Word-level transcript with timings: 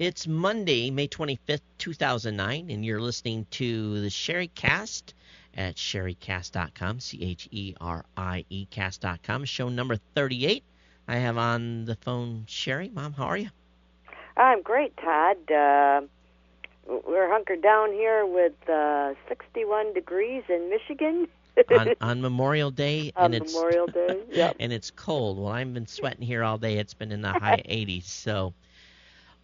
It's 0.00 0.26
Monday, 0.26 0.90
May 0.90 1.08
25th, 1.08 1.60
2009, 1.76 2.70
and 2.70 2.82
you're 2.82 3.02
listening 3.02 3.46
to 3.50 4.00
the 4.00 4.08
Cherie 4.08 4.50
Cast 4.54 5.12
at 5.54 5.74
cheriecast.com, 5.74 7.00
C 7.00 7.22
H 7.22 7.50
E 7.50 7.74
R 7.82 8.06
I 8.16 8.46
E 8.48 8.64
cast.com, 8.70 9.44
show 9.44 9.68
number 9.68 9.96
38. 10.14 10.64
I 11.06 11.16
have 11.16 11.36
on 11.36 11.84
the 11.84 11.96
phone 11.96 12.46
Sherry. 12.48 12.88
Mom, 12.88 13.12
how 13.12 13.24
are 13.24 13.36
you? 13.36 13.50
I'm 14.38 14.62
great, 14.62 14.96
Todd. 14.96 15.36
Uh, 15.52 16.00
we're 17.06 17.28
hunkered 17.30 17.60
down 17.60 17.92
here 17.92 18.24
with 18.24 18.54
uh, 18.70 19.12
61 19.28 19.92
degrees 19.92 20.44
in 20.48 20.70
Michigan. 20.70 21.28
on, 21.78 21.94
on 22.00 22.22
Memorial 22.22 22.70
Day, 22.70 23.12
on 23.16 23.34
and 23.34 23.44
it's 23.44 23.52
Memorial 23.52 23.86
Day, 23.86 24.22
yep. 24.30 24.56
and 24.60 24.72
it's 24.72 24.90
cold. 24.90 25.38
Well, 25.38 25.52
I've 25.52 25.74
been 25.74 25.86
sweating 25.86 26.26
here 26.26 26.42
all 26.42 26.56
day. 26.56 26.78
It's 26.78 26.94
been 26.94 27.12
in 27.12 27.20
the 27.20 27.34
high 27.34 27.62
80s. 27.68 28.04
So, 28.04 28.54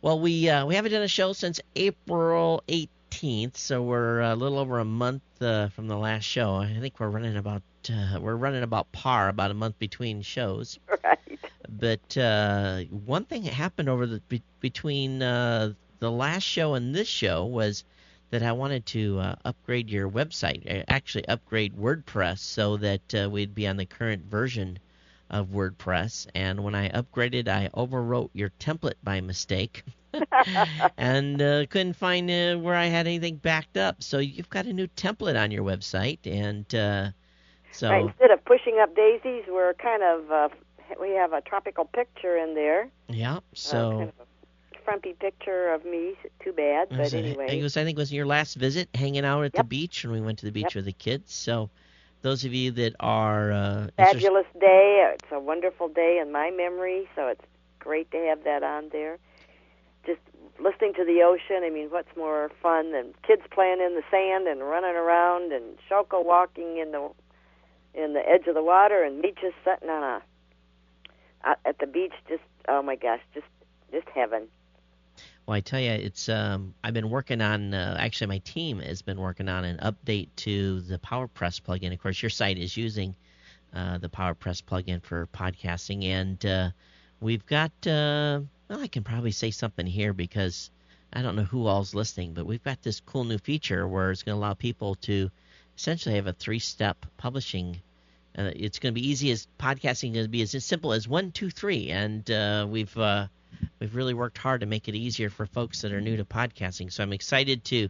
well, 0.03 0.21
we 0.21 0.49
uh, 0.49 0.67
we 0.67 0.75
haven't 0.75 0.93
done 0.93 1.03
a 1.03 1.09
show 1.09 1.33
since 1.33 1.61
April 1.75 2.63
18th, 2.69 3.57
so 3.57 3.83
we're 3.83 4.21
a 4.21 4.35
little 4.35 4.59
over 4.59 4.79
a 4.79 4.85
month 4.85 5.23
uh, 5.41 5.69
from 5.69 5.89
the 5.89 5.97
last 5.97 6.25
show. 6.25 6.55
I 6.55 6.77
think 6.81 7.01
we're 7.01 7.09
running 7.09 7.37
about 7.37 7.63
uh, 7.91 8.19
we're 8.21 8.37
running 8.37 8.63
about 8.63 8.91
par, 8.93 9.29
about 9.29 9.51
a 9.51 9.55
month 9.55 9.79
between 9.79 10.23
shows. 10.23 10.79
Right. 11.05 11.39
But 11.69 12.17
uh, 12.17 12.83
one 12.85 13.25
thing 13.25 13.43
that 13.43 13.53
happened 13.53 13.89
over 13.89 14.07
the 14.07 14.21
be, 14.29 14.43
between 14.61 15.23
uh, 15.23 15.73
the 15.99 16.11
last 16.11 16.45
show 16.45 16.75
and 16.75 16.95
this 16.95 17.09
show 17.09 17.45
was 17.45 17.85
that 18.31 18.43
I 18.43 18.53
wanted 18.53 18.87
to 18.87 19.19
uh, 19.19 19.35
upgrade 19.45 19.91
your 19.91 20.09
website, 20.09 20.85
actually 20.89 21.27
upgrade 21.29 21.77
WordPress, 21.77 22.39
so 22.39 22.77
that 22.79 23.15
uh, 23.15 23.29
we'd 23.31 23.55
be 23.55 23.67
on 23.67 23.77
the 23.77 23.87
current 23.87 24.25
version 24.25 24.79
of 25.31 25.49
WordPress. 25.49 26.27
And 26.35 26.63
when 26.63 26.75
I 26.75 26.89
upgraded, 26.91 27.49
I 27.49 27.69
overwrote 27.75 28.31
your 28.33 28.51
template 28.61 28.95
by 29.03 29.21
mistake. 29.21 29.83
and 30.97 31.43
uh, 31.43 31.67
couldn't 31.67 31.95
find 31.95 32.31
uh, 32.31 32.57
where 32.57 32.75
I 32.75 32.87
had 32.87 33.07
anything 33.07 33.37
backed 33.37 33.77
up. 33.77 34.03
So 34.03 34.19
you've 34.19 34.49
got 34.49 34.67
a 34.67 34.73
new 34.73 34.87
template 34.89 35.41
on 35.41 35.51
your 35.51 35.65
website, 35.65 36.21
and 36.25 36.73
uh, 36.75 37.11
so 37.73 37.91
right, 37.91 38.05
instead 38.07 38.31
of 38.31 38.43
pushing 38.45 38.79
up 38.81 38.95
daisies, 38.97 39.45
we're 39.49 39.75
kind 39.75 40.03
of 40.03 40.31
uh, 40.31 40.49
we 41.01 41.11
have 41.11 41.33
a 41.33 41.43
tropical 41.43 41.85
picture 41.85 42.37
in 42.37 42.55
there. 42.55 42.89
Yeah. 43.09 43.41
So. 43.53 43.77
Uh, 43.77 43.91
kind 43.91 44.03
of 44.09 44.21
a 44.21 44.27
frumpy 44.85 45.15
picture 45.15 45.75
of 45.75 45.85
me. 45.85 46.15
Too 46.43 46.53
bad, 46.53 46.89
but 46.91 47.13
anyway. 47.13 47.59
It 47.59 47.63
was, 47.63 47.77
I 47.77 47.85
think, 47.85 47.99
it 47.99 48.01
was 48.01 48.13
your 48.13 48.25
last 48.25 48.55
visit, 48.55 48.89
hanging 48.95 49.25
out 49.25 49.43
at 49.43 49.53
yep. 49.55 49.65
the 49.65 49.69
beach 49.69 50.05
and 50.05 50.13
we 50.13 50.21
went 50.21 50.39
to 50.39 50.47
the 50.47 50.53
beach 50.53 50.65
yep. 50.65 50.77
with 50.77 50.85
the 50.87 50.93
kids. 50.93 51.35
So, 51.35 51.71
those 52.27 52.45
of 52.45 52.53
you 52.53 52.73
that 52.73 52.93
are 52.99 53.53
uh, 53.53 53.87
fabulous 53.97 54.47
day, 54.59 55.15
it's 55.15 55.31
a 55.31 55.39
wonderful 55.39 55.87
day 55.87 56.19
in 56.21 56.33
my 56.33 56.51
memory. 56.51 57.09
So 57.15 57.29
it's 57.29 57.45
great 57.79 58.11
to 58.11 58.17
have 58.17 58.43
that 58.43 58.65
on 58.65 58.89
there. 58.91 59.19
Just 60.05 60.19
listening 60.59 60.93
to 60.95 61.05
the 61.05 61.23
ocean. 61.23 61.63
I 61.63 61.71
mean, 61.71 61.87
what's 61.89 62.15
more 62.17 62.51
fun 62.61 62.91
than 62.91 63.15
kids 63.25 63.43
playing 63.53 63.81
in 63.81 63.95
the 63.95 64.03
sand 64.11 64.49
and 64.49 64.61
running 64.61 64.97
around, 64.97 65.53
and 65.53 65.79
Shoko 65.89 66.25
walking 66.25 66.79
in 66.79 66.91
the 66.91 67.11
in 67.95 68.13
the 68.13 68.29
edge 68.29 68.49
of 68.49 68.55
the 68.57 68.63
water, 68.63 69.05
and 69.05 69.21
me 69.21 69.33
just 69.41 69.55
sitting 69.65 69.89
on 69.89 70.03
a 71.45 71.57
at 71.65 71.79
the 71.79 71.87
beach. 71.87 72.15
Just 72.29 72.43
oh 72.69 72.83
my 72.83 72.97
gosh, 72.97 73.21
just 73.35 73.47
just 73.93 74.09
heaven. 74.09 74.49
Well, 75.47 75.55
I 75.55 75.61
tell 75.61 75.79
you, 75.79 75.93
it's 75.93 76.29
um, 76.29 76.75
I've 76.83 76.95
been 76.95 77.09
working 77.09 77.41
on. 77.41 77.73
Uh, 77.73 77.97
actually, 78.01 78.27
my 78.27 78.39
team 78.39 78.81
has 78.81 79.03
been 79.03 79.21
working 79.21 79.49
on 79.49 79.65
an 79.65 79.79
update 79.79 80.29
to 80.37 80.81
the 80.81 80.99
PowerPress 80.99 81.63
plugin. 81.63 81.93
Of 81.93 82.03
course, 82.03 82.21
your 82.21 82.31
site 82.31 82.59
is 82.59 82.77
using 82.77 83.15
uh, 83.73 83.99
the 83.99 84.09
PowerPress 84.09 84.61
plugin 84.65 85.01
for 85.05 85.29
podcasting, 85.29 86.05
and 86.05 86.45
uh, 86.45 86.71
we've 87.21 87.47
got. 87.47 87.71
Uh, 87.87 88.41
well, 88.69 88.81
I 88.81 88.89
can 88.89 89.05
probably 89.05 89.31
say 89.31 89.53
something 89.53 89.87
here 89.87 90.13
because 90.13 90.69
I 91.13 91.23
don't 91.23 91.37
know 91.37 91.45
who 91.45 91.69
all's 91.69 91.95
listening, 91.95 92.35
but 92.35 92.47
we've 92.47 92.65
got 92.65 92.83
this 92.83 92.99
cool 92.99 93.23
new 93.23 93.39
feature 93.39 93.87
where 93.87 94.11
it's 94.11 94.25
going 94.25 94.35
to 94.35 94.41
allow 94.41 94.55
people 94.55 94.97
to 95.03 95.31
essentially 95.79 96.17
have 96.17 96.27
a 96.27 96.33
three-step 96.33 97.07
publishing. 97.19 97.81
Uh, 98.37 98.51
it's 98.57 98.81
going 98.81 98.93
to 98.93 99.01
be 99.01 99.09
easy 99.09 99.31
as 99.31 99.47
podcasting 99.61 100.11
is 100.11 100.15
going 100.15 100.25
to 100.25 100.29
be 100.29 100.43
as 100.43 100.65
simple 100.65 100.93
as 100.93 101.07
one, 101.07 101.31
two, 101.31 101.51
three, 101.51 101.91
and 101.91 102.29
uh, 102.33 102.67
we've 102.69 102.97
we've 103.81 103.95
really 103.95 104.15
worked 104.15 104.39
hard 104.39 104.61
to 104.61 104.67
make 104.67 104.89
it 104.89 104.95
easier 104.95 105.31
for 105.31 105.47
folks 105.47 105.83
that 105.83 105.93
are 105.93 106.01
new 106.01 106.17
to 106.17 106.25
podcasting. 106.25 106.93
So 106.93 107.03
I'm 107.03 107.13
excited 107.13 107.65
to 107.67 107.89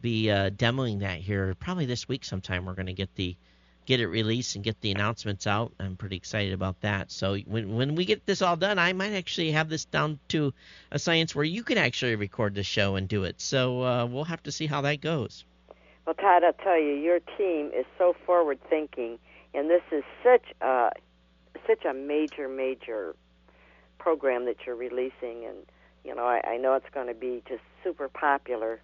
be 0.00 0.30
uh, 0.30 0.50
demoing 0.50 1.00
that 1.00 1.18
here. 1.18 1.54
Probably 1.58 1.86
this 1.86 2.08
week 2.08 2.24
sometime 2.24 2.64
we're 2.64 2.74
going 2.74 2.86
to 2.86 2.92
get 2.92 3.14
the 3.14 3.36
get 3.84 4.00
it 4.00 4.06
released 4.06 4.54
and 4.54 4.64
get 4.64 4.80
the 4.80 4.92
announcements 4.92 5.46
out. 5.46 5.72
I'm 5.80 5.96
pretty 5.96 6.16
excited 6.16 6.52
about 6.52 6.80
that. 6.82 7.10
So 7.10 7.36
when 7.38 7.74
when 7.74 7.94
we 7.94 8.04
get 8.04 8.26
this 8.26 8.42
all 8.42 8.56
done, 8.56 8.78
I 8.78 8.92
might 8.92 9.12
actually 9.12 9.52
have 9.52 9.68
this 9.68 9.84
down 9.84 10.18
to 10.28 10.54
a 10.90 10.98
science 10.98 11.34
where 11.34 11.44
you 11.44 11.62
can 11.62 11.78
actually 11.78 12.16
record 12.16 12.54
the 12.54 12.62
show 12.62 12.96
and 12.96 13.08
do 13.08 13.24
it. 13.24 13.40
So 13.40 13.82
uh, 13.82 14.06
we'll 14.06 14.24
have 14.24 14.42
to 14.44 14.52
see 14.52 14.66
how 14.66 14.82
that 14.82 15.00
goes. 15.00 15.44
Well, 16.06 16.14
Todd, 16.14 16.42
I'll 16.44 16.52
tell 16.52 16.78
you, 16.78 16.94
your 16.94 17.20
team 17.38 17.70
is 17.74 17.86
so 17.96 18.16
forward 18.26 18.58
thinking, 18.68 19.18
and 19.54 19.70
this 19.70 19.82
is 19.92 20.02
such 20.22 20.44
a 20.60 20.90
such 21.66 21.84
a 21.84 21.94
major 21.94 22.48
major 22.48 23.14
program 24.02 24.44
that 24.46 24.56
you're 24.66 24.76
releasing, 24.76 25.44
and 25.46 25.58
you 26.04 26.14
know 26.14 26.24
I, 26.24 26.40
I 26.44 26.56
know 26.56 26.74
it's 26.74 26.90
going 26.92 27.06
to 27.06 27.14
be 27.14 27.42
just 27.48 27.62
super 27.84 28.08
popular. 28.08 28.80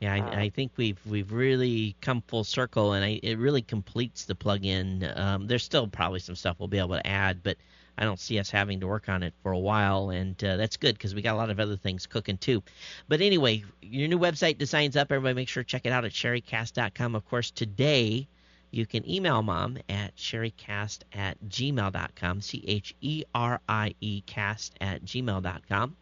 Yeah, 0.00 0.14
I, 0.14 0.20
uh, 0.20 0.40
I, 0.40 0.48
think 0.48 0.72
we've 0.76 0.98
we've 1.06 1.32
really 1.32 1.96
come 2.00 2.22
full 2.26 2.44
circle, 2.44 2.92
and 2.92 3.04
I, 3.04 3.20
it 3.22 3.38
really 3.38 3.62
completes 3.62 4.24
the 4.24 4.34
plugin. 4.34 5.16
Um, 5.18 5.46
there's 5.46 5.64
still 5.64 5.86
probably 5.86 6.20
some 6.20 6.36
stuff 6.36 6.56
we'll 6.58 6.68
be 6.68 6.78
able 6.78 6.96
to 6.96 7.06
add, 7.06 7.42
but 7.42 7.56
I 7.98 8.04
don't 8.04 8.18
see 8.18 8.38
us 8.38 8.50
having 8.50 8.80
to 8.80 8.86
work 8.86 9.08
on 9.08 9.22
it 9.22 9.34
for 9.42 9.52
a 9.52 9.58
while, 9.58 10.10
and 10.10 10.42
uh, 10.42 10.56
that's 10.56 10.76
good 10.76 10.96
because 10.96 11.14
we 11.14 11.22
got 11.22 11.34
a 11.34 11.36
lot 11.36 11.50
of 11.50 11.60
other 11.60 11.76
things 11.76 12.06
cooking 12.06 12.38
too. 12.38 12.62
But 13.08 13.20
anyway, 13.20 13.64
your 13.80 14.08
new 14.08 14.18
website 14.18 14.58
design's 14.58 14.96
up. 14.96 15.12
Everybody, 15.12 15.34
make 15.34 15.48
sure 15.48 15.62
to 15.62 15.68
check 15.68 15.86
it 15.86 15.92
out 15.92 16.04
at 16.04 16.12
cheriecast.com. 16.12 17.14
Of 17.14 17.24
course, 17.28 17.50
today 17.50 18.28
you 18.72 18.86
can 18.86 19.08
email 19.08 19.42
mom 19.42 19.78
at 19.88 20.16
cheriecast 20.16 21.00
at 21.12 21.38
gmail.com, 21.44 22.40
C 22.40 22.64
H 22.66 22.94
E 23.00 23.24
R 23.34 23.60
I 23.68 23.94
E 24.00 24.22
cast 24.22 24.74
at 24.80 25.04
gmail.com. 25.04 25.96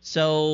So, 0.00 0.46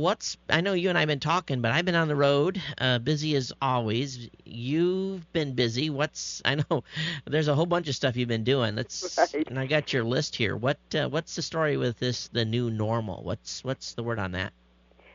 what's 0.00 0.36
I 0.50 0.60
know 0.60 0.72
you 0.72 0.88
and 0.88 0.98
I 0.98 1.02
have 1.02 1.08
been 1.08 1.20
talking, 1.20 1.60
but 1.60 1.70
I've 1.70 1.84
been 1.84 1.94
on 1.94 2.08
the 2.08 2.16
road, 2.16 2.60
uh, 2.78 2.98
busy 2.98 3.36
as 3.36 3.52
always. 3.62 4.28
You've 4.44 5.32
been 5.32 5.54
busy. 5.54 5.88
What's 5.88 6.42
I 6.44 6.56
know 6.56 6.84
there's 7.24 7.48
a 7.48 7.54
whole 7.54 7.66
bunch 7.66 7.88
of 7.88 7.94
stuff 7.94 8.16
you've 8.16 8.28
been 8.28 8.44
doing. 8.44 8.74
Let's 8.74 9.16
right. 9.16 9.48
and 9.48 9.58
I 9.58 9.66
got 9.66 9.92
your 9.92 10.04
list 10.04 10.36
here. 10.36 10.56
What 10.56 10.78
uh, 10.94 11.08
what's 11.08 11.36
the 11.36 11.42
story 11.42 11.76
with 11.76 11.98
this 11.98 12.28
the 12.28 12.44
new 12.44 12.70
normal? 12.70 13.22
What's 13.22 13.64
what's 13.64 13.94
the 13.94 14.02
word 14.02 14.18
on 14.18 14.32
that? 14.32 14.52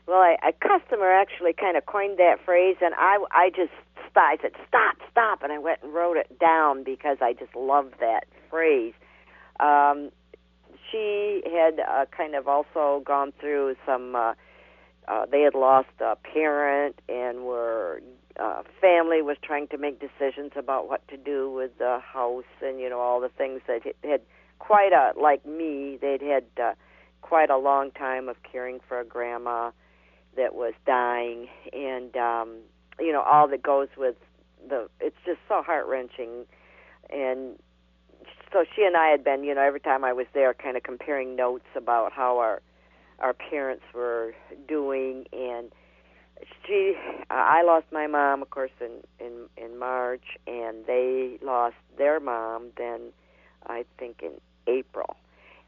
Well, 0.06 0.18
I, 0.18 0.36
a 0.46 0.52
customer 0.52 1.10
actually 1.10 1.54
kind 1.54 1.76
of 1.76 1.86
coined 1.86 2.18
that 2.18 2.36
phrase, 2.44 2.76
and 2.80 2.94
I 2.96 3.18
I 3.30 3.50
just 3.50 3.72
I 4.16 4.36
said, 4.40 4.52
stop, 4.68 4.96
stop. 5.10 5.42
And 5.42 5.52
I 5.52 5.58
went 5.58 5.80
and 5.82 5.92
wrote 5.92 6.16
it 6.16 6.38
down 6.38 6.84
because 6.84 7.18
I 7.20 7.32
just 7.32 7.54
love 7.54 7.92
that 8.00 8.26
phrase. 8.50 8.94
Um, 9.60 10.10
she 10.90 11.42
had 11.44 11.80
uh, 11.80 12.06
kind 12.16 12.34
of 12.34 12.48
also 12.48 13.02
gone 13.04 13.32
through 13.40 13.76
some, 13.86 14.14
uh, 14.14 14.34
uh, 15.08 15.26
they 15.30 15.42
had 15.42 15.54
lost 15.54 15.88
a 16.00 16.16
parent 16.16 17.00
and 17.08 17.44
were, 17.44 18.00
uh, 18.38 18.62
family 18.80 19.22
was 19.22 19.36
trying 19.42 19.68
to 19.68 19.78
make 19.78 20.00
decisions 20.00 20.52
about 20.56 20.88
what 20.88 21.06
to 21.08 21.16
do 21.16 21.50
with 21.50 21.76
the 21.78 21.98
house 22.00 22.44
and, 22.62 22.80
you 22.80 22.88
know, 22.88 23.00
all 23.00 23.20
the 23.20 23.28
things 23.28 23.60
that 23.66 23.82
had 24.02 24.20
quite 24.58 24.92
a, 24.92 25.18
like 25.18 25.44
me, 25.46 25.98
they'd 26.00 26.22
had 26.22 26.44
uh, 26.62 26.72
quite 27.22 27.50
a 27.50 27.56
long 27.56 27.90
time 27.92 28.28
of 28.28 28.36
caring 28.42 28.80
for 28.88 29.00
a 29.00 29.04
grandma 29.04 29.70
that 30.36 30.54
was 30.54 30.74
dying 30.86 31.48
and 31.72 32.16
um 32.16 32.56
you 33.00 33.12
know 33.12 33.22
all 33.22 33.48
that 33.48 33.62
goes 33.62 33.88
with 33.96 34.16
the 34.68 34.88
it's 35.00 35.16
just 35.24 35.38
so 35.48 35.62
heart 35.62 35.86
wrenching 35.86 36.46
and 37.10 37.58
so 38.52 38.64
she 38.74 38.84
and 38.84 38.96
I 38.96 39.08
had 39.08 39.24
been 39.24 39.44
you 39.44 39.54
know 39.54 39.60
every 39.60 39.80
time 39.80 40.04
I 40.04 40.12
was 40.12 40.26
there 40.32 40.54
kind 40.54 40.76
of 40.76 40.82
comparing 40.82 41.36
notes 41.36 41.66
about 41.76 42.12
how 42.12 42.38
our 42.38 42.62
our 43.18 43.32
parents 43.32 43.84
were 43.94 44.34
doing 44.68 45.26
and 45.32 45.70
she 46.66 46.94
uh, 47.30 47.34
I 47.34 47.62
lost 47.62 47.86
my 47.92 48.06
mom 48.06 48.42
of 48.42 48.50
course 48.50 48.70
in 48.80 49.02
in 49.18 49.46
in 49.56 49.78
March 49.78 50.24
and 50.46 50.86
they 50.86 51.38
lost 51.42 51.76
their 51.98 52.20
mom 52.20 52.68
then 52.76 53.12
I 53.66 53.84
think 53.98 54.22
in 54.22 54.40
April. 54.66 55.16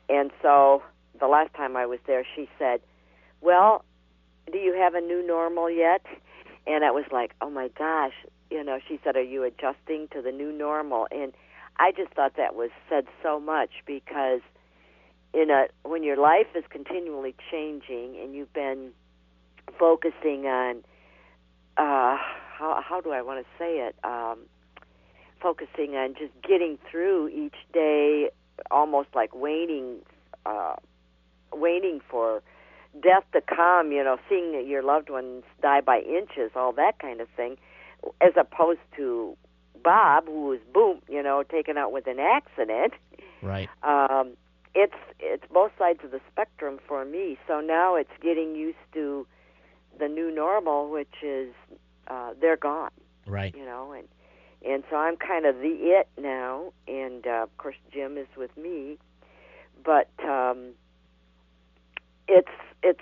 And 0.08 0.30
so 0.42 0.82
the 1.18 1.26
last 1.26 1.54
time 1.54 1.76
I 1.76 1.86
was 1.86 1.98
there 2.06 2.24
she 2.34 2.48
said 2.58 2.80
well 3.40 3.84
do 4.50 4.58
you 4.58 4.74
have 4.74 4.94
a 4.94 5.00
new 5.00 5.26
normal 5.26 5.70
yet 5.70 6.04
and 6.66 6.84
I 6.84 6.90
was 6.90 7.04
like, 7.12 7.32
oh 7.40 7.50
my 7.50 7.68
gosh, 7.68 8.14
you 8.50 8.62
know, 8.64 8.78
she 8.86 8.98
said, 9.04 9.16
are 9.16 9.22
you 9.22 9.44
adjusting 9.44 10.08
to 10.12 10.22
the 10.22 10.32
new 10.32 10.52
normal? 10.52 11.06
And 11.10 11.32
I 11.78 11.92
just 11.92 12.12
thought 12.14 12.36
that 12.36 12.54
was 12.54 12.70
said 12.88 13.06
so 13.22 13.38
much 13.38 13.70
because 13.86 14.40
in 15.34 15.50
a 15.50 15.66
when 15.86 16.02
your 16.02 16.16
life 16.16 16.46
is 16.54 16.64
continually 16.70 17.34
changing 17.50 18.16
and 18.22 18.34
you've 18.34 18.52
been 18.52 18.90
focusing 19.78 20.46
on 20.46 20.78
uh 21.76 22.16
how 22.16 22.82
how 22.82 23.00
do 23.02 23.10
I 23.10 23.20
want 23.20 23.44
to 23.44 23.46
say 23.58 23.80
it 23.80 23.96
um 24.02 24.38
focusing 25.42 25.94
on 25.96 26.14
just 26.14 26.32
getting 26.42 26.78
through 26.90 27.28
each 27.28 27.56
day 27.74 28.30
almost 28.70 29.08
like 29.14 29.34
waiting 29.34 29.98
uh 30.46 30.76
waiting 31.52 32.00
for 32.08 32.42
death 33.02 33.24
to 33.32 33.40
come, 33.40 33.92
you 33.92 34.02
know, 34.02 34.18
seeing 34.28 34.66
your 34.66 34.82
loved 34.82 35.10
ones 35.10 35.44
die 35.62 35.80
by 35.80 36.00
inches, 36.00 36.50
all 36.54 36.72
that 36.72 36.98
kind 36.98 37.20
of 37.20 37.28
thing, 37.36 37.56
as 38.20 38.32
opposed 38.36 38.80
to 38.96 39.36
Bob, 39.82 40.26
who 40.26 40.46
was 40.46 40.60
boom, 40.72 41.00
you 41.08 41.22
know, 41.22 41.42
taken 41.42 41.76
out 41.76 41.92
with 41.92 42.06
an 42.06 42.18
accident. 42.18 42.92
Right. 43.42 43.68
Um, 43.82 44.32
it's 44.74 44.94
it's 45.18 45.44
both 45.52 45.72
sides 45.78 46.00
of 46.04 46.10
the 46.10 46.20
spectrum 46.30 46.78
for 46.86 47.04
me. 47.04 47.38
So 47.46 47.60
now 47.60 47.94
it's 47.94 48.10
getting 48.20 48.54
used 48.54 48.78
to 48.94 49.26
the 49.98 50.08
new 50.08 50.34
normal, 50.34 50.90
which 50.90 51.22
is 51.22 51.52
uh, 52.08 52.34
they're 52.40 52.56
gone. 52.56 52.90
Right. 53.26 53.54
You 53.56 53.64
know, 53.64 53.92
and 53.92 54.08
and 54.64 54.84
so 54.90 54.96
I'm 54.96 55.16
kind 55.16 55.46
of 55.46 55.56
the 55.56 55.68
it 55.68 56.08
now, 56.20 56.72
and 56.86 57.26
uh, 57.26 57.44
of 57.44 57.56
course 57.58 57.76
Jim 57.92 58.18
is 58.18 58.28
with 58.36 58.54
me, 58.56 58.98
but 59.84 60.10
um, 60.24 60.72
it's 62.28 62.48
it's 62.82 63.00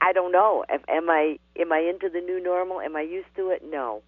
I 0.00 0.12
don't 0.12 0.32
know. 0.32 0.64
Am 0.88 1.10
I 1.10 1.38
am 1.58 1.72
I 1.72 1.78
into 1.80 2.08
the 2.08 2.20
new 2.20 2.40
normal? 2.42 2.80
Am 2.80 2.96
I 2.96 3.02
used 3.02 3.34
to 3.36 3.50
it? 3.50 3.62
No. 3.64 4.02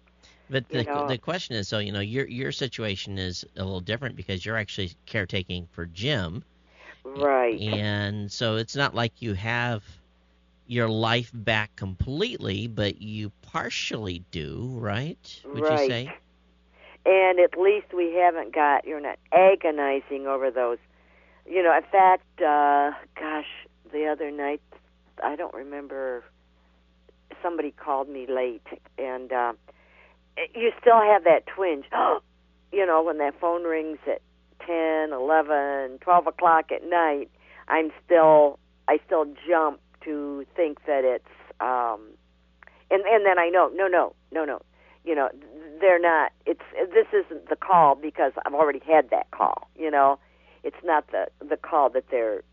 But 0.49 0.69
the 0.69 0.79
You 0.79 0.83
know. 0.85 1.07
the 1.07 1.17
question 1.17 1.55
is, 1.55 1.67
so 1.67 1.79
you 1.79 1.91
know, 1.91 1.99
your 1.99 2.27
your 2.27 2.51
situation 2.51 3.17
is 3.17 3.45
a 3.55 3.63
little 3.63 3.81
different 3.81 4.15
because 4.15 4.45
you're 4.45 4.57
actually 4.57 4.91
caretaking 5.05 5.67
for 5.71 5.85
Jim, 5.85 6.43
Right. 7.03 7.59
and 7.59 8.31
so 8.31 8.55
it's 8.57 8.75
not 8.75 8.93
like 8.95 9.21
you 9.21 9.33
have 9.33 9.83
your 10.67 10.89
life 10.89 11.31
back 11.33 11.75
completely, 11.75 12.67
but 12.67 13.01
you 13.01 13.31
partially 13.41 14.23
do, 14.31 14.69
right? 14.79 15.41
Would 15.53 15.63
right. 15.63 15.81
you 15.81 15.87
say? 15.87 16.13
And 17.05 17.39
at 17.39 17.57
least 17.57 17.93
we 17.93 18.13
haven't 18.15 18.53
got 18.53 18.85
you're 18.85 18.99
not 19.01 19.19
agonizing 19.31 20.27
over 20.27 20.51
those. 20.51 20.77
You 21.45 21.63
know, 21.63 21.75
in 21.75 21.83
fact, 21.83 22.41
uh 22.41 22.91
gosh, 23.19 23.47
the 23.91 24.07
other 24.07 24.31
night 24.31 24.61
I 25.23 25.35
don't 25.35 25.53
remember 25.53 26.23
somebody 27.41 27.71
called 27.71 28.09
me 28.09 28.25
late 28.27 28.65
and 28.97 29.31
uh 29.31 29.53
you 30.53 30.71
still 30.79 31.01
have 31.01 31.23
that 31.23 31.45
twinge. 31.47 31.85
you 32.71 32.85
know, 32.85 33.03
when 33.03 33.17
that 33.17 33.39
phone 33.39 33.63
rings 33.63 33.97
at 34.07 34.21
ten, 34.65 35.13
eleven, 35.13 35.99
twelve 35.99 36.27
o'clock 36.27 36.71
at 36.71 36.83
night, 36.87 37.29
I'm 37.67 37.91
still 38.05 38.59
I 38.87 38.99
still 39.05 39.25
jump 39.47 39.79
to 40.03 40.45
think 40.55 40.85
that 40.85 41.03
it's 41.03 41.25
um 41.59 42.01
and 42.91 43.03
and 43.05 43.25
then 43.25 43.39
I 43.39 43.49
know 43.49 43.69
no 43.73 43.87
no 43.87 44.13
no 44.31 44.45
no 44.45 44.61
you 45.03 45.15
know 45.15 45.29
they're 45.81 45.99
not 45.99 46.31
it's 46.45 46.61
this 46.93 47.07
isn't 47.13 47.49
the 47.49 47.55
call 47.55 47.95
because 47.95 48.33
I've 48.45 48.53
already 48.53 48.81
had 48.85 49.09
that 49.09 49.31
call 49.31 49.67
you 49.75 49.89
know 49.89 50.19
it's 50.63 50.77
not 50.83 51.07
the 51.11 51.27
the 51.45 51.57
call 51.57 51.89
that 51.91 52.05
they're 52.11 52.43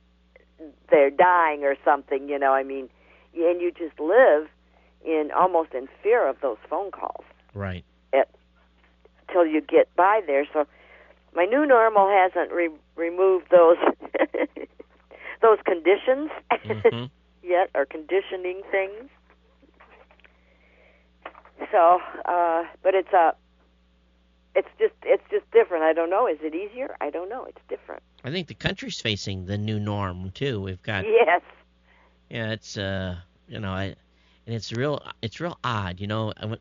they're 0.90 1.10
dying 1.10 1.64
or 1.64 1.76
something 1.84 2.28
you 2.28 2.38
know 2.38 2.52
I 2.52 2.62
mean 2.62 2.88
and 3.34 3.60
you 3.60 3.72
just 3.72 3.98
live 3.98 4.48
in 5.04 5.30
almost 5.36 5.74
in 5.74 5.88
fear 6.02 6.28
of 6.28 6.36
those 6.40 6.58
phone 6.68 6.90
calls 6.90 7.24
Right. 7.54 7.84
It 8.12 8.28
till 9.32 9.46
you 9.46 9.60
get 9.60 9.94
by 9.96 10.20
there 10.26 10.46
so 10.52 10.66
my 11.34 11.44
new 11.44 11.66
normal 11.66 12.08
hasn't 12.08 12.52
re- 12.52 12.70
removed 12.96 13.46
those 13.50 13.76
those 15.42 15.58
conditions 15.64 16.30
hmm 16.62 17.04
yet 17.44 17.70
or 17.74 17.84
conditioning 17.84 18.62
things. 18.70 19.10
So, 21.70 22.00
uh, 22.24 22.64
but 22.82 22.94
it's 22.94 23.12
a, 23.12 23.34
it's 24.54 24.68
just 24.78 24.94
it's 25.04 25.22
just 25.30 25.50
different. 25.50 25.84
I 25.84 25.92
don't 25.92 26.10
know. 26.10 26.26
Is 26.26 26.38
it 26.42 26.54
easier? 26.54 26.96
I 27.00 27.10
don't 27.10 27.28
know. 27.28 27.44
It's 27.44 27.60
different. 27.68 28.02
I 28.24 28.30
think 28.30 28.48
the 28.48 28.54
country's 28.54 29.00
facing 29.00 29.46
the 29.46 29.58
new 29.58 29.78
norm 29.78 30.30
too. 30.30 30.60
We've 30.60 30.82
got 30.82 31.04
Yes. 31.04 31.42
Yeah, 32.30 32.52
it's 32.52 32.76
uh, 32.76 33.16
you 33.48 33.60
know, 33.60 33.70
I, 33.70 33.94
and 34.46 34.54
it's 34.54 34.72
real, 34.72 35.02
it's 35.22 35.40
real 35.40 35.58
odd, 35.64 36.00
you 36.00 36.06
know, 36.06 36.32
I 36.36 36.46
went, 36.46 36.60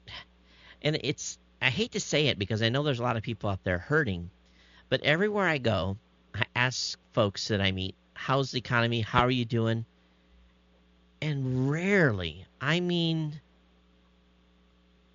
and 0.82 0.98
it's, 1.04 1.38
I 1.62 1.70
hate 1.70 1.94
to 1.94 2.00
say 2.00 2.28
it 2.28 2.40
because 2.40 2.62
I 2.62 2.70
know 2.70 2.84
there's 2.84 3.00
a 3.00 3.04
lot 3.04 3.18
of 3.18 3.24
people 3.24 3.50
out 3.50 3.64
there 3.64 3.78
hurting, 3.78 4.30
but 4.90 5.02
everywhere 5.02 5.48
I 5.48 5.58
go, 5.58 5.98
I 6.34 6.44
ask 6.56 6.98
folks 7.14 7.48
that 7.50 7.62
I 7.62 7.72
meet, 7.72 7.96
how's 8.14 8.52
the 8.52 8.60
economy? 8.60 9.02
How 9.02 9.22
are 9.22 9.32
you 9.32 9.46
doing? 9.46 9.86
And 11.22 11.70
rarely, 11.70 12.46
I 12.60 12.80
mean, 12.80 13.40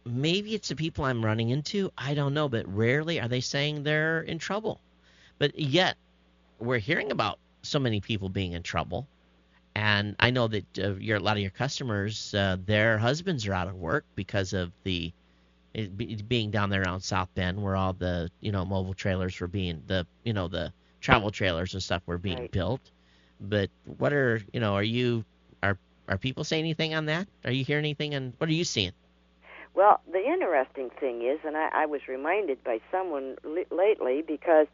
maybe 0.09 0.55
it's 0.55 0.69
the 0.69 0.77
people 0.77 1.05
I'm 1.05 1.25
running 1.25 1.51
into, 1.51 1.91
I 1.99 2.15
don't 2.15 2.35
know, 2.35 2.49
but 2.49 2.67
rarely 2.73 3.21
are 3.21 3.29
they 3.29 3.41
saying 3.41 3.83
they're 3.85 4.23
in 4.23 4.39
trouble. 4.39 4.83
But 5.39 5.59
yet, 5.59 5.97
we're 6.59 6.79
hearing 6.79 7.11
about 7.13 7.39
so 7.63 7.79
many 7.79 8.01
people 8.01 8.29
being 8.29 8.53
in 8.53 8.63
trouble 8.63 9.09
and 9.75 10.17
I 10.21 10.31
know 10.31 10.49
that 10.49 10.79
uh, 10.79 10.95
your 10.97 11.19
a 11.19 11.21
lot 11.21 11.37
of 11.37 11.43
your 11.43 11.51
customers, 11.51 12.35
uh, 12.35 12.57
their 12.65 12.99
husbands 12.99 13.47
are 13.47 13.55
out 13.55 13.69
of 13.69 13.75
work 13.77 14.05
because 14.15 14.53
of 14.53 14.73
the 14.85 15.13
it 15.75 15.97
be, 15.97 16.17
being 16.17 16.51
down 16.51 16.71
there 16.71 16.87
on 16.89 17.01
South 17.01 17.29
Bend, 17.35 17.63
where 17.63 17.77
all 17.77 17.93
the 17.93 18.31
you 18.41 18.53
know 18.53 18.65
mobile 18.65 18.95
trailers 18.95 19.39
were 19.41 19.49
being 19.49 19.83
the 19.87 20.07
you 20.25 20.33
know 20.33 20.49
the 20.49 20.73
travel 21.01 21.31
trailers 21.31 21.75
and 21.75 21.83
stuff 21.83 22.03
were 22.07 22.19
being 22.19 22.39
Right. 22.39 22.51
built. 22.51 22.91
But 23.41 23.71
what 23.85 24.13
are 24.13 24.41
you 24.53 24.61
know 24.61 24.75
are 24.75 24.83
you 24.83 25.25
are 25.63 25.79
are 26.09 26.19
people 26.19 26.45
saying 26.45 26.63
anything 26.65 26.95
on 26.95 27.07
that? 27.07 27.29
Are 27.45 27.53
you 27.53 27.65
hearing 27.65 27.85
anything? 27.85 28.15
And 28.15 28.35
what 28.39 28.49
are 28.51 28.55
you 28.55 28.65
seeing? 28.65 28.93
Well, 29.75 30.01
the 30.11 30.19
interesting 30.25 30.91
thing 30.99 31.23
is, 31.23 31.39
and 31.45 31.57
I, 31.57 31.69
I 31.73 31.87
was 31.87 32.01
reminded 32.09 32.63
by 32.65 32.81
someone 32.91 33.37
l- 33.45 33.65
lately 33.71 34.23
because, 34.27 34.67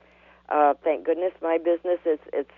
uh, 0.48 0.74
thank 0.82 1.04
goodness, 1.04 1.32
my 1.42 1.58
business 1.58 1.98
is 2.06 2.18
it's 2.32 2.50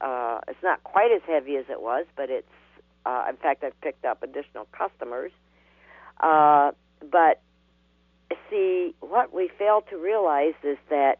uh, 0.00 0.40
it's 0.48 0.62
not 0.62 0.82
quite 0.84 1.10
as 1.12 1.22
heavy 1.26 1.56
as 1.56 1.64
it 1.70 1.80
was, 1.80 2.06
but 2.16 2.30
it's 2.30 2.46
uh, 3.04 3.24
in 3.28 3.36
fact 3.36 3.64
I've 3.64 3.78
picked 3.80 4.04
up 4.04 4.22
additional 4.22 4.66
customers. 4.72 5.32
Uh, 6.20 6.72
but 7.10 7.40
see, 8.50 8.94
what 9.00 9.34
we 9.34 9.50
fail 9.58 9.82
to 9.90 9.96
realize 9.96 10.54
is 10.62 10.78
that 10.88 11.18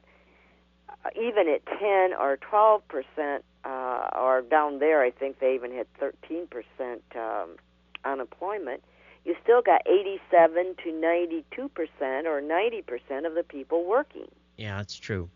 uh, 0.88 1.10
even 1.20 1.48
at 1.48 1.64
ten 1.66 2.14
or 2.18 2.36
twelve 2.38 2.86
percent, 2.88 3.44
uh, 3.64 4.08
or 4.14 4.42
down 4.42 4.78
there, 4.78 5.02
I 5.02 5.10
think 5.10 5.38
they 5.38 5.54
even 5.54 5.72
had 5.72 5.86
thirteen 5.98 6.46
percent 6.46 7.02
um, 7.14 7.56
unemployment 8.04 8.82
you 9.26 9.34
still 9.42 9.60
got 9.60 9.82
87 9.86 10.76
to 10.84 10.92
92 10.92 11.68
percent 11.70 12.26
or 12.26 12.40
90 12.40 12.82
percent 12.82 13.26
of 13.26 13.34
the 13.34 13.42
people 13.42 13.84
working. 13.84 14.28
Yeah, 14.56 14.76
that's 14.78 14.96
true. 14.96 15.28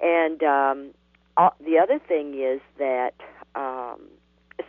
And 0.00 0.42
um, 0.42 0.90
all, 1.36 1.54
the 1.64 1.78
other 1.78 1.98
thing 2.00 2.40
is 2.40 2.60
that 2.78 3.14
um, 3.54 4.00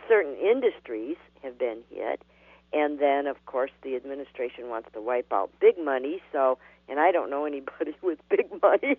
certain 0.08 0.34
industries 0.36 1.16
have 1.42 1.58
been 1.58 1.78
hit, 1.90 2.22
and 2.72 2.98
then 3.00 3.26
of 3.26 3.44
course 3.46 3.70
the 3.82 3.96
administration 3.96 4.68
wants 4.68 4.88
to 4.92 5.00
wipe 5.00 5.32
out 5.32 5.50
big 5.60 5.76
money. 5.82 6.20
So, 6.30 6.58
and 6.88 7.00
I 7.00 7.10
don't 7.12 7.30
know 7.30 7.44
anybody 7.46 7.96
with 8.02 8.18
big 8.28 8.50
money. 8.62 8.96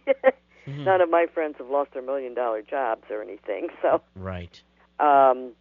Mhm. 0.67 0.85
None 0.85 1.01
of 1.01 1.09
my 1.09 1.25
friends 1.33 1.55
have 1.57 1.69
lost 1.69 1.91
their 1.93 2.01
million 2.03 2.33
dollar 2.33 2.61
jobs 2.61 3.03
or 3.09 3.21
anything. 3.21 3.69
So, 3.81 4.01
Right. 4.15 4.61
um, 4.99 5.51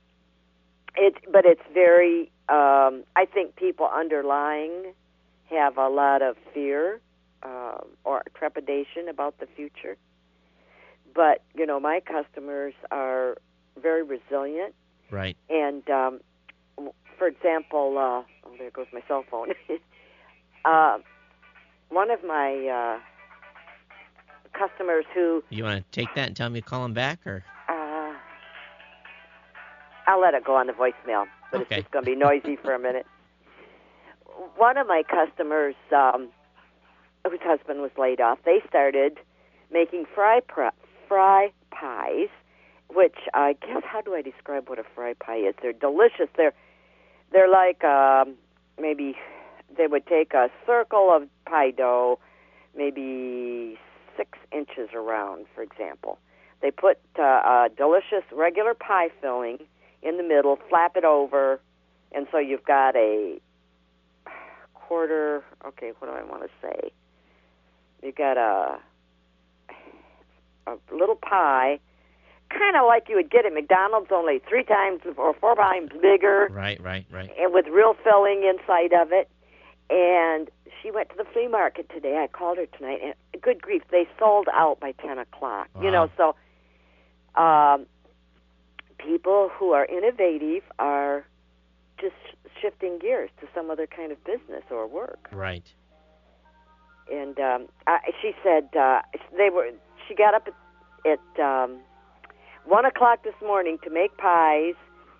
it, 0.96 1.14
but 1.30 1.44
it's 1.46 1.62
very. 1.72 2.30
Um, 2.50 3.04
I 3.16 3.26
think 3.32 3.56
people 3.56 3.88
underlying 3.92 4.92
have 5.50 5.78
a 5.78 5.88
lot 5.88 6.22
of 6.22 6.36
fear 6.52 7.00
um, 7.42 7.86
or 8.04 8.22
trepidation 8.34 9.08
about 9.08 9.38
the 9.38 9.46
future. 9.56 9.96
But 11.14 11.42
you 11.54 11.66
know, 11.66 11.80
my 11.80 12.00
customers 12.00 12.74
are 12.90 13.36
very 13.80 14.02
resilient, 14.02 14.74
Right. 15.10 15.36
and 15.48 15.88
um, 15.90 16.20
for 17.18 17.26
example, 17.26 17.96
uh, 17.98 18.22
oh, 18.46 18.54
there 18.58 18.70
goes 18.70 18.86
my 18.92 19.02
cell 19.08 19.24
phone. 19.30 19.52
uh, 20.64 20.98
one 21.88 22.10
of 22.10 22.22
my 22.24 22.66
uh, 22.66 22.98
customers 24.56 25.04
who 25.14 25.42
You 25.50 25.64
want 25.64 25.84
to 25.84 25.90
take 26.00 26.14
that 26.14 26.28
and 26.28 26.36
tell 26.36 26.48
me 26.50 26.60
to 26.60 26.66
call 26.66 26.84
him 26.84 26.94
back, 26.94 27.26
or 27.26 27.44
I'll 30.06 30.20
let 30.20 30.34
it 30.34 30.44
go 30.44 30.56
on 30.56 30.66
the 30.66 30.72
voicemail, 30.72 31.26
but 31.50 31.62
Okay. 31.62 31.76
it's 31.76 31.84
just 31.84 31.90
going 31.92 32.04
to 32.04 32.10
be 32.10 32.16
noisy 32.16 32.56
for 32.56 32.74
a 32.74 32.78
minute. 32.78 33.06
One 34.56 34.76
of 34.76 34.86
my 34.86 35.02
customers, 35.02 35.74
um, 35.94 36.28
whose 37.28 37.40
husband 37.42 37.82
was 37.82 37.90
laid 37.98 38.20
off, 38.20 38.38
they 38.44 38.62
started 38.68 39.18
making 39.70 40.06
fry 40.14 40.40
fry 41.08 41.52
pies, 41.70 42.28
which 42.92 43.16
I 43.34 43.54
guess 43.60 43.82
how 43.84 44.00
do 44.00 44.14
I 44.14 44.22
describe 44.22 44.68
what 44.68 44.78
a 44.78 44.84
fry 44.94 45.14
pie 45.14 45.38
is? 45.38 45.54
They're 45.60 45.72
delicious. 45.72 46.28
They're 46.36 46.54
they're 47.32 47.48
like 47.50 47.84
um, 47.84 48.34
maybe 48.80 49.16
they 49.76 49.86
would 49.86 50.06
take 50.06 50.32
a 50.34 50.50
circle 50.66 51.10
of 51.14 51.28
pie 51.46 51.70
dough, 51.70 52.18
maybe 52.76 53.78
six 54.16 54.38
inches 54.52 54.88
around, 54.94 55.46
for 55.54 55.62
example. 55.62 56.18
They 56.62 56.70
put 56.70 56.98
uh, 57.18 57.22
a 57.22 57.68
delicious 57.76 58.24
regular 58.32 58.74
pie 58.74 59.08
filling 59.20 59.58
in 60.02 60.16
the 60.16 60.22
middle, 60.22 60.58
flap 60.68 60.96
it 60.96 61.04
over, 61.04 61.60
and 62.12 62.26
so 62.32 62.38
you've 62.38 62.64
got 62.64 62.96
a 62.96 63.40
quarter. 64.74 65.44
Okay, 65.66 65.92
what 65.98 66.08
do 66.10 66.16
I 66.16 66.22
want 66.24 66.42
to 66.42 66.50
say? 66.62 66.92
You've 68.02 68.16
got 68.16 68.36
a 68.36 68.78
a 70.66 70.94
little 70.94 71.16
pie, 71.16 71.78
kind 72.50 72.76
of 72.76 72.86
like 72.86 73.08
you 73.08 73.16
would 73.16 73.30
get 73.30 73.46
at 73.46 73.52
McDonald's, 73.52 74.08
only 74.12 74.40
three 74.48 74.64
times 74.64 75.00
or 75.16 75.34
four 75.34 75.54
times 75.54 75.90
bigger. 76.00 76.48
Right, 76.50 76.80
right, 76.80 77.06
right. 77.10 77.30
And 77.38 77.52
with 77.52 77.66
real 77.66 77.94
filling 78.04 78.44
inside 78.44 78.92
of 78.92 79.12
it. 79.12 79.28
And 79.90 80.48
she 80.80 80.92
went 80.92 81.08
to 81.10 81.16
the 81.16 81.24
flea 81.32 81.48
market 81.48 81.90
today. 81.92 82.18
I 82.22 82.28
called 82.28 82.58
her 82.58 82.66
tonight, 82.66 83.00
and 83.02 83.42
good 83.42 83.60
grief, 83.60 83.82
they 83.90 84.08
sold 84.20 84.46
out 84.52 84.78
by 84.78 84.92
ten 84.92 85.18
o'clock. 85.18 85.68
Wow. 85.74 85.82
You 85.82 85.90
know, 85.90 86.10
so 86.16 86.36
um, 87.40 87.86
people 89.06 89.50
who 89.56 89.72
are 89.72 89.84
innovative 89.86 90.62
are 90.78 91.24
just 92.00 92.14
shifting 92.60 92.98
gears 92.98 93.30
to 93.40 93.46
some 93.54 93.70
other 93.70 93.86
kind 93.86 94.12
of 94.12 94.22
business 94.24 94.64
or 94.70 94.86
work. 94.86 95.28
Right. 95.32 95.66
And 97.10 97.38
um, 97.38 97.68
I, 97.86 97.98
she 98.20 98.32
said 98.42 98.68
uh, 98.78 99.02
they 99.36 99.50
were. 99.50 99.70
She 100.06 100.14
got 100.14 100.34
up 100.34 100.48
at, 100.48 101.10
at 101.10 101.42
um, 101.44 101.78
one 102.64 102.84
o'clock 102.84 103.24
this 103.24 103.34
morning 103.40 103.78
to 103.84 103.90
make 103.90 104.16
pies. 104.16 104.74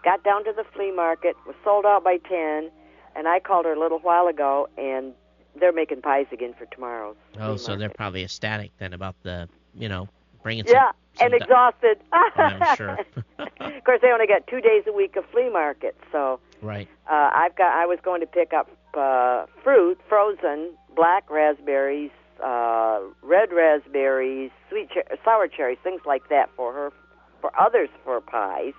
Got 0.05 0.23
down 0.25 0.45
to 0.45 0.53
the 0.53 0.65
flea 0.75 0.93
market. 0.93 1.37
Was 1.47 1.57
sold 1.65 1.85
out 1.87 2.05
by 2.05 2.19
ten. 2.19 2.71
And 3.17 3.27
I 3.27 3.41
called 3.41 3.65
her 3.65 3.73
a 3.73 3.79
little 3.79 3.99
while 3.99 4.29
ago, 4.29 4.69
and 4.79 5.13
they're 5.59 5.73
making 5.73 6.01
pies 6.01 6.27
again 6.31 6.55
for 6.57 6.67
tomorrow's. 6.67 7.17
Oh, 7.41 7.57
so 7.57 7.75
they're 7.75 7.91
probably 7.91 8.23
ecstatic 8.23 8.71
then 8.79 8.93
about 8.93 9.17
the, 9.25 9.49
you 9.75 9.89
know, 9.89 10.09
bringing 10.45 10.65
yeah, 10.69 10.93
some. 10.93 11.00
And 11.21 11.35
exhausted. 11.35 11.99
I'm 12.13 12.77
sure. 12.77 12.99
of 13.39 13.85
course, 13.85 14.01
they 14.03 14.09
only 14.13 14.27
got 14.27 14.47
two 14.47 14.61
days 14.61 14.85
a 14.87 14.93
week 14.93 15.17
of 15.17 15.25
flea 15.33 15.51
market, 15.51 15.97
so. 16.13 16.41
Right. 16.63 16.89
Uh, 17.11 17.31
I've 17.35 17.57
got. 17.57 17.69
I 17.69 17.87
was 17.87 17.99
going 18.03 18.21
to 18.21 18.27
pick 18.27 18.53
up 18.53 18.71
uh, 18.95 19.47
fruit, 19.63 19.99
frozen, 20.09 20.73
black 20.95 21.29
raspberries, 21.31 22.11
uh, 22.45 23.01
red 23.23 23.53
raspberries, 23.53 24.51
sweet 24.69 24.91
cher- 24.93 25.05
sour 25.25 25.49
cherries, 25.49 25.79
things 25.83 26.03
like 26.05 26.29
that 26.29 26.51
for 26.57 26.73
her, 26.73 26.93
for 27.41 27.51
others 27.59 27.89
for 28.05 28.21
pies. 28.21 28.75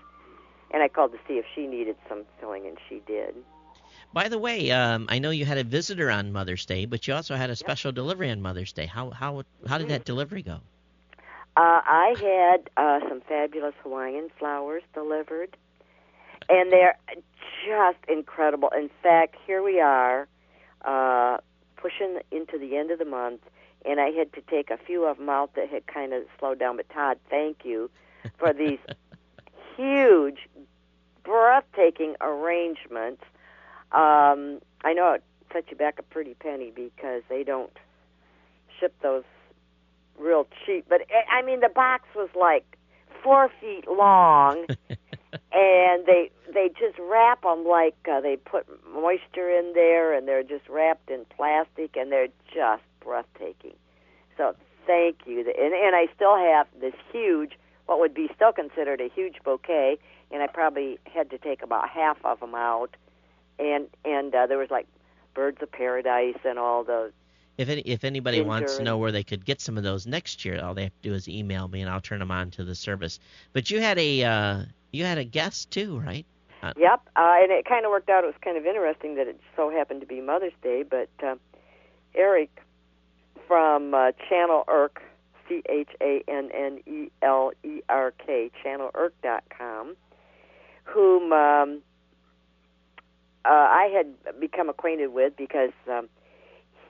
And 0.73 0.83
I 0.83 0.87
called 0.87 1.11
to 1.11 1.17
see 1.27 1.33
if 1.33 1.45
she 1.53 1.67
needed 1.67 1.97
some 2.07 2.23
filling, 2.39 2.65
and 2.65 2.77
she 2.87 3.01
did. 3.05 3.35
By 4.13 4.27
the 4.27 4.37
way, 4.37 4.71
um, 4.71 5.05
I 5.09 5.19
know 5.19 5.29
you 5.29 5.45
had 5.45 5.57
a 5.57 5.63
visitor 5.63 6.11
on 6.11 6.31
Mother's 6.31 6.65
Day, 6.65 6.85
but 6.85 7.07
you 7.07 7.13
also 7.13 7.35
had 7.35 7.49
a 7.49 7.55
special 7.55 7.89
yep. 7.89 7.95
delivery 7.95 8.29
on 8.29 8.41
Mother's 8.41 8.73
Day. 8.73 8.85
How 8.85 9.09
how 9.09 9.43
how 9.67 9.77
did 9.77 9.89
that 9.89 10.05
delivery 10.05 10.43
go? 10.43 10.59
Uh, 11.57 11.81
I 11.85 12.15
had 12.17 12.69
uh, 12.77 12.99
some 13.09 13.21
fabulous 13.21 13.73
Hawaiian 13.83 14.29
flowers 14.39 14.83
delivered, 14.93 15.55
and 16.49 16.71
they're 16.71 16.97
just 17.67 17.97
incredible. 18.07 18.69
In 18.75 18.89
fact, 19.03 19.35
here 19.45 19.61
we 19.61 19.79
are, 19.79 20.27
uh, 20.85 21.37
pushing 21.75 22.19
into 22.31 22.57
the 22.57 22.77
end 22.77 22.91
of 22.91 22.99
the 22.99 23.05
month, 23.05 23.41
and 23.85 23.99
I 23.99 24.11
had 24.11 24.31
to 24.33 24.41
take 24.41 24.69
a 24.69 24.77
few 24.77 25.05
of 25.05 25.17
them 25.17 25.29
out 25.29 25.55
that 25.55 25.69
had 25.69 25.87
kind 25.87 26.13
of 26.13 26.23
slowed 26.39 26.59
down. 26.59 26.77
But 26.77 26.89
Todd, 26.89 27.19
thank 27.29 27.65
you 27.65 27.89
for 28.37 28.53
these 28.53 28.79
huge, 29.75 30.47
breathtaking 31.23 32.15
arrangements 32.21 33.23
um, 33.91 34.61
I 34.83 34.93
know 34.93 35.13
it 35.13 35.23
set 35.51 35.69
you 35.69 35.75
back 35.75 35.99
a 35.99 36.03
pretty 36.03 36.33
penny 36.33 36.71
because 36.73 37.23
they 37.27 37.43
don't 37.43 37.75
ship 38.79 38.93
those 39.01 39.23
real 40.21 40.47
cheap. 40.65 40.85
But 40.87 41.01
I 41.31 41.41
mean, 41.41 41.59
the 41.59 41.69
box 41.69 42.05
was 42.15 42.29
like 42.39 42.77
four 43.23 43.49
feet 43.59 43.87
long, 43.89 44.65
and 45.51 46.05
they 46.05 46.31
they 46.53 46.69
just 46.69 46.97
wrap 46.99 47.43
them 47.43 47.65
like 47.65 47.95
uh, 48.09 48.21
they 48.21 48.37
put 48.37 48.65
moisture 48.93 49.49
in 49.49 49.73
there, 49.73 50.13
and 50.13 50.27
they're 50.27 50.43
just 50.43 50.67
wrapped 50.69 51.09
in 51.09 51.25
plastic, 51.35 51.95
and 51.95 52.11
they're 52.11 52.29
just 52.53 52.83
breathtaking. 52.99 53.75
So 54.37 54.55
thank 54.85 55.17
you, 55.25 55.39
and 55.39 55.73
and 55.73 55.95
I 55.95 56.07
still 56.15 56.37
have 56.37 56.67
this 56.79 56.95
huge, 57.11 57.53
what 57.85 57.99
would 57.99 58.13
be 58.13 58.29
still 58.35 58.51
considered 58.51 59.01
a 59.01 59.09
huge 59.09 59.35
bouquet, 59.43 59.97
and 60.31 60.41
I 60.41 60.47
probably 60.47 60.99
had 61.05 61.29
to 61.31 61.37
take 61.37 61.61
about 61.61 61.89
half 61.89 62.17
of 62.23 62.39
them 62.39 62.55
out 62.55 62.95
and 63.61 63.87
and 64.03 64.33
uh, 64.33 64.47
there 64.47 64.57
was 64.57 64.71
like 64.71 64.87
birds 65.33 65.57
of 65.61 65.71
paradise 65.71 66.39
and 66.43 66.59
all 66.59 66.83
the. 66.83 67.11
If 67.61 67.69
any, 67.69 67.81
if 67.81 68.03
anybody 68.03 68.41
wants 68.41 68.77
to 68.77 68.83
know 68.83 68.97
where 68.97 69.11
they 69.11 69.23
could 69.23 69.45
get 69.45 69.61
some 69.61 69.77
of 69.77 69.83
those 69.83 70.07
next 70.07 70.43
year, 70.43 70.59
all 70.63 70.73
they 70.73 70.83
have 70.83 71.01
to 71.03 71.09
do 71.09 71.13
is 71.13 71.29
email 71.29 71.67
me 71.67 71.81
and 71.81 71.89
I'll 71.89 72.01
turn 72.01 72.17
them 72.17 72.31
on 72.31 72.49
to 72.51 72.63
the 72.63 72.73
service. 72.73 73.19
But 73.53 73.69
you 73.69 73.79
had 73.79 73.99
a 73.99 74.23
uh, 74.23 74.63
you 74.91 75.05
had 75.05 75.19
a 75.19 75.23
guest 75.23 75.69
too, 75.69 75.99
right? 75.99 76.25
Uh, 76.63 76.73
yep, 76.75 77.01
uh, 77.15 77.33
and 77.37 77.51
it 77.51 77.65
kind 77.65 77.85
of 77.85 77.91
worked 77.91 78.09
out. 78.09 78.23
It 78.23 78.27
was 78.27 78.35
kind 78.43 78.57
of 78.57 78.65
interesting 78.65 79.15
that 79.15 79.27
it 79.27 79.39
so 79.55 79.69
happened 79.69 80.01
to 80.01 80.07
be 80.07 80.21
Mother's 80.21 80.53
Day, 80.63 80.83
but 80.83 81.09
uh, 81.23 81.35
Eric 82.15 82.49
from 83.47 83.93
uh, 83.93 84.11
Channel 84.27 84.63
Erk, 84.67 84.97
C 85.47 85.61
H 85.69 85.89
A 86.01 86.23
N 86.27 86.49
N 86.53 86.79
E 86.87 87.11
L 87.21 87.51
E 87.63 87.81
R 87.89 88.11
K, 88.25 88.49
channelerk.com, 88.63 89.95
whom 90.85 91.31
um, 91.31 91.81
uh, 93.45 93.49
I 93.49 93.91
had 93.93 94.39
become 94.39 94.69
acquainted 94.69 95.13
with 95.13 95.35
because 95.35 95.73
um, 95.87 96.09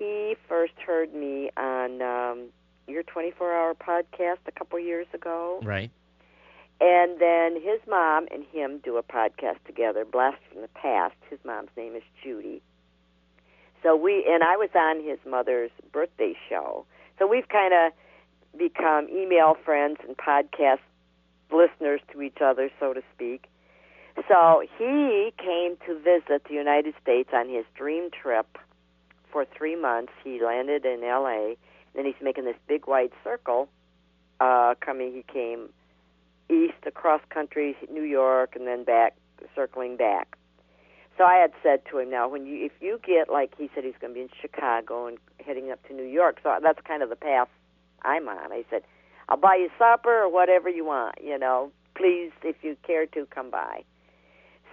he 0.02 0.36
first 0.50 0.74
heard 0.84 1.14
me 1.14 1.52
on 1.58 2.02
um, 2.02 2.46
your 2.88 3.04
24 3.04 3.54
hour 3.54 3.76
podcast 3.76 4.40
a 4.48 4.52
couple 4.52 4.80
years 4.80 5.06
ago. 5.14 5.60
Right. 5.62 5.92
And 6.80 7.22
then 7.22 7.62
his 7.62 7.80
mom 7.88 8.26
and 8.32 8.44
him 8.52 8.80
do 8.84 8.98
a 8.98 9.04
podcast 9.04 9.64
together, 9.68 10.04
Blast 10.04 10.38
from 10.52 10.64
the 10.64 10.70
Past. 10.70 11.14
His 11.30 11.38
mom's 11.46 11.70
name 11.78 11.96
is 11.96 12.02
Judy. 12.24 12.64
So 13.84 13.96
we, 13.96 14.26
and 14.28 14.44
I 14.44 14.58
was 14.58 14.70
on 14.74 15.08
his 15.08 15.20
mother's 15.24 15.70
birthday 15.92 16.36
show. 16.50 16.88
So 17.20 17.28
we've 17.28 17.48
kind 17.48 17.72
of 17.72 17.92
become 18.58 19.08
email 19.08 19.56
friends 19.64 19.98
and 20.08 20.18
podcast 20.18 20.80
listeners 21.52 22.02
to 22.12 22.24
each 22.24 22.38
other, 22.44 22.72
so 22.80 22.94
to 22.94 23.04
speak. 23.14 23.46
So 24.28 24.64
he 24.80 25.32
came 25.38 25.78
to 25.86 26.00
visit 26.00 26.46
the 26.48 26.56
United 26.56 26.96
States 27.04 27.30
on 27.34 27.50
his 27.50 27.66
dream 27.76 28.10
trip 28.10 28.58
for 29.32 29.46
three 29.46 29.76
months. 29.76 30.12
He 30.24 30.42
landed 30.44 30.86
in 30.86 31.04
L.A. 31.04 31.58
Then 31.96 32.06
he's 32.06 32.22
making 32.22 32.46
this 32.46 32.56
big 32.68 32.88
wide 32.88 33.12
circle. 33.24 33.70
Uh, 34.40 34.74
coming, 34.82 35.14
he 35.14 35.24
came 35.32 35.70
east 36.50 36.86
across 36.86 37.22
country, 37.30 37.76
New 37.92 38.04
York, 38.04 38.56
and 38.56 38.68
then 38.68 38.84
back, 38.84 39.16
circling 39.56 39.98
back. 39.98 40.36
So 41.18 41.24
I 41.24 41.36
had 41.36 41.52
said 41.62 41.82
to 41.92 42.00
him, 42.00 42.10
now 42.10 42.28
when 42.28 42.46
you, 42.46 42.66
if 42.66 42.72
you 42.82 43.00
get 43.06 43.30
like 43.32 43.54
he 43.58 43.70
said, 43.76 43.84
he's 43.84 43.94
going 44.00 44.14
to 44.14 44.16
be 44.16 44.22
in 44.22 44.30
Chicago 44.42 45.08
and 45.08 45.18
heading 45.46 45.72
up 45.72 45.86
to 45.88 45.94
New 45.94 46.06
York. 46.06 46.40
So 46.42 46.58
that's 46.62 46.80
kind 46.88 47.04
of 47.04 47.10
the 47.10 47.16
path 47.16 47.50
I'm 48.02 48.28
on. 48.28 48.52
I 48.52 48.66
said, 48.70 48.84
I'll 49.30 49.38
buy 49.38 49.56
you 49.56 49.70
supper 49.78 50.24
or 50.24 50.30
whatever 50.30 50.70
you 50.70 50.86
want. 50.86 51.16
You 51.24 51.38
know, 51.38 51.72
please, 51.96 52.32
if 52.44 52.58
you 52.64 52.76
care 52.86 53.06
to, 53.06 53.26
come 53.28 53.52
by. 53.52 53.84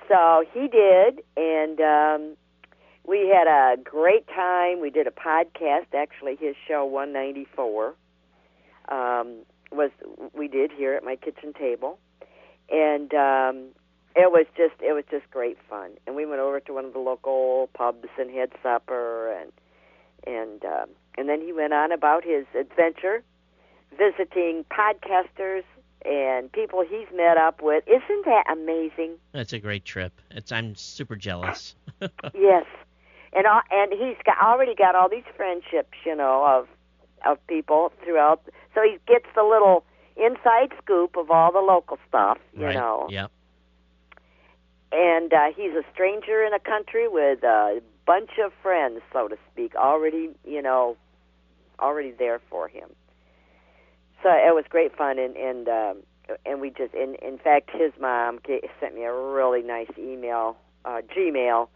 So 0.09 0.45
he 0.53 0.69
did, 0.69 1.23
and 1.37 1.81
um, 1.81 2.37
we 3.09 3.27
had 3.27 3.47
a 3.47 3.81
great 3.83 4.27
time. 4.29 4.81
We 4.81 4.91
did 4.91 5.07
a 5.07 5.11
podcast. 5.11 5.87
Actually, 5.97 6.37
his 6.37 6.55
show 6.67 6.85
194 6.85 7.95
um, 8.91 9.37
was 9.73 9.91
we 10.35 10.47
did 10.47 10.71
here 10.71 10.95
at 10.95 11.03
my 11.03 11.17
kitchen 11.17 11.55
table, 11.55 11.99
and 12.69 13.13
um, 13.15 13.69
it 14.15 14.31
was 14.31 14.45
just 14.57 14.75
it 14.81 14.93
was 14.93 15.05
just 15.11 15.29
great 15.31 15.57
fun. 15.71 15.93
And 16.07 16.15
we 16.15 16.27
went 16.27 16.41
over 16.41 16.61
to 16.61 16.73
one 16.73 16.85
of 16.85 16.93
the 16.93 16.99
local 16.99 17.71
pubs 17.73 18.09
and 18.19 18.31
had 18.31 18.51
supper, 18.63 19.33
and 19.33 19.53
and 20.27 20.65
uh, 20.65 20.87
and 21.17 21.29
then 21.29 21.41
he 21.41 21.53
went 21.53 21.73
on 21.73 21.93
about 21.93 22.25
his 22.25 22.45
adventure 22.55 23.23
visiting 23.97 24.67
podcasters 24.71 25.65
and 26.05 26.53
people 26.53 26.85
he's 26.89 27.09
met 27.15 27.39
up 27.39 27.63
with. 27.63 27.83
Isn't 27.87 28.25
that 28.27 28.45
amazing? 28.53 29.15
That's 29.33 29.55
a 29.55 29.59
great 29.59 29.87
trip. 29.87 30.13
It's 30.31 30.53
I'm 30.53 30.75
super 30.77 31.17
jealous. 31.17 31.75
yes, 32.35 32.67
and 33.33 33.47
uh, 33.47 33.61
and 33.71 33.93
he's 33.93 34.17
got, 34.25 34.39
already 34.43 34.75
got 34.75 34.95
all 34.95 35.09
these 35.09 35.25
friendships, 35.37 35.97
you 36.05 36.15
know, 36.15 36.45
of 36.47 36.69
of 37.27 37.45
people 37.47 37.93
throughout. 38.05 38.43
So 38.75 38.83
he 38.83 38.99
gets 39.07 39.27
the 39.35 39.43
little 39.43 39.85
inside 40.17 40.73
scoop 40.83 41.17
of 41.17 41.31
all 41.31 41.53
the 41.53 41.61
local 41.61 41.99
stuff, 42.09 42.39
you 42.57 42.67
right. 42.67 42.75
know. 42.75 43.07
Yep. 43.11 43.31
And 44.91 45.33
uh, 45.33 45.49
he's 45.55 45.73
a 45.73 45.83
stranger 45.93 46.43
in 46.45 46.55
a 46.55 46.59
country 46.59 47.09
with 47.09 47.43
a 47.43 47.83
bunch 48.07 48.31
of 48.43 48.53
friends, 48.63 49.01
so 49.13 49.29
to 49.29 49.37
speak, 49.53 49.75
already, 49.75 50.31
you 50.47 50.63
know, 50.63 50.97
already 51.79 52.11
there 52.13 52.41
for 52.49 52.69
him 52.69 52.89
so 54.23 54.31
it 54.31 54.55
was 54.55 54.65
great 54.69 54.97
fun 54.97 55.19
and 55.19 55.37
and 55.37 55.69
um 55.69 55.97
and 56.45 56.61
we 56.61 56.71
just 56.71 56.95
in 56.95 57.15
in 57.23 57.39
fact 57.39 57.71
his 57.73 57.93
mom 58.01 58.39
sent 58.81 58.95
me 58.95 59.05
a 59.05 59.13
really 59.13 59.63
nice 59.63 59.91
email 59.99 60.57
uh 60.85 61.01
gmail 61.17 61.69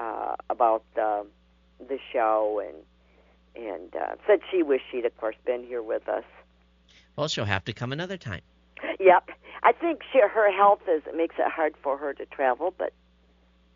uh 0.00 0.34
about 0.48 0.82
the 0.94 1.24
the 1.88 1.98
show 2.12 2.60
and 2.66 3.66
and 3.66 3.94
uh 3.94 4.14
said 4.26 4.40
she 4.50 4.62
wished 4.62 4.84
she'd 4.90 5.04
of 5.04 5.16
course 5.18 5.36
been 5.44 5.62
here 5.62 5.82
with 5.82 6.08
us 6.08 6.24
well 7.16 7.28
she'll 7.28 7.44
have 7.44 7.64
to 7.64 7.72
come 7.72 7.92
another 7.92 8.16
time 8.16 8.42
yep 8.98 9.28
i 9.62 9.72
think 9.72 10.00
she 10.12 10.18
her 10.20 10.50
health 10.52 10.80
is 10.88 11.02
it 11.06 11.16
makes 11.16 11.36
it 11.38 11.50
hard 11.50 11.74
for 11.82 11.96
her 11.96 12.12
to 12.12 12.26
travel 12.26 12.74
but 12.76 12.92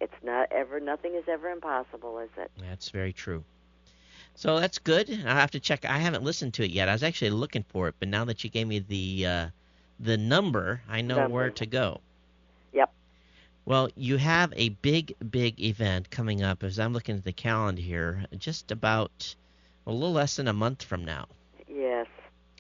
it's 0.00 0.14
not 0.22 0.50
ever 0.50 0.80
nothing 0.80 1.14
is 1.14 1.24
ever 1.28 1.50
impossible 1.50 2.18
is 2.18 2.30
it 2.36 2.50
that's 2.60 2.88
very 2.90 3.12
true 3.12 3.44
so 4.36 4.58
that's 4.58 4.78
good. 4.78 5.08
I'll 5.10 5.36
have 5.36 5.52
to 5.52 5.60
check. 5.60 5.84
I 5.84 5.98
haven't 5.98 6.24
listened 6.24 6.54
to 6.54 6.64
it 6.64 6.72
yet. 6.72 6.88
I 6.88 6.92
was 6.92 7.04
actually 7.04 7.30
looking 7.30 7.64
for 7.68 7.86
it, 7.88 7.94
but 8.00 8.08
now 8.08 8.24
that 8.24 8.42
you 8.42 8.50
gave 8.50 8.66
me 8.66 8.80
the 8.80 9.26
uh, 9.26 9.48
the 10.00 10.16
number, 10.16 10.82
I 10.88 11.02
know 11.02 11.16
Number. 11.16 11.34
where 11.34 11.50
to 11.50 11.66
go. 11.66 12.00
Well, 13.66 13.88
you 13.96 14.18
have 14.18 14.52
a 14.56 14.68
big, 14.70 15.14
big 15.30 15.60
event 15.62 16.10
coming 16.10 16.42
up. 16.42 16.62
As 16.62 16.78
I'm 16.78 16.92
looking 16.92 17.16
at 17.16 17.24
the 17.24 17.32
calendar 17.32 17.80
here, 17.80 18.26
just 18.36 18.70
about 18.70 19.34
a 19.86 19.92
little 19.92 20.12
less 20.12 20.36
than 20.36 20.48
a 20.48 20.52
month 20.52 20.82
from 20.82 21.04
now. 21.04 21.28
Yes. 21.68 22.06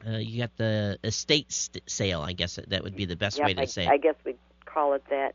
Uh, 0.06 0.16
you 0.16 0.38
got 0.38 0.56
the 0.56 0.98
estate 1.04 1.52
st- 1.52 1.88
sale. 1.88 2.20
I 2.22 2.32
guess 2.32 2.58
that 2.68 2.82
would 2.82 2.96
be 2.96 3.04
the 3.04 3.16
best 3.16 3.38
Yep, 3.38 3.46
way 3.46 3.54
to 3.54 3.62
I, 3.62 3.64
say. 3.66 3.86
I 3.86 3.98
guess 3.98 4.14
we'd 4.24 4.38
call 4.64 4.94
it 4.94 5.04
that. 5.10 5.34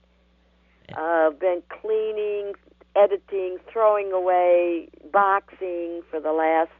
Uh, 0.95 1.29
been 1.31 1.61
cleaning, 1.69 2.53
editing, 2.95 3.57
throwing 3.71 4.11
away, 4.11 4.89
boxing 5.11 6.01
for 6.09 6.19
the 6.19 6.31
last, 6.31 6.71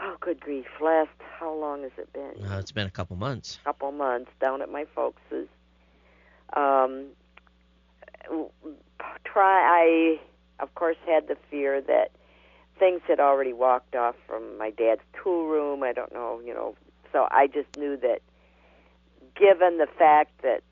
oh, 0.00 0.16
good 0.20 0.40
grief, 0.40 0.66
last, 0.80 1.10
how 1.38 1.52
long 1.52 1.82
has 1.82 1.90
it 1.98 2.12
been? 2.12 2.46
Uh, 2.46 2.58
it's 2.58 2.70
been 2.70 2.86
a 2.86 2.90
couple 2.90 3.16
months. 3.16 3.58
couple 3.64 3.90
months 3.90 4.30
down 4.40 4.62
at 4.62 4.70
my 4.70 4.84
folks's. 4.94 5.48
Um, 6.52 7.06
try. 9.24 10.18
I 10.18 10.20
of 10.62 10.74
course 10.74 10.96
had 11.06 11.28
the 11.28 11.36
fear 11.50 11.80
that 11.80 12.12
things 12.78 13.00
had 13.06 13.20
already 13.20 13.52
walked 13.52 13.94
off 13.94 14.16
from 14.26 14.58
my 14.58 14.70
dad's 14.70 15.02
tool 15.22 15.46
room. 15.46 15.82
I 15.82 15.92
don't 15.92 16.12
know, 16.12 16.40
you 16.44 16.54
know. 16.54 16.74
So 17.12 17.28
I 17.30 17.46
just 17.46 17.68
knew 17.76 17.96
that, 17.98 18.20
given 19.36 19.78
the 19.78 19.86
fact 19.98 20.30
that 20.42 20.62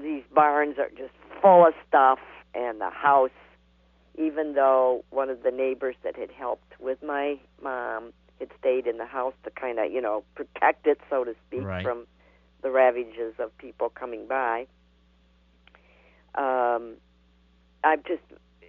these 0.00 0.22
barns 0.34 0.78
are 0.78 0.90
just 0.90 1.12
full 1.40 1.66
of 1.66 1.74
stuff, 1.86 2.18
and 2.54 2.80
the 2.80 2.90
house, 2.90 3.30
even 4.16 4.54
though 4.54 5.04
one 5.10 5.28
of 5.28 5.42
the 5.42 5.50
neighbors 5.50 5.96
that 6.04 6.16
had 6.16 6.30
helped 6.30 6.72
with 6.80 7.02
my 7.02 7.38
mom 7.62 8.12
had 8.38 8.48
stayed 8.58 8.86
in 8.86 8.96
the 8.98 9.06
house 9.06 9.34
to 9.44 9.50
kind 9.50 9.78
of, 9.78 9.92
you 9.92 10.00
know, 10.00 10.24
protect 10.34 10.86
it, 10.86 11.00
so 11.10 11.24
to 11.24 11.34
speak, 11.46 11.64
Right. 11.64 11.82
from 11.82 12.06
the 12.62 12.70
ravages 12.70 13.34
of 13.38 13.56
people 13.58 13.88
coming 13.90 14.26
by. 14.26 14.66
Um, 16.36 16.94
I've 17.82 18.04
just 18.04 18.22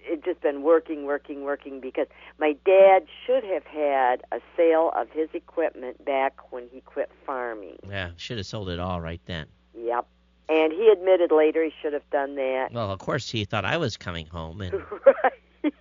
it 0.07 0.23
just 0.23 0.41
been 0.41 0.61
working, 0.61 1.05
working, 1.05 1.43
working 1.43 1.79
because 1.79 2.07
my 2.39 2.55
dad 2.65 3.07
should 3.25 3.43
have 3.43 3.65
had 3.65 4.21
a 4.31 4.39
sale 4.55 4.91
of 4.95 5.09
his 5.09 5.29
equipment 5.33 6.03
back 6.05 6.51
when 6.51 6.67
he 6.71 6.81
quit 6.81 7.09
farming. 7.25 7.77
Yeah, 7.87 8.11
should 8.17 8.37
have 8.37 8.45
sold 8.45 8.69
it 8.69 8.79
all 8.79 9.01
right 9.01 9.21
then. 9.25 9.47
Yep. 9.77 10.05
And 10.47 10.71
he 10.71 10.89
admitted 10.89 11.31
later 11.31 11.63
he 11.63 11.73
should 11.81 11.93
have 11.93 12.07
done 12.11 12.35
that. 12.35 12.71
Well, 12.71 12.91
of 12.91 12.99
course 12.99 13.29
he 13.29 13.45
thought 13.45 13.65
I 13.65 13.77
was 13.77 13.97
coming 13.97 14.27
home, 14.27 14.61
and 14.61 14.73
right. 15.05 15.73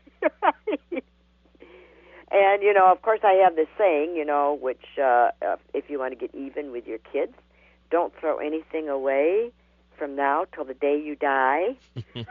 right. 0.43 1.05
And 2.31 2.65
you 2.65 2.73
know, 2.75 2.91
of 2.91 3.01
course, 3.01 3.21
I 3.23 3.35
have 3.35 3.55
this 3.55 3.69
saying, 3.79 4.17
you 4.17 4.25
know, 4.25 4.59
which 4.61 4.85
uh, 4.99 5.31
uh, 5.41 5.57
if 5.73 5.89
you 5.89 6.01
want 6.01 6.13
to 6.13 6.17
get 6.17 6.35
even 6.35 6.73
with 6.73 6.85
your 6.85 6.99
kids, 6.99 7.35
don't 7.93 8.13
throw 8.19 8.39
anything 8.39 8.89
away 8.89 9.53
from 9.97 10.17
now 10.17 10.47
till 10.55 10.65
the 10.65 10.75
day 10.75 11.01
you 11.01 11.17
die. 11.17 11.77
and 11.95 12.27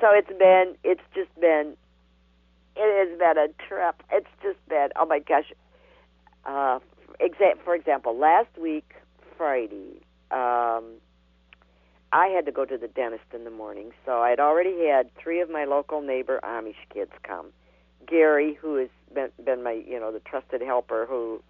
so 0.00 0.10
it's 0.12 0.32
been, 0.38 0.74
it's 0.84 1.00
just 1.14 1.34
been, 1.40 1.76
it 2.76 3.08
has 3.08 3.18
been 3.18 3.38
a 3.38 3.48
trip. 3.68 4.02
It's 4.12 4.28
just 4.42 4.58
been, 4.68 4.88
oh 4.96 5.06
my 5.06 5.18
gosh. 5.20 5.52
Uh, 6.44 6.78
exa- 7.20 7.58
for 7.64 7.74
example, 7.74 8.16
last 8.16 8.56
week, 8.60 8.94
Friday, 9.36 10.00
um, 10.30 10.84
I 12.12 12.28
had 12.28 12.46
to 12.46 12.52
go 12.52 12.64
to 12.64 12.78
the 12.78 12.88
dentist 12.88 13.24
in 13.34 13.44
the 13.44 13.50
morning, 13.50 13.92
so 14.04 14.22
I'd 14.22 14.40
already 14.40 14.86
had 14.86 15.14
three 15.16 15.40
of 15.40 15.50
my 15.50 15.64
local 15.64 16.00
neighbor 16.00 16.40
Amish 16.42 16.76
kids 16.92 17.12
come. 17.22 17.46
Gary, 18.06 18.54
who 18.54 18.76
has 18.76 18.88
been, 19.12 19.30
been 19.44 19.62
my, 19.62 19.72
you 19.72 19.98
know, 19.98 20.12
the 20.12 20.20
trusted 20.20 20.62
helper, 20.62 21.06
who, 21.08 21.42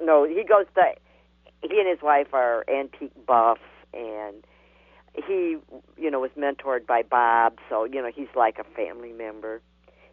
no, 0.00 0.24
he 0.24 0.44
goes 0.44 0.66
to, 0.74 0.82
he 1.62 1.78
and 1.78 1.88
his 1.88 2.02
wife 2.02 2.32
are 2.32 2.64
antique 2.68 3.12
buffs, 3.26 3.60
and 3.94 4.44
he, 5.14 5.56
you 5.96 6.10
know, 6.10 6.20
was 6.20 6.30
mentored 6.36 6.86
by 6.86 7.02
Bob, 7.02 7.58
so 7.68 7.84
you 7.84 8.02
know 8.02 8.10
he's 8.14 8.28
like 8.34 8.58
a 8.58 8.64
family 8.64 9.12
member. 9.12 9.60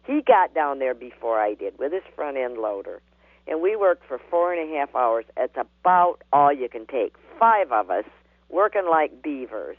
He 0.06 0.22
got 0.22 0.54
down 0.54 0.78
there 0.78 0.94
before 0.94 1.40
I 1.40 1.54
did 1.54 1.78
with 1.78 1.92
his 1.92 2.02
front 2.14 2.36
end 2.36 2.58
loader, 2.58 3.00
and 3.46 3.60
we 3.60 3.76
worked 3.76 4.06
for 4.06 4.20
four 4.30 4.52
and 4.52 4.70
a 4.70 4.76
half 4.76 4.94
hours. 4.94 5.24
It's 5.36 5.56
about 5.56 6.22
all 6.32 6.52
you 6.52 6.68
can 6.68 6.86
take. 6.86 7.14
Five 7.38 7.72
of 7.72 7.90
us 7.90 8.04
working 8.48 8.88
like 8.88 9.22
beavers. 9.22 9.76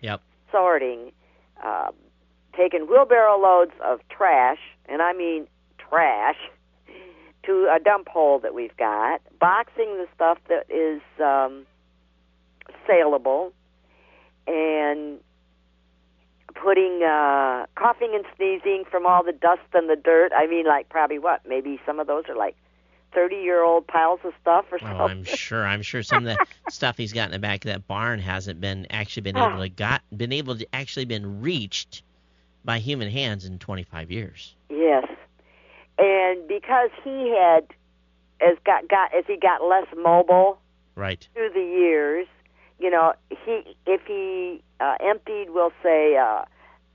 Yep. 0.00 0.20
Sorting, 0.50 1.12
uh, 1.64 1.90
taking 2.56 2.86
wheelbarrow 2.86 3.40
loads 3.40 3.72
of 3.82 4.00
trash, 4.08 4.58
and 4.86 5.02
I 5.02 5.12
mean 5.12 5.46
trash, 5.78 6.36
to 7.46 7.68
a 7.74 7.78
dump 7.78 8.08
hole 8.08 8.38
that 8.40 8.54
we've 8.54 8.76
got, 8.76 9.20
boxing 9.38 9.96
the 9.96 10.06
stuff 10.14 10.38
that 10.48 10.66
is 10.70 11.00
um, 11.22 11.66
saleable, 12.86 13.52
and 14.46 15.18
putting 16.54 17.02
uh, 17.02 17.66
coughing 17.76 18.12
and 18.14 18.24
sneezing 18.36 18.84
from 18.90 19.06
all 19.06 19.22
the 19.24 19.32
dust 19.32 19.62
and 19.72 19.88
the 19.88 19.96
dirt. 19.96 20.32
I 20.36 20.46
mean, 20.46 20.66
like 20.66 20.88
probably 20.88 21.18
what? 21.18 21.40
Maybe 21.46 21.80
some 21.86 21.98
of 22.00 22.06
those 22.06 22.24
are 22.28 22.36
like 22.36 22.56
thirty-year-old 23.12 23.86
piles 23.86 24.20
of 24.24 24.32
stuff 24.40 24.66
or 24.72 24.78
Oh, 24.82 24.86
something. 24.86 24.98
I'm 24.98 25.24
sure. 25.24 25.66
I'm 25.66 25.82
sure 25.82 26.02
some 26.02 26.26
of 26.26 26.36
the 26.36 26.46
stuff 26.70 26.96
he's 26.96 27.12
got 27.12 27.26
in 27.26 27.32
the 27.32 27.38
back 27.38 27.64
of 27.64 27.70
that 27.70 27.86
barn 27.86 28.18
hasn't 28.20 28.60
been 28.60 28.86
actually 28.90 29.22
been 29.22 29.36
able 29.36 29.58
to 29.58 29.68
got 29.68 30.02
been 30.16 30.32
able 30.32 30.56
to 30.56 30.66
actually 30.72 31.04
been 31.06 31.40
reached 31.40 32.02
by 32.64 32.78
human 32.78 33.10
hands 33.10 33.44
in 33.44 33.58
25 33.58 34.10
years. 34.10 34.54
Yes, 34.70 35.06
and 35.98 36.46
because 36.48 36.90
he 37.02 37.30
had 37.38 37.66
as 38.40 38.56
got 38.64 38.88
got 38.88 39.14
as 39.14 39.24
he 39.26 39.36
got 39.36 39.62
less 39.62 39.86
mobile 39.96 40.58
Right. 40.96 41.26
through 41.34 41.50
the 41.50 41.60
years, 41.60 42.26
you 42.78 42.90
know, 42.90 43.14
he 43.28 43.76
if 43.86 44.02
he 44.06 44.62
uh, 44.80 44.94
emptied, 45.00 45.46
we'll 45.50 45.72
say, 45.82 46.16
uh, 46.16 46.44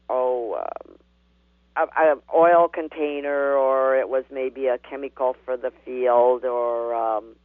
oh, 0.10 0.56
um, 0.56 0.96
a, 1.76 2.02
a 2.02 2.16
oil 2.34 2.68
container, 2.68 3.54
or 3.56 3.98
it 3.98 4.10
was 4.10 4.24
maybe 4.32 4.68
a 4.68 4.78
chemical 4.78 5.36
for 5.46 5.58
the 5.58 5.72
field, 5.86 6.46
or 6.46 6.94
um, 6.96 7.36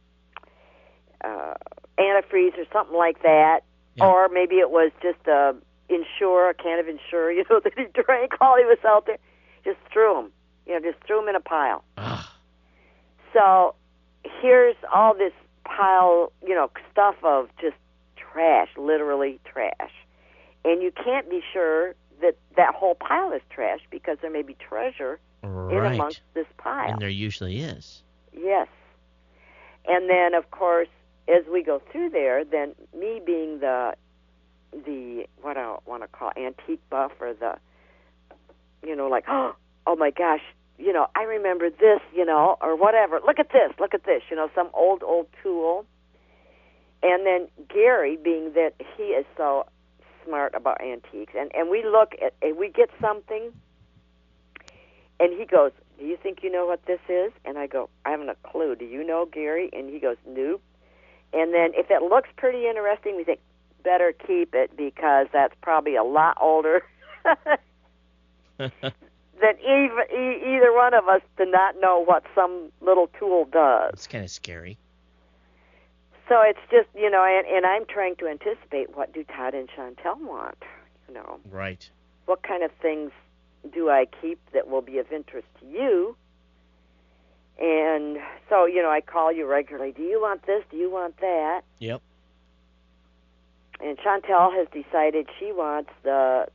uh, 1.23 1.53
antifreeze, 1.97 2.57
or 2.57 2.65
something 2.71 2.95
like 2.97 3.21
that, 3.23 3.61
Yeah. 3.95 4.05
or 4.05 4.29
maybe 4.29 4.55
it 4.55 4.69
was 4.71 4.91
just 5.01 5.25
a 5.27 5.55
Ensure, 5.87 6.49
a 6.49 6.53
can 6.53 6.79
of 6.79 6.87
Ensure, 6.87 7.31
you 7.37 7.43
know, 7.49 7.59
that 7.63 7.73
he 7.77 7.85
drank 7.93 8.39
while 8.39 8.55
he 8.57 8.63
was 8.65 8.79
out 8.85 9.05
there. 9.05 9.17
Just 9.63 9.77
threw 9.91 10.13
them, 10.15 10.31
you 10.65 10.73
know, 10.73 10.79
just 10.79 11.03
threw 11.05 11.19
them 11.19 11.29
in 11.29 11.35
a 11.35 11.39
pile. 11.39 11.83
Ugh. 11.97 12.25
So 13.33 13.75
here's 14.23 14.75
all 14.93 15.13
this 15.13 15.33
pile, 15.65 16.31
you 16.45 16.55
know, 16.55 16.69
stuff 16.91 17.15
of 17.23 17.49
just 17.59 17.75
trash, 18.15 18.69
literally 18.77 19.39
trash. 19.45 19.91
And 20.63 20.81
you 20.81 20.91
can't 20.91 21.29
be 21.29 21.41
sure 21.53 21.95
that 22.21 22.37
that 22.57 22.73
whole 22.73 22.95
pile 22.95 23.31
is 23.33 23.41
trash 23.49 23.79
because 23.91 24.17
there 24.21 24.31
may 24.31 24.41
be 24.41 24.55
treasure 24.55 25.19
in 25.43 25.85
amongst 25.85 26.21
this 26.33 26.47
pile. 26.57 26.93
And 26.93 27.01
there 27.01 27.09
usually 27.09 27.59
is. 27.59 28.03
Yes. 28.33 28.67
And 29.87 30.09
then 30.09 30.33
of 30.33 30.49
course, 30.51 30.87
as 31.27 31.43
we 31.51 31.63
go 31.63 31.81
through 31.91 32.09
there, 32.09 32.43
then 32.43 32.73
me 32.97 33.21
being 33.23 33.59
the 33.59 33.95
the 34.71 35.25
what 35.41 35.57
I 35.57 35.77
want 35.85 36.03
to 36.03 36.07
call 36.07 36.31
antique 36.35 36.81
buff 36.89 37.11
or 37.19 37.33
the 37.33 37.57
you 38.85 38.95
know 38.95 39.07
like 39.07 39.25
oh 39.27 39.55
oh 39.87 39.95
my 39.95 40.11
gosh 40.11 40.41
you 40.77 40.91
know 40.91 41.07
I 41.15 41.23
remember 41.23 41.69
this 41.69 41.99
you 42.13 42.25
know 42.25 42.57
or 42.61 42.75
whatever. 42.75 43.19
Look 43.25 43.39
at 43.39 43.51
this 43.51 43.71
look 43.79 43.93
at 43.93 44.03
this 44.05 44.23
you 44.29 44.35
know 44.35 44.49
some 44.55 44.69
old 44.73 45.03
old 45.03 45.27
tool. 45.41 45.85
And 47.03 47.25
then 47.25 47.47
Gary 47.69 48.17
being 48.17 48.53
that 48.53 48.73
he 48.97 49.03
is 49.03 49.25
so 49.37 49.67
smart 50.25 50.53
about 50.55 50.81
antiques 50.81 51.33
and 51.37 51.53
and 51.55 51.69
we 51.69 51.83
look 51.83 52.13
at 52.23 52.33
and 52.41 52.57
we 52.57 52.69
get 52.69 52.89
something 52.99 53.51
and 55.19 55.33
he 55.37 55.45
goes 55.45 55.71
do 55.97 56.05
you 56.05 56.17
think 56.21 56.43
you 56.43 56.51
know 56.51 56.65
what 56.65 56.85
this 56.87 56.99
is? 57.07 57.31
And 57.45 57.57
I 57.57 57.67
go 57.67 57.89
I 58.05 58.11
haven't 58.11 58.29
a 58.29 58.35
clue. 58.43 58.75
Do 58.75 58.83
you 58.83 59.01
know 59.03 59.25
Gary? 59.25 59.69
And 59.71 59.89
he 59.89 59.99
goes 59.99 60.17
nope. 60.27 60.61
And 61.31 61.53
then 61.53 61.71
if 61.73 61.89
it 61.89 62.01
looks 62.01 62.29
pretty 62.35 62.67
interesting 62.67 63.15
we 63.15 63.23
think 63.23 63.39
better 63.83 64.11
keep 64.11 64.55
it 64.55 64.75
because 64.75 65.27
that's 65.31 65.53
probably 65.61 65.95
a 65.95 66.03
lot 66.03 66.35
older 66.41 66.83
than 69.41 69.57
even, 69.59 69.99
e- 70.11 70.55
either 70.55 70.73
one 70.73 70.93
of 70.93 71.07
us 71.07 71.21
to 71.37 71.45
not 71.45 71.75
know 71.81 72.03
what 72.03 72.23
some 72.33 72.71
little 72.81 73.07
tool 73.19 73.45
does. 73.51 73.91
It's 73.93 74.07
kind 74.07 74.23
of 74.23 74.31
scary. 74.31 74.77
So 76.29 76.41
it's 76.41 76.59
just 76.71 76.87
you 76.95 77.09
know, 77.09 77.23
and, 77.23 77.45
and 77.47 77.65
I'm 77.65 77.85
trying 77.85 78.15
to 78.17 78.27
anticipate 78.27 78.95
what 78.95 79.13
do 79.13 79.23
Todd 79.23 79.53
and 79.53 79.69
Chantel 79.69 80.19
want. 80.19 80.57
You 81.07 81.13
know, 81.13 81.39
Right. 81.51 81.87
what 82.25 82.41
kind 82.41 82.63
of 82.63 82.71
things 82.81 83.11
do 83.73 83.89
I 83.89 84.05
keep 84.21 84.39
that 84.53 84.67
will 84.67 84.81
be 84.81 84.97
of 84.97 85.11
interest 85.11 85.47
to 85.59 85.65
you? 85.67 86.15
And 87.59 88.17
so 88.49 88.65
you 88.65 88.81
know, 88.81 88.89
I 88.89 89.01
call 89.01 89.31
you 89.31 89.45
regularly. 89.45 89.91
Do 89.91 90.01
you 90.01 90.19
want 90.19 90.45
this? 90.47 90.63
Do 90.71 90.77
you 90.77 90.89
want 90.89 91.17
that? 91.21 91.61
Yep. 91.79 92.01
And 93.81 93.97
Chantel 93.99 94.55
has 94.55 94.67
decided 94.71 95.27
she 95.39 95.51
wants 95.51 95.91
the 96.03 96.47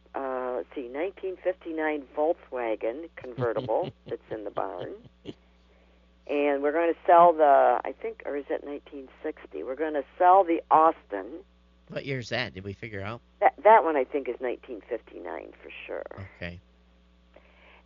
let's 0.60 0.74
see, 0.74 0.90
1959 0.92 2.02
Volkswagen 2.14 3.08
convertible 3.16 3.90
that's 4.06 4.20
in 4.30 4.44
the 4.44 4.50
barn. 4.50 4.92
and 5.24 6.62
we're 6.62 6.72
going 6.72 6.92
to 6.92 6.98
sell 7.06 7.32
the. 7.32 7.80
I 7.82 7.94
think, 8.02 8.22
or 8.26 8.36
is 8.36 8.44
it 8.50 8.62
1960? 8.62 9.62
We're 9.62 9.74
going 9.74 9.94
to 9.94 10.04
sell 10.18 10.44
the 10.44 10.60
Austin. 10.70 11.26
What 11.88 12.04
year's 12.04 12.28
that? 12.28 12.52
Did 12.52 12.64
we 12.64 12.74
figure 12.74 13.00
out? 13.00 13.22
That 13.40 13.54
that 13.64 13.84
one 13.84 13.96
I 13.96 14.04
think 14.04 14.28
is 14.28 14.36
1959 14.38 15.52
for 15.62 15.70
sure. 15.86 16.26
Okay. 16.36 16.60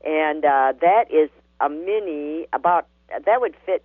And 0.04 0.44
uh, 0.44 0.72
that 0.80 1.04
is 1.12 1.30
a 1.60 1.68
mini. 1.68 2.48
About 2.52 2.88
that 3.08 3.40
would 3.40 3.54
fit. 3.64 3.84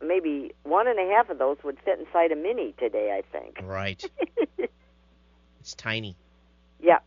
Maybe 0.00 0.52
one 0.62 0.86
and 0.86 1.00
a 1.00 1.12
half 1.12 1.30
of 1.30 1.38
those 1.38 1.56
would 1.64 1.78
fit 1.84 1.98
inside 1.98 2.30
a 2.30 2.36
mini 2.36 2.74
today. 2.78 3.10
I 3.12 3.22
think. 3.36 3.58
Right. 3.60 4.08
it's 5.60 5.74
tiny. 5.74 6.14
Yeah. 6.78 7.00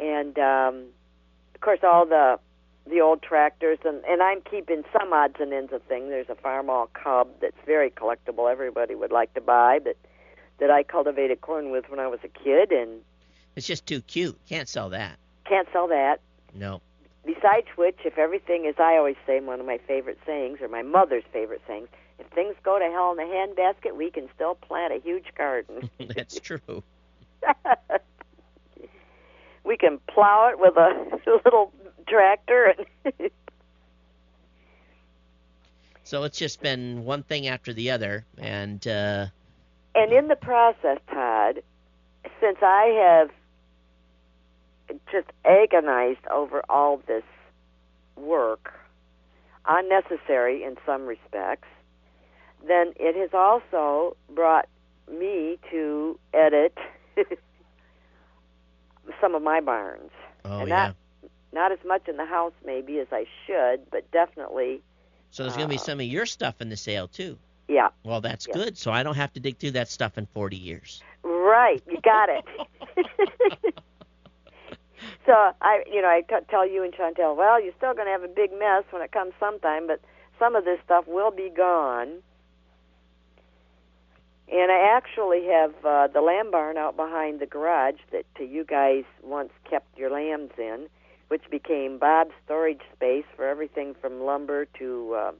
And 0.00 0.38
um, 0.38 0.84
of 1.54 1.60
course, 1.60 1.80
all 1.82 2.06
the 2.06 2.38
the 2.88 3.00
old 3.00 3.22
tractors, 3.22 3.78
and 3.84 4.02
and 4.04 4.22
I'm 4.22 4.40
keeping 4.40 4.82
some 4.98 5.12
odds 5.12 5.36
and 5.40 5.52
ends 5.52 5.72
of 5.72 5.82
things. 5.82 6.08
There's 6.08 6.28
a 6.28 6.34
Farmall 6.34 6.88
Cub 6.92 7.28
that's 7.40 7.56
very 7.66 7.90
collectible. 7.90 8.50
Everybody 8.50 8.94
would 8.94 9.12
like 9.12 9.34
to 9.34 9.40
buy, 9.40 9.78
but 9.78 9.96
that 10.58 10.70
I 10.70 10.82
cultivated 10.82 11.40
corn 11.40 11.70
with 11.70 11.88
when 11.90 12.00
I 12.00 12.06
was 12.08 12.20
a 12.24 12.28
kid, 12.28 12.72
and 12.72 13.00
It's 13.56 13.66
just 13.66 13.86
too 13.86 14.00
cute. 14.02 14.38
Can't 14.48 14.68
sell 14.68 14.88
that. 14.90 15.18
can't 15.44 15.68
sell 15.72 15.88
that. 15.88 16.20
No. 16.54 16.80
Besides 17.24 17.66
which, 17.76 17.98
if 18.04 18.16
everything, 18.16 18.64
is, 18.64 18.74
I 18.78 18.96
always 18.96 19.16
say, 19.26 19.38
one 19.40 19.60
of 19.60 19.66
my 19.66 19.78
favorite 19.86 20.18
sayings, 20.24 20.60
or 20.62 20.68
my 20.68 20.82
mother's 20.82 21.24
favorite 21.32 21.60
sayings, 21.66 21.88
if 22.18 22.26
things 22.28 22.54
go 22.62 22.78
to 22.78 22.84
hell 22.86 23.12
in 23.12 23.18
a 23.18 23.22
handbasket, 23.30 23.94
we 23.96 24.10
can 24.10 24.28
still 24.34 24.54
plant 24.54 24.94
a 24.94 24.98
huge 25.00 25.26
garden. 25.36 25.90
That's 26.16 26.40
true. 26.40 26.82
we 29.68 29.76
can 29.76 30.00
plow 30.08 30.48
it 30.50 30.58
with 30.58 30.76
a 30.76 31.20
little 31.44 31.72
tractor 32.08 32.74
and 33.04 33.30
So 36.04 36.24
it's 36.24 36.38
just 36.38 36.62
been 36.62 37.04
one 37.04 37.22
thing 37.22 37.48
after 37.48 37.74
the 37.74 37.90
other, 37.90 38.24
and 38.38 38.84
uh, 38.88 39.26
and 39.94 40.10
in 40.10 40.28
the 40.28 40.36
process, 40.36 40.98
Todd, 41.12 41.62
since 42.40 42.56
I 42.62 43.28
have 43.28 43.30
just 45.12 45.26
agonized 45.44 46.26
over 46.30 46.62
all 46.70 47.02
this 47.06 47.24
work, 48.16 48.72
unnecessary 49.66 50.64
in 50.64 50.78
some 50.86 51.04
respects, 51.04 51.68
then 52.66 52.94
it 52.96 53.14
has 53.14 53.34
also 53.34 54.16
brought 54.34 54.66
me 55.12 55.58
to 55.70 56.18
edit 56.32 56.78
some 59.20 59.34
of 59.34 59.42
my 59.42 59.60
barns. 59.60 60.10
oh 60.44 60.60
And 60.60 60.68
yeah. 60.68 60.88
that- 60.88 60.96
Not 61.52 61.72
as 61.72 61.78
much 61.86 62.06
in 62.08 62.16
the 62.18 62.26
house, 62.26 62.52
maybe, 62.64 62.98
as 63.00 63.06
I 63.10 63.24
should, 63.46 63.90
but 63.90 64.10
definitely, 64.10 64.80
So 65.30 65.42
there's 65.42 65.56
going 65.56 65.68
to 65.68 65.72
be 65.74 65.76
uh, 65.78 65.82
some 65.90 65.98
of 66.00 66.06
your 66.06 66.26
stuff 66.26 66.60
in 66.60 66.68
the 66.68 66.76
sale 66.76 67.08
too. 67.08 67.38
yeah. 67.68 67.88
Well, 68.04 68.20
that's 68.20 68.46
Yeah. 68.46 68.54
good. 68.54 68.76
So 68.78 68.90
I 68.92 69.02
don't 69.02 69.16
have 69.16 69.32
to 69.34 69.40
dig 69.40 69.58
through 69.58 69.72
that 69.72 69.88
stuff 69.88 70.18
in 70.18 70.26
40 70.26 70.56
years. 70.56 71.02
Right, 71.22 71.82
you 71.88 71.98
got 72.02 72.28
it. 72.28 72.44
so 75.26 75.32
I, 75.60 75.82
you 75.90 76.00
know, 76.02 76.08
I 76.08 76.22
t- 76.28 76.34
tell 76.50 76.68
you 76.68 76.82
and 76.84 76.92
Chantel, 76.94 77.36
well, 77.36 77.62
you're 77.62 77.74
still 77.76 77.94
going 77.94 78.06
to 78.06 78.12
have 78.12 78.22
a 78.22 78.28
big 78.28 78.50
mess 78.58 78.84
when 78.90 79.02
it 79.02 79.12
comes 79.12 79.32
sometime, 79.38 79.86
but 79.86 80.00
some 80.38 80.54
of 80.56 80.64
this 80.64 80.78
stuff 80.84 81.06
will 81.06 81.30
be 81.30 81.50
gone. 81.54 82.08
And 84.50 84.72
I 84.72 84.96
actually 84.96 85.44
have 85.46 85.74
uh, 85.84 86.06
the 86.06 86.22
lamb 86.22 86.50
barn 86.50 86.78
out 86.78 86.96
behind 86.96 87.40
the 87.40 87.46
garage 87.46 88.00
that 88.12 88.24
uh, 88.40 88.44
you 88.44 88.64
guys 88.64 89.04
once 89.22 89.50
kept 89.68 89.98
your 89.98 90.10
lambs 90.10 90.52
in, 90.56 90.88
which 91.28 91.42
became 91.50 91.98
Bob's 91.98 92.32
storage 92.44 92.80
space 92.94 93.26
for 93.36 93.46
everything 93.46 93.94
from 94.00 94.22
lumber 94.22 94.66
to 94.78 95.14
uh, 95.14 95.32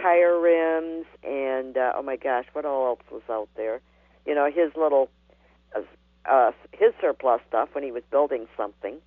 tire 0.00 0.40
rims 0.40 1.06
and 1.24 1.76
uh, 1.76 1.92
oh 1.96 2.02
my 2.02 2.16
gosh, 2.16 2.44
what 2.52 2.64
all 2.64 2.86
else 2.86 3.02
was 3.10 3.22
out 3.28 3.48
there? 3.56 3.80
You 4.26 4.34
know, 4.34 4.46
his 4.46 4.72
little 4.76 5.10
uh, 5.74 5.80
uh, 6.30 6.52
his 6.72 6.92
surplus 7.00 7.40
stuff 7.48 7.70
when 7.72 7.82
he 7.82 7.90
was 7.90 8.02
building 8.10 8.46
something. 8.56 8.98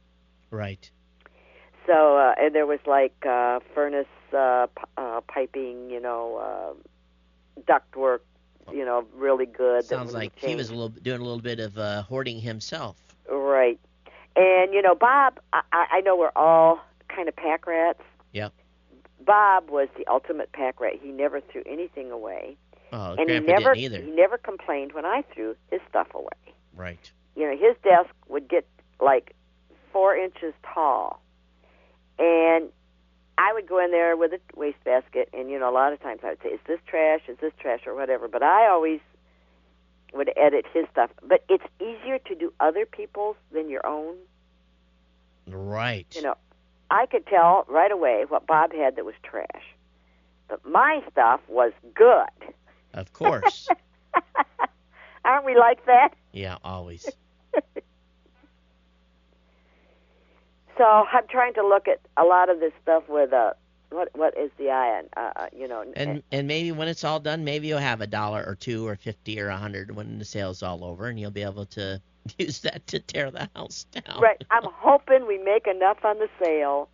Right. 0.51 0.89
So 1.87 2.17
uh, 2.17 2.33
and 2.37 2.53
there 2.53 2.65
was 2.65 2.79
like 2.85 3.15
uh, 3.25 3.59
furnace 3.73 4.05
uh, 4.37 4.67
p- 4.75 4.83
uh, 4.97 5.21
piping, 5.27 5.89
you 5.89 5.99
know, 6.01 6.75
uh, 7.57 7.61
ductwork, 7.61 8.19
you 8.73 8.85
know, 8.85 9.05
really 9.15 9.45
good. 9.45 9.85
Sounds 9.85 10.13
like 10.13 10.37
he 10.37 10.55
was 10.55 10.69
a 10.69 10.73
little 10.73 10.89
doing 10.89 11.21
a 11.21 11.23
little 11.23 11.41
bit 11.41 11.59
of 11.59 11.77
uh, 11.77 12.01
hoarding 12.03 12.39
himself. 12.39 12.97
right. 13.29 13.79
And 14.35 14.73
you 14.73 14.81
know, 14.81 14.95
Bob, 14.95 15.39
I, 15.53 15.61
I 15.73 16.01
know 16.01 16.15
we're 16.15 16.31
all 16.35 16.79
kind 17.09 17.27
of 17.27 17.35
pack 17.35 17.67
rats. 17.67 18.01
Yep. 18.33 18.53
Bob 19.25 19.69
was 19.69 19.89
the 19.97 20.07
ultimate 20.07 20.51
pack 20.53 20.79
rat. 20.79 20.93
He 21.01 21.09
never 21.11 21.41
threw 21.41 21.61
anything 21.65 22.09
away, 22.11 22.55
Oh, 22.93 23.15
and 23.17 23.29
he 23.29 23.39
never 23.39 23.73
didn't 23.73 23.77
either. 23.93 24.01
he 24.01 24.11
never 24.11 24.37
complained 24.37 24.93
when 24.93 25.05
I 25.05 25.23
threw 25.33 25.55
his 25.71 25.81
stuff 25.89 26.07
away. 26.13 26.53
Right. 26.75 27.11
you 27.35 27.43
know, 27.43 27.57
his 27.57 27.75
desk 27.83 28.09
would 28.29 28.47
get 28.47 28.65
like 29.01 29.35
four 29.91 30.15
inches 30.15 30.53
tall. 30.73 31.21
And 32.17 32.69
I 33.39 33.53
would 33.53 33.67
go 33.67 33.83
in 33.83 33.91
there 33.91 34.17
with 34.17 34.33
a 34.33 34.39
wastebasket, 34.53 35.29
and, 35.31 35.49
you 35.49 35.57
know, 35.57 35.69
a 35.69 35.71
lot 35.71 35.93
of 35.93 36.01
times 36.01 36.19
I 36.25 36.31
would 36.31 36.41
say, 36.43 36.49
is 36.49 36.59
this 36.67 36.79
trash? 36.85 37.21
Is 37.29 37.37
this 37.39 37.53
trash? 37.57 37.87
Or 37.87 37.95
whatever. 37.95 38.27
But 38.27 38.43
I 38.43 38.67
always 38.67 38.99
would 40.13 40.29
edit 40.35 40.65
his 40.73 40.85
stuff. 40.91 41.09
But 41.25 41.45
it's 41.47 41.63
easier 41.79 42.19
to 42.19 42.35
do 42.35 42.51
other 42.59 42.85
people's 42.85 43.37
than 43.53 43.69
your 43.69 43.85
own. 43.87 44.17
Right. 45.47 46.05
You 46.13 46.21
know, 46.23 46.35
I 46.91 47.05
could 47.05 47.25
tell 47.27 47.65
right 47.69 47.91
away 47.91 48.25
what 48.27 48.45
Bob 48.45 48.73
had 48.73 48.97
that 48.97 49.05
was 49.05 49.15
trash. 49.23 49.63
But 50.49 50.65
my 50.65 51.01
stuff 51.09 51.39
was 51.47 51.71
good. 51.95 52.53
Of 52.93 53.13
course. 53.13 53.69
Aren't 55.23 55.45
we 55.45 55.55
like 55.57 55.85
that? 55.85 56.09
yeah, 56.33 56.57
always. 56.63 57.09
So 60.79 60.85
I'm 60.85 61.27
trying 61.27 61.53
to 61.55 61.67
look 61.67 61.89
at 61.89 61.99
a 62.15 62.23
lot 62.23 62.49
of 62.49 62.61
this 62.61 62.71
stuff 62.81 63.03
with 63.09 63.33
a 63.33 63.53
what 63.89 64.09
what 64.13 64.37
is 64.37 64.49
the 64.57 64.69
eye 64.69 64.99
on 64.99 65.05
uh, 65.17 65.31
uh, 65.35 65.47
you 65.55 65.67
know 65.67 65.83
And 65.95 66.23
and 66.31 66.47
maybe 66.47 66.71
when 66.71 66.87
it's 66.87 67.03
all 67.03 67.19
done, 67.19 67.43
maybe 67.43 67.67
you'll 67.67 67.79
have 67.79 67.99
a 67.99 68.07
dollar 68.07 68.45
or 68.47 68.55
two 68.55 68.87
or 68.87 68.95
fifty 68.95 69.41
or 69.41 69.49
a 69.49 69.57
hundred 69.57 69.93
when 69.93 70.19
the 70.19 70.25
sale's 70.25 70.63
all 70.63 70.85
over, 70.85 71.07
and 71.07 71.19
you'll 71.19 71.31
be 71.31 71.43
able 71.43 71.65
to 71.65 72.01
use 72.37 72.61
that 72.61 72.87
to 72.87 72.99
tear 72.99 73.29
the 73.29 73.49
house 73.55 73.87
down. 73.91 74.21
right 74.21 74.41
I'm 74.51 74.63
hoping 74.63 75.27
we 75.27 75.37
make 75.37 75.67
enough 75.67 75.97
on 76.05 76.17
the 76.19 76.29
sale 76.41 76.87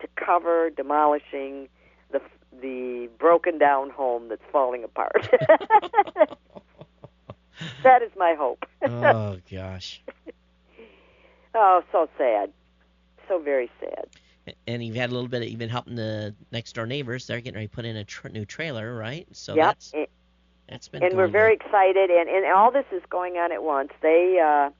to 0.00 0.08
cover 0.16 0.70
demolishing 0.70 1.68
the 2.12 2.22
the 2.62 3.10
broken 3.18 3.58
down 3.58 3.90
home 3.90 4.30
that's 4.30 4.40
falling 4.50 4.82
apart. 4.82 5.28
that 7.82 8.00
is 8.00 8.12
my 8.16 8.32
hope. 8.32 8.64
oh 8.82 9.36
gosh. 9.50 10.00
oh, 11.54 11.82
so 11.92 12.08
sad. 12.16 12.50
So 13.28 13.38
very 13.38 13.70
sad. 13.80 14.06
And 14.68 14.84
you've 14.84 14.96
had 14.96 15.10
a 15.10 15.12
little 15.12 15.28
bit. 15.28 15.42
Of, 15.42 15.48
you've 15.48 15.58
been 15.58 15.68
helping 15.68 15.96
the 15.96 16.34
next 16.52 16.74
door 16.74 16.86
neighbors. 16.86 17.26
They're 17.26 17.40
getting 17.40 17.56
ready 17.56 17.66
to 17.66 17.74
put 17.74 17.84
in 17.84 17.96
a 17.96 18.04
tr- 18.04 18.28
new 18.28 18.44
trailer, 18.44 18.94
right? 18.94 19.26
So 19.32 19.54
yep. 19.54 19.66
that's 19.66 19.92
that's 20.68 20.88
been. 20.88 21.02
and 21.02 21.16
we're 21.16 21.28
very 21.28 21.56
well. 21.56 21.66
excited 21.66 22.10
and 22.10 22.28
and 22.28 22.46
all 22.52 22.70
this 22.70 22.84
is 22.92 23.02
going 23.08 23.36
on 23.36 23.52
at 23.52 23.62
once 23.62 23.90
they 24.02 24.40
uh 24.42 24.70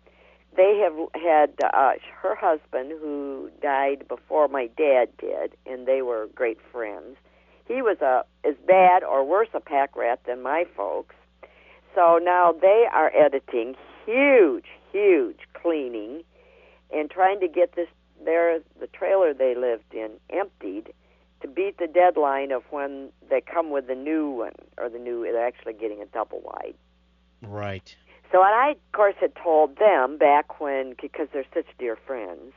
they 0.57 0.79
have 0.79 0.95
had 1.15 1.53
uh 1.73 1.93
her 2.21 2.35
husband 2.35 2.93
who 3.01 3.51
died 3.63 4.07
before 4.09 4.49
my 4.49 4.69
dad 4.77 5.09
did 5.19 5.57
and 5.67 5.87
they 5.87 6.03
were 6.03 6.29
great 6.35 6.59
friends 6.73 7.17
he 7.67 7.83
was 7.83 7.99
a 8.01 8.25
as 8.45 8.55
bad 8.67 9.05
or 9.05 9.25
worse 9.25 9.49
a 9.55 9.61
pack 9.61 9.97
rat 9.97 10.21
than 10.27 10.43
my 10.43 10.65
folks 10.77 11.15
so 11.95 12.19
now 12.23 12.53
they 12.53 12.87
are 12.93 13.13
editing 13.15 13.75
huge 14.05 14.67
huge 14.91 15.41
cleaning 15.55 16.23
and 16.93 17.11
trying 17.11 17.41
to 17.41 17.49
get 17.49 17.75
this 17.77 17.89
their 18.25 18.61
the 18.81 18.87
trailer 18.87 19.33
they 19.35 19.55
lived 19.55 19.95
in 19.95 20.13
emptied 20.31 20.93
to 21.43 21.49
beat 21.49 21.79
the 21.79 21.87
deadline 21.87 22.51
of 22.51 22.63
when 22.71 23.11
they 23.29 23.41
come 23.41 23.71
with 23.71 23.87
the 23.87 23.95
new 23.95 24.31
one 24.31 24.55
or 24.79 24.89
the 24.89 24.99
new 24.99 25.23
they're 25.23 25.47
actually 25.47 25.75
getting 25.75 26.01
a 26.01 26.07
double 26.07 26.41
wide. 26.41 26.75
Right. 27.43 27.95
So 28.33 28.43
and 28.43 28.55
I 28.55 28.71
of 28.71 28.93
course 28.93 29.15
had 29.21 29.35
told 29.37 29.77
them 29.79 30.19
back 30.19 30.61
when 30.61 30.95
because 31.01 31.29
they're 31.33 31.45
such 31.55 31.67
dear 31.79 31.97
friends, 32.07 32.53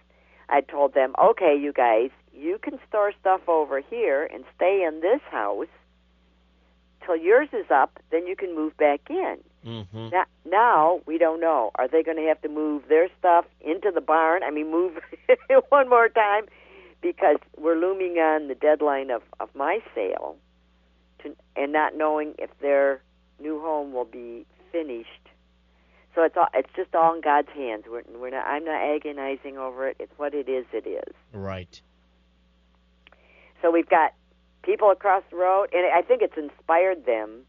I 0.49 0.61
told 0.61 0.93
them, 0.93 1.13
"Okay, 1.21 1.55
you 1.55 1.73
guys, 1.73 2.09
you 2.33 2.57
can 2.57 2.79
store 2.87 3.11
stuff 3.19 3.41
over 3.47 3.79
here 3.79 4.23
and 4.23 4.45
stay 4.55 4.83
in 4.83 5.01
this 5.01 5.21
house 5.29 5.67
till 7.05 7.15
yours 7.15 7.49
is 7.53 7.69
up, 7.69 7.99
then 8.09 8.25
you 8.27 8.35
can 8.35 8.55
move 8.55 8.75
back 8.77 9.09
in." 9.09 9.43
Mm-hmm. 9.65 10.09
Now, 10.09 10.25
now 10.45 11.01
we 11.05 11.17
don't 11.17 11.41
know. 11.41 11.71
Are 11.75 11.87
they 11.87 12.03
going 12.03 12.17
to 12.17 12.23
have 12.23 12.41
to 12.41 12.49
move 12.49 12.83
their 12.87 13.09
stuff 13.19 13.45
into 13.61 13.91
the 13.93 14.01
barn? 14.01 14.43
I 14.43 14.51
mean, 14.51 14.71
move 14.71 14.99
it 15.27 15.39
one 15.69 15.89
more 15.89 16.09
time 16.09 16.45
because 17.01 17.37
we're 17.57 17.75
looming 17.75 18.17
on 18.17 18.47
the 18.47 18.55
deadline 18.55 19.09
of 19.11 19.21
of 19.39 19.49
my 19.55 19.79
sale, 19.93 20.37
to, 21.23 21.35
and 21.55 21.73
not 21.73 21.95
knowing 21.95 22.35
if 22.37 22.49
their 22.61 23.01
new 23.39 23.59
home 23.59 23.93
will 23.93 24.05
be 24.05 24.45
finished. 24.71 25.09
So 26.15 26.23
it's 26.23 26.35
all, 26.35 26.47
it's 26.53 26.69
just 26.75 26.95
all 26.95 27.13
in 27.15 27.21
God's 27.21 27.49
hands. 27.49 27.83
We're, 27.87 28.03
we're 28.15 28.31
not. 28.31 28.45
I'm 28.45 28.65
not 28.65 28.81
agonizing 28.81 29.57
over 29.57 29.87
it. 29.87 29.97
It's 29.99 30.11
what 30.17 30.33
it 30.33 30.49
is. 30.49 30.65
It 30.73 30.87
is. 30.87 31.13
Right. 31.33 31.81
So 33.61 33.71
we've 33.71 33.89
got 33.89 34.13
people 34.63 34.89
across 34.91 35.23
the 35.29 35.37
road, 35.37 35.69
and 35.73 35.85
I 35.93 36.01
think 36.01 36.21
it's 36.21 36.37
inspired 36.37 37.05
them 37.05 37.41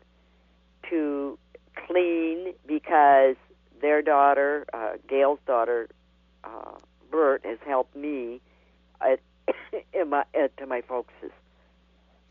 to 0.91 1.39
clean 1.87 2.53
because 2.67 3.37
their 3.81 4.03
daughter, 4.03 4.67
uh, 4.73 4.93
Gail's 5.09 5.41
daughter, 5.47 5.89
uh, 6.45 6.77
Bert, 7.11 7.45
has 7.45 7.59
helped 7.67 7.97
me 7.97 8.41
at, 9.01 9.21
in 9.93 10.11
my, 10.11 10.25
at, 10.35 10.57
to 10.59 10.67
my 10.67 10.83
folks's. 10.83 11.33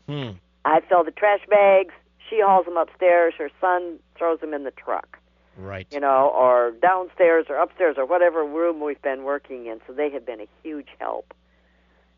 Hmm. 0.06 0.30
I 0.64 0.80
fill 0.88 1.04
the 1.04 1.10
trash 1.10 1.40
bags. 1.48 1.94
She 2.28 2.40
hauls 2.40 2.66
them 2.66 2.76
upstairs. 2.76 3.34
Her 3.38 3.50
son 3.60 3.98
throws 4.16 4.40
them 4.40 4.54
in 4.54 4.64
the 4.64 4.70
truck, 4.70 5.18
Right. 5.56 5.86
you 5.90 6.00
know, 6.00 6.28
or 6.34 6.72
downstairs 6.82 7.46
or 7.48 7.56
upstairs 7.56 7.96
or 7.98 8.06
whatever 8.06 8.44
room 8.44 8.80
we've 8.80 9.00
been 9.02 9.24
working 9.24 9.66
in. 9.66 9.80
So 9.86 9.92
they 9.92 10.10
have 10.10 10.24
been 10.26 10.40
a 10.40 10.48
huge 10.62 10.88
help, 10.98 11.34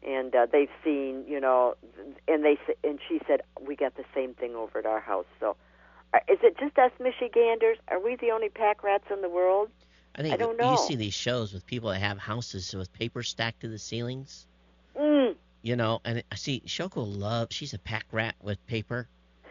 and 0.07 0.35
uh, 0.35 0.47
they've 0.51 0.71
seen, 0.85 1.25
you 1.27 1.41
know, 1.41 1.77
and 2.29 2.45
they 2.45 2.59
and 2.85 2.99
she 3.09 3.21
said 3.27 3.43
we 3.61 3.77
got 3.77 3.97
the 3.97 4.05
same 4.15 4.35
thing 4.35 4.55
over 4.55 4.79
at 4.79 4.87
our 4.87 5.01
house. 5.01 5.27
So, 5.41 5.57
is 6.29 6.39
it 6.43 6.59
just 6.59 6.79
us 6.79 6.91
Michiganders? 7.01 7.79
Are 7.89 7.99
we 8.01 8.17
the 8.17 8.31
only 8.31 8.49
pack 8.49 8.83
rats 8.83 9.05
in 9.13 9.23
the 9.23 9.29
world? 9.29 9.69
I 10.15 10.23
think 10.23 10.35
I 10.35 10.37
don't 10.37 10.53
you 10.59 10.67
know. 10.67 10.77
see 10.77 10.97
these 10.97 11.15
shows 11.15 11.53
with 11.55 11.67
people 11.67 11.91
that 11.91 12.01
have 12.01 12.19
houses 12.19 12.75
with 12.75 12.93
paper 12.93 13.23
stacked 13.23 13.61
to 13.61 13.69
the 13.69 13.79
ceilings. 13.79 14.47
Mm. 14.99 15.37
You 15.63 15.77
know, 15.77 16.01
and 16.05 16.23
I 16.31 16.35
see 16.35 16.63
Shoko 16.67 17.05
loves. 17.19 17.55
She's 17.57 17.73
a 17.73 17.79
pack 17.79 18.05
rat 18.13 18.35
with 18.43 18.65
paper, 18.67 19.09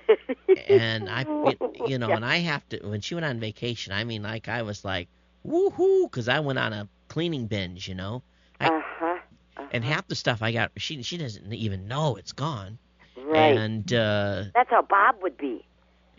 and 0.68 1.10
I, 1.10 1.22
it, 1.50 1.58
you 1.88 1.98
know, 1.98 2.10
Yeah. 2.10 2.18
and 2.18 2.26
I 2.26 2.38
have 2.40 2.68
to. 2.70 2.80
When 2.88 3.02
she 3.02 3.16
went 3.16 3.26
on 3.26 3.40
vacation, 3.40 3.94
I 3.94 4.04
mean, 4.04 4.22
like 4.22 4.48
I 4.50 4.62
was 4.62 4.84
like, 4.86 5.08
woohoo, 5.48 6.04
because 6.04 6.28
I 6.30 6.42
went 6.42 6.60
on 6.60 6.74
a 6.74 6.88
cleaning 7.08 7.48
binge. 7.48 7.88
You 7.88 7.96
know, 7.96 8.22
I- 8.60 8.68
Uh-huh. 8.68 9.06
uh-huh. 9.06 9.68
and 9.72 9.84
half 9.84 10.08
the 10.08 10.16
stuff 10.16 10.42
I 10.44 10.52
got, 10.52 10.72
she 10.78 11.02
she 11.02 11.18
doesn't 11.18 11.52
even 11.54 11.88
know 11.88 12.18
it's 12.18 12.34
gone. 12.34 12.78
right. 13.18 13.58
And 13.58 13.92
uh, 13.94 14.44
That's 14.54 14.70
how 14.70 14.82
Bob 14.84 15.16
would 15.22 15.38
be. 15.38 15.66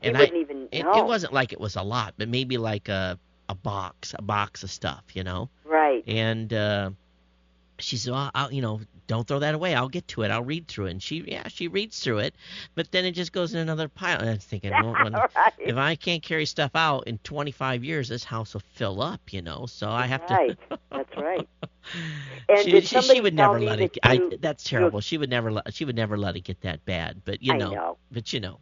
And 0.03 0.17
I, 0.17 0.25
even 0.35 0.69
it, 0.73 0.85
it 0.85 1.05
wasn't 1.05 1.33
like 1.33 1.53
it 1.53 1.61
was 1.61 1.77
a 1.77 1.83
lot, 1.83 2.15
but 2.17 2.29
maybe 2.29 2.59
like 2.59 2.89
a 2.89 3.19
a 3.49 3.55
box, 3.55 4.15
a 4.19 4.23
box 4.23 4.63
of 4.63 4.71
stuff. 4.71 5.05
You 5.15 5.25
know. 5.25 5.49
right. 5.65 6.03
and 6.07 6.53
uh, 6.53 6.91
she 7.79 7.97
said, 7.97 8.13
well, 8.13 8.31
I'll, 8.35 8.53
you 8.53 8.63
know, 8.63 8.81
don't 9.07 9.27
throw 9.27 9.41
that 9.41 9.55
away. 9.55 9.75
I'll 9.75 9.89
get 9.89 10.09
to 10.09 10.23
it. 10.23 10.31
I'll 10.31 10.45
read 10.45 10.69
through 10.69 10.87
it. 10.87 10.93
And 10.93 11.03
she, 11.03 11.23
yeah, 11.27 11.49
she 11.49 11.69
reads 11.69 12.01
through 12.01 12.19
it, 12.19 12.35
but 12.75 12.91
then 12.93 13.05
it 13.05 13.13
just 13.13 13.33
goes 13.33 13.53
in 13.53 13.61
another 13.61 13.89
pile. 13.89 14.21
And 14.21 14.31
I'm 14.31 14.39
thinking, 14.39 14.71
well, 14.71 14.93
when, 15.03 15.13
right. 15.13 15.53
if 15.59 15.77
I 15.77 15.97
can't 15.97 16.23
carry 16.23 16.47
stuff 16.47 16.71
out 16.75 17.07
in 17.07 17.19
25 17.19 17.85
years, 17.85 18.09
this 18.09 18.25
house 18.25 18.55
will 18.55 18.63
fill 18.75 19.03
up, 19.03 19.33
you 19.33 19.43
know. 19.43 19.67
So 19.67 19.91
I 19.91 20.07
have 20.07 20.23
right. 20.31 20.57
to. 20.71 20.79
That's 20.91 21.17
right. 21.17 21.49
And 22.49 22.61
she, 22.61 22.81
she, 22.83 23.01
she 23.01 23.21
would 23.21 23.35
never 23.35 23.59
let 23.59 23.81
it. 23.81 23.99
I, 24.05 24.21
that's 24.41 24.63
terrible. 24.63 25.01
She 25.01 25.19
would 25.19 25.31
never 25.31 25.51
let. 25.51 25.75
She 25.75 25.85
would 25.85 25.97
never 25.97 26.17
let 26.17 26.37
it 26.37 26.43
get 26.45 26.61
that 26.61 26.85
bad. 26.85 27.23
But 27.25 27.43
you 27.43 27.55
know. 27.55 27.71
know. 27.71 27.99
But 28.13 28.33
you 28.33 28.39
know. 28.39 28.61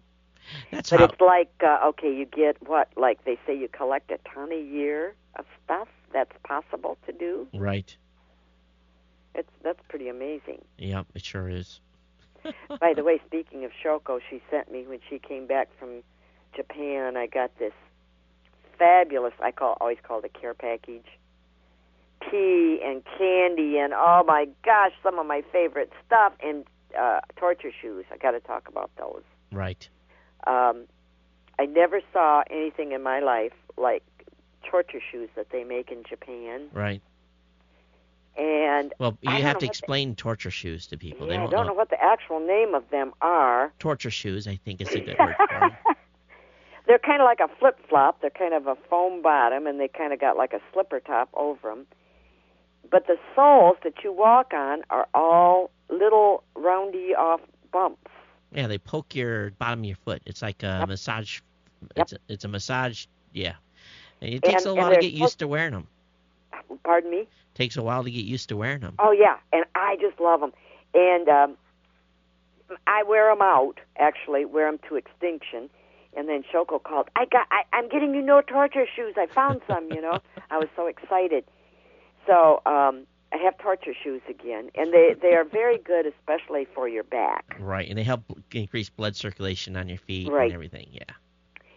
That's 0.71 0.91
But 0.91 1.01
how. 1.01 1.07
it's 1.07 1.21
like, 1.21 1.53
uh, 1.63 1.79
okay, 1.89 2.15
you 2.15 2.25
get 2.27 2.57
what? 2.67 2.89
Like 2.97 3.25
they 3.25 3.39
say 3.47 3.57
you 3.59 3.69
collect 3.69 4.11
a 4.11 4.19
ton 4.33 4.53
a 4.53 4.61
year 4.61 5.15
of 5.37 5.45
stuff. 5.65 5.89
That's 6.13 6.33
possible 6.45 6.99
to 7.07 7.13
do. 7.13 7.47
Right. 7.55 7.97
It's 9.35 9.51
that's 9.63 9.79
pretty 9.89 10.09
amazing. 10.09 10.63
Yep. 10.79 11.07
It 11.15 11.25
sure 11.25 11.49
is. 11.49 11.81
By 12.81 12.95
the 12.95 13.05
way, 13.05 13.21
speaking 13.27 13.65
of 13.65 13.71
Shoko, 13.85 14.21
she 14.29 14.43
sent 14.51 14.71
me 14.73 14.85
when 14.87 15.01
she 15.09 15.19
came 15.19 15.47
back 15.47 15.69
from 15.79 16.03
Japan. 16.57 17.17
I 17.17 17.27
got 17.27 17.57
this 17.59 17.73
fabulous. 18.79 19.35
I 19.41 19.53
call 19.53 19.77
always 19.81 19.99
call 20.03 20.19
it 20.21 20.31
a 20.35 20.39
care 20.39 20.55
package. 20.55 21.07
Tea 22.31 22.81
and 22.85 23.03
candy 23.17 23.79
and 23.79 23.95
oh 23.95 24.25
my 24.27 24.47
gosh, 24.65 24.93
some 25.03 25.19
of 25.19 25.27
my 25.27 25.43
favorite 25.53 25.93
stuff 26.07 26.33
and 26.43 26.65
uh, 26.99 27.21
torture 27.37 27.71
shoes. 27.81 28.05
I 28.13 28.17
got 28.17 28.33
to 28.33 28.41
talk 28.41 28.69
about 28.69 28.91
those. 28.99 29.23
Right. 29.53 29.89
Um, 30.47 30.85
I 31.59 31.67
never 31.67 32.01
saw 32.13 32.43
anything 32.51 32.93
in 32.93 33.03
my 33.03 33.21
life 33.21 33.53
like 33.77 34.03
torture 34.69 35.01
shoes 35.11 35.29
that 35.37 35.51
they 35.51 35.65
make 35.65 35.91
in 35.91 36.05
Japan. 36.09 36.69
Right. 36.73 37.03
And 38.37 38.95
Well, 38.99 39.19
you 39.23 39.31
don't 39.31 39.41
have 39.43 39.53
to 39.53 39.55
what 39.55 39.61
the- 39.61 39.67
explain 39.67 40.15
torture 40.15 40.51
shoes 40.51 40.87
to 40.89 40.97
people. 40.97 41.27
they 41.27 41.35
yeah, 41.35 41.39
I 41.41 41.43
won't 41.43 41.51
don't 41.53 41.67
know 41.67 41.75
what 41.75 41.91
the 41.91 42.03
actual 42.03 42.41
name 42.41 42.75
of 42.75 42.89
them 42.91 43.13
are. 43.21 43.73
torture 43.79 44.11
shoes. 44.11 44.47
I 44.47 44.57
think 44.57 44.81
is 44.81 44.89
a 44.95 45.01
good 45.01 45.19
word 45.19 45.37
for 45.37 45.65
'em. 45.65 45.73
They're 46.87 46.99
kind 46.99 47.21
of 47.21 47.27
like 47.27 47.41
a 47.41 47.49
flip 47.59 47.79
flop. 47.89 48.21
They're 48.21 48.31
kind 48.31 48.55
of 48.55 48.67
a 48.67 48.77
foam 48.89 49.21
bottom, 49.23 49.67
and 49.67 49.79
they 49.79 49.89
kind 49.89 50.13
of 50.13 50.21
got 50.21 50.37
like 50.37 50.53
a 50.53 50.61
slipper 50.73 51.01
top 51.01 51.29
over 51.35 51.69
them. 51.69 51.87
But 52.91 53.07
the 53.07 53.17
soles 53.37 53.77
that 53.85 54.03
you 54.03 54.13
walk 54.13 54.53
on 54.55 54.83
are 54.91 55.07
all 55.15 55.71
little 55.89 56.43
roundy 56.57 57.15
off 57.15 57.41
bumps. 57.73 58.11
Yeah, 58.53 58.67
they 58.67 58.79
poke 58.79 59.15
your 59.15 59.51
bottom 59.53 59.81
of 59.81 59.85
your 59.85 59.97
foot. 59.97 60.23
It's 60.27 60.43
like 60.43 60.63
a 60.63 60.79
Yep. 60.81 60.89
massage. 60.89 61.41
Yep. 61.81 61.91
It's 61.97 62.13
a, 62.13 62.19
it's 62.29 62.45
a 62.45 62.49
massage. 62.49 63.07
Yeah, 63.33 63.55
and 64.21 64.35
it 64.35 64.43
takes 64.43 64.65
And- 64.65 64.73
a 64.73 64.75
while 64.75 64.91
to 64.91 65.01
get 65.01 65.13
used 65.13 65.39
to 65.39 65.49
wearing 65.49 65.73
them. 65.73 65.87
Pardon 66.85 67.11
me. 67.11 67.29
Takes 67.55 67.77
a 67.77 67.83
while 67.83 68.03
to 68.05 68.11
get 68.11 68.25
used 68.25 68.49
to 68.51 68.57
wearing 68.57 68.81
them. 68.81 68.95
Oh 68.99 69.13
yeah, 69.13 69.37
and 69.53 69.65
I 69.75 69.97
just 70.01 70.19
love 70.21 70.41
them. 70.41 70.53
And 70.95 71.29
um, 71.29 71.57
I 72.87 73.03
wear 73.05 73.31
them 73.31 73.43
out. 73.43 73.79
Actually, 73.97 74.45
wear 74.45 74.71
them 74.71 74.81
to 74.89 74.97
extinction. 74.97 75.71
And 76.17 76.29
then 76.29 76.43
Shoko 76.53 76.83
called. 76.83 77.09
I 77.15 77.25
got. 77.27 77.47
I, 77.53 77.63
I'm 77.73 77.89
getting 77.89 78.15
you 78.15 78.23
no 78.23 78.41
torture 78.41 78.87
shoes. 78.97 79.15
I 79.17 79.27
found 79.27 79.61
some. 79.69 79.91
You 79.93 80.01
know. 80.01 80.19
I 80.51 80.59
was 80.59 80.69
so 80.75 80.87
excited. 80.87 81.45
So 82.27 82.61
um, 82.67 83.07
I 83.33 83.37
have 83.37 83.57
torture 83.59 83.95
shoes 84.03 84.23
again, 84.29 84.71
and 84.75 84.93
they 84.93 85.15
they 85.21 85.35
are 85.35 85.45
very 85.45 85.79
good, 85.93 86.07
especially 86.07 86.67
for 86.75 86.89
your 86.89 87.05
back. 87.05 87.57
Right, 87.59 87.89
and 87.89 87.97
they 87.97 88.03
help 88.03 88.23
increase 88.53 88.91
blood 88.91 89.17
circulation 89.17 89.77
on 89.77 89.89
your 89.89 89.99
feet 89.99 90.29
Right. 90.29 90.45
and 90.47 90.55
everything. 90.55 90.89
Yeah. 90.91 91.05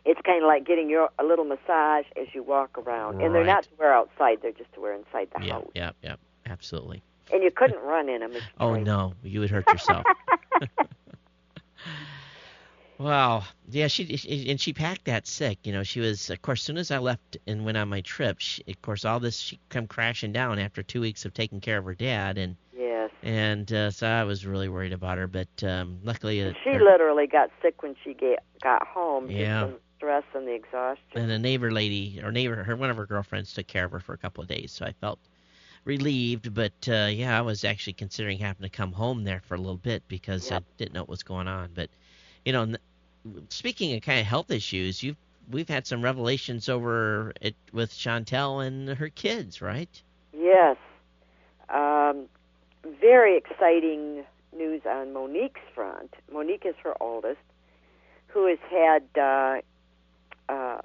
It's 0.05 0.19
kind 0.25 0.43
of 0.43 0.47
like 0.47 0.65
getting 0.65 0.89
your 0.89 1.09
a 1.19 1.23
little 1.23 1.45
massage 1.45 2.05
as 2.19 2.27
you 2.33 2.43
walk 2.43 2.77
around, 2.77 3.21
and 3.21 3.33
they're 3.33 3.45
not 3.45 3.63
to 3.63 3.69
wear 3.77 3.93
outside; 3.93 4.39
they're 4.41 4.51
just 4.51 4.73
to 4.73 4.81
wear 4.81 4.93
inside 4.93 5.29
the 5.33 5.39
house. 5.47 5.69
Yeah. 5.73 5.91
Yeah. 6.01 6.15
Absolutely. 6.45 7.01
And 7.31 7.41
you 7.41 7.51
couldn't 7.51 7.81
run 7.81 8.09
in 8.09 8.19
them. 8.19 8.33
Oh 8.59 8.75
no, 8.75 9.13
you 9.23 9.39
would 9.39 9.49
hurt 9.49 9.67
yourself. 9.71 10.05
Wow. 12.97 13.43
Yeah, 13.69 13.87
she, 13.87 14.15
she 14.17 14.49
and 14.49 14.59
she 14.59 14.73
packed 14.73 15.05
that 15.05 15.25
sick. 15.27 15.57
You 15.63 15.73
know, 15.73 15.83
she 15.83 15.99
was 15.99 16.29
of 16.29 16.41
course. 16.41 16.61
As 16.61 16.65
soon 16.65 16.77
as 16.77 16.91
I 16.91 16.99
left 16.99 17.37
and 17.47 17.65
went 17.65 17.77
on 17.77 17.89
my 17.89 18.01
trip, 18.01 18.37
she, 18.39 18.63
of 18.67 18.81
course, 18.81 19.03
all 19.05 19.19
this 19.19 19.37
she 19.37 19.59
come 19.69 19.87
crashing 19.87 20.31
down 20.31 20.59
after 20.59 20.83
two 20.83 21.01
weeks 21.01 21.25
of 21.25 21.33
taking 21.33 21.59
care 21.59 21.77
of 21.77 21.85
her 21.85 21.95
dad, 21.95 22.37
and 22.37 22.55
Yes. 22.77 23.09
and 23.23 23.71
uh, 23.73 23.91
so 23.91 24.07
I 24.07 24.23
was 24.23 24.45
really 24.45 24.69
worried 24.69 24.93
about 24.93 25.17
her. 25.17 25.27
But 25.27 25.63
um, 25.63 25.99
luckily, 26.03 26.43
uh, 26.43 26.53
She 26.63 26.71
her- 26.71 26.83
literally 26.83 27.27
got 27.27 27.49
sick 27.61 27.81
when 27.81 27.95
she 28.03 28.13
get, 28.13 28.43
got 28.61 28.85
home. 28.87 29.29
Yeah. 29.29 29.69
stress 29.97 30.23
and 30.35 30.45
the 30.47 30.53
exhaustion. 30.53 31.03
and 31.15 31.31
a 31.31 31.39
neighbor 31.39 31.71
lady 31.71 32.19
or 32.23 32.31
neighbor, 32.31 32.61
her 32.63 32.75
one 32.75 32.89
of 32.89 32.97
her 32.97 33.05
girlfriends 33.05 33.53
took 33.53 33.67
care 33.67 33.85
of 33.85 33.91
her 33.91 33.99
for 34.01 34.13
a 34.13 34.17
couple 34.17 34.41
of 34.43 34.47
days, 34.49 34.71
so 34.71 34.85
I 34.85 34.91
felt 34.93 35.19
relieved. 35.85 36.53
But 36.53 36.73
uh, 36.87 37.07
yeah, 37.11 37.37
I 37.37 37.41
was 37.41 37.63
actually 37.63 37.93
considering 37.93 38.37
having 38.37 38.63
to 38.63 38.69
come 38.69 38.91
home 38.91 39.23
there 39.23 39.41
for 39.47 39.55
a 39.55 39.57
little 39.57 39.77
bit 39.77 40.03
because 40.07 40.51
Yep. 40.51 40.61
I 40.61 40.65
didn't 40.77 40.93
know 40.93 41.01
what 41.01 41.09
was 41.09 41.23
going 41.23 41.47
on. 41.47 41.71
But 41.73 41.89
you 42.45 42.53
know, 42.53 42.73
speaking 43.49 43.95
of 43.95 44.01
kind 44.01 44.19
of 44.19 44.25
health 44.25 44.51
issues, 44.51 45.01
you 45.01 45.11
have 45.11 45.17
we've 45.51 45.69
had 45.69 45.85
some 45.85 46.01
revelations 46.01 46.69
over 46.69 47.33
it 47.41 47.55
with 47.71 47.91
Chantel 47.91 48.65
and 48.65 48.89
her 48.89 49.09
kids, 49.09 49.61
right? 49.61 49.89
Yes. 50.33 50.77
Um, 51.69 52.25
very 53.01 53.37
exciting 53.37 54.23
news 54.55 54.81
on 54.85 55.13
Monique's 55.13 55.61
front. 55.73 56.13
Monique 56.31 56.65
is 56.65 56.75
her 56.83 56.93
oldest, 57.01 57.39
who 58.27 58.47
has 58.47 58.59
had 58.69 59.03
uh, 59.21 59.61
uh, 60.49 60.81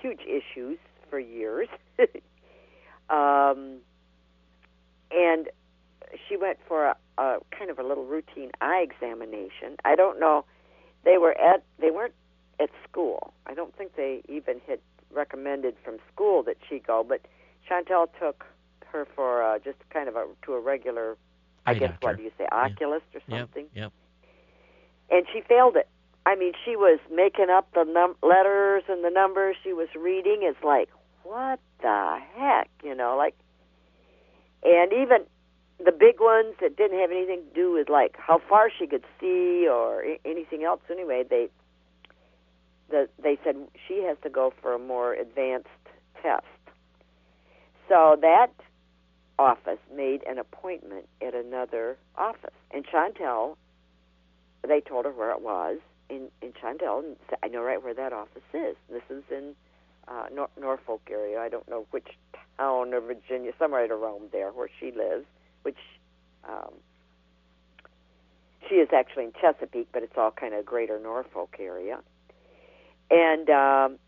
huge 0.00 0.20
issues 0.22 0.78
for 1.10 1.18
years. 1.18 1.68
um, 3.10 3.76
and 5.10 5.48
she 6.28 6.36
went 6.36 6.58
for 6.66 6.86
a, 6.86 6.96
a 7.18 7.38
kind 7.56 7.70
of 7.70 7.78
a 7.78 7.82
little 7.82 8.04
routine 8.04 8.50
eye 8.60 8.84
examination. 8.88 9.76
I 9.84 9.94
don't 9.94 10.18
know. 10.18 10.44
They 11.04 11.18
were 11.18 11.38
at 11.38 11.62
they 11.78 11.90
weren't 11.90 12.14
at 12.60 12.70
school. 12.88 13.32
I 13.46 13.54
don't 13.54 13.76
think 13.76 13.96
they 13.96 14.22
even 14.28 14.60
had 14.66 14.78
recommended 15.12 15.76
from 15.84 15.98
school 16.12 16.42
that 16.44 16.56
she 16.68 16.78
go, 16.78 17.04
but 17.06 17.20
Chantel 17.68 18.08
took 18.20 18.44
her 18.86 19.06
for 19.14 19.42
uh, 19.42 19.58
just 19.58 19.78
kind 19.90 20.08
of 20.08 20.16
a 20.16 20.26
to 20.46 20.54
a 20.54 20.60
regular 20.60 21.16
I 21.66 21.72
Eye 21.72 21.74
guess 21.74 21.90
doctor. 21.90 22.06
what 22.06 22.16
do 22.18 22.22
you 22.22 22.32
say, 22.38 22.46
oculist 22.52 23.06
or 23.14 23.20
Yep. 23.28 23.40
something. 23.40 23.66
Yep. 23.74 23.92
And 25.10 25.26
she 25.32 25.40
failed 25.42 25.76
it. 25.76 25.88
I 26.26 26.36
mean, 26.36 26.52
she 26.64 26.76
was 26.76 26.98
making 27.12 27.50
up 27.50 27.68
the 27.74 27.84
num- 27.84 28.16
letters 28.22 28.84
and 28.88 29.04
the 29.04 29.10
numbers 29.10 29.56
she 29.62 29.72
was 29.72 29.88
reading. 29.94 30.38
It's 30.42 30.62
like, 30.64 30.88
what 31.22 31.60
the 31.82 32.18
heck, 32.34 32.70
you 32.82 32.94
know, 32.94 33.16
like, 33.16 33.34
and 34.62 34.92
even 34.92 35.24
the 35.82 35.92
big 35.92 36.20
ones 36.20 36.54
that 36.60 36.76
didn't 36.76 36.98
have 37.00 37.10
anything 37.10 37.42
to 37.48 37.54
do 37.54 37.72
with 37.72 37.88
like 37.88 38.14
how 38.16 38.40
far 38.48 38.70
she 38.76 38.86
could 38.86 39.04
see 39.20 39.66
or 39.68 40.04
anything 40.24 40.64
else. 40.64 40.80
Anyway, 40.90 41.24
they 41.28 41.48
the 42.90 43.08
they 43.22 43.38
said 43.44 43.56
she 43.88 44.02
has 44.02 44.16
to 44.22 44.30
go 44.30 44.52
for 44.62 44.74
a 44.74 44.78
more 44.78 45.14
advanced 45.14 45.68
test. 46.22 46.44
So 47.88 48.16
that 48.20 48.52
office 49.38 49.78
made 49.94 50.22
an 50.28 50.38
appointment 50.38 51.08
at 51.26 51.34
another 51.34 51.96
office, 52.16 52.54
and 52.70 52.86
Chantel 52.86 53.56
they 54.66 54.80
told 54.80 55.04
her 55.04 55.10
where 55.10 55.30
it 55.30 55.42
was 55.42 55.78
in 56.08 56.28
in 56.40 56.52
Chantel, 56.52 57.04
and 57.04 57.16
said, 57.28 57.38
I 57.42 57.48
know 57.48 57.62
right 57.62 57.82
where 57.82 57.94
that 57.94 58.12
office 58.12 58.42
is. 58.52 58.76
This 58.90 59.02
is 59.10 59.22
in 59.30 59.54
uh, 60.08 60.26
Nor- 60.32 60.50
Norfolk 60.58 61.02
area. 61.10 61.40
I 61.40 61.48
don't 61.48 61.68
know 61.68 61.86
which 61.90 62.08
town 62.56 62.92
of 62.94 63.04
Virginia, 63.04 63.52
somewhere 63.58 63.90
around 63.92 64.30
there 64.32 64.50
where 64.50 64.68
she 64.80 64.92
lives, 64.92 65.26
which 65.64 65.78
um, 66.48 66.72
she 68.68 68.76
is 68.76 68.88
actually 68.94 69.24
in 69.24 69.32
Chesapeake, 69.40 69.88
but 69.92 70.02
it's 70.02 70.16
all 70.16 70.30
kind 70.30 70.54
of 70.54 70.64
greater 70.64 70.98
Norfolk 70.98 71.56
area. 71.58 71.98
And 73.10 73.50
um, 73.50 73.98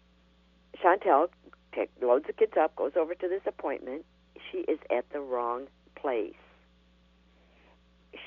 Chantel 0.82 1.28
take, 1.74 1.90
loads 2.00 2.26
the 2.26 2.32
kids 2.32 2.52
up, 2.58 2.74
goes 2.76 2.92
over 2.96 3.14
to 3.14 3.28
this 3.28 3.42
appointment. 3.46 4.04
She 4.50 4.58
is 4.58 4.78
at 4.90 5.04
the 5.12 5.20
wrong 5.20 5.66
place. 5.94 6.34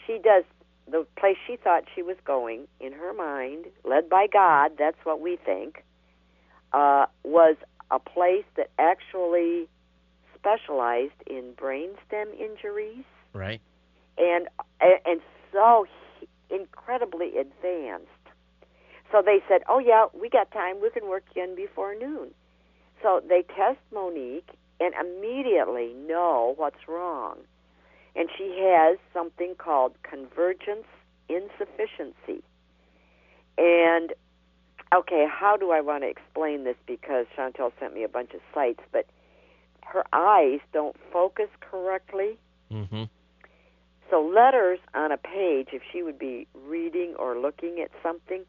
She 0.05 0.19
does 0.23 0.43
the 0.89 1.05
place 1.17 1.37
she 1.45 1.55
thought 1.55 1.83
she 1.93 2.01
was 2.01 2.17
going 2.25 2.67
in 2.79 2.93
her 2.93 3.13
mind, 3.13 3.65
led 3.83 4.09
by 4.09 4.27
God, 4.27 4.71
that's 4.77 4.97
what 5.03 5.21
we 5.21 5.37
think, 5.37 5.83
uh, 6.73 7.05
was 7.23 7.55
a 7.91 7.99
place 7.99 8.45
that 8.55 8.69
actually 8.77 9.67
specialized 10.35 11.21
in 11.27 11.53
brainstem 11.55 12.27
injuries. 12.39 13.03
Right. 13.33 13.61
And 14.17 14.47
and 14.81 15.21
so 15.51 15.85
incredibly 16.49 17.37
advanced. 17.37 18.07
So 19.11 19.21
they 19.21 19.41
said, 19.47 19.63
"Oh 19.67 19.79
yeah, 19.79 20.07
we 20.13 20.29
got 20.29 20.51
time. 20.51 20.81
We 20.81 20.89
can 20.89 21.07
work 21.07 21.23
in 21.35 21.55
before 21.55 21.95
noon." 21.95 22.33
So 23.01 23.21
they 23.27 23.43
test 23.43 23.79
Monique 23.93 24.49
and 24.79 24.93
immediately 24.95 25.93
know 25.93 26.53
what's 26.57 26.87
wrong. 26.87 27.37
And 28.15 28.29
she 28.37 28.57
has 28.59 28.97
something 29.13 29.55
called 29.55 29.93
convergence 30.03 30.85
insufficiency. 31.29 32.43
And 33.57 34.13
okay, 34.93 35.27
how 35.29 35.57
do 35.57 35.71
I 35.71 35.81
want 35.81 36.03
to 36.03 36.09
explain 36.09 36.63
this? 36.63 36.75
Because 36.85 37.25
Chantel 37.37 37.71
sent 37.79 37.93
me 37.93 38.03
a 38.03 38.09
bunch 38.09 38.33
of 38.33 38.41
sites, 38.53 38.81
but 38.91 39.05
her 39.85 40.03
eyes 40.13 40.59
don't 40.73 40.95
focus 41.11 41.49
correctly. 41.61 42.37
Mm-hmm. 42.71 43.03
So 44.09 44.21
letters 44.21 44.79
on 44.93 45.11
a 45.11 45.17
page, 45.17 45.69
if 45.71 45.81
she 45.91 46.03
would 46.03 46.17
be 46.17 46.47
reading 46.53 47.13
or 47.17 47.37
looking 47.37 47.79
at 47.81 47.91
something, 48.01 48.43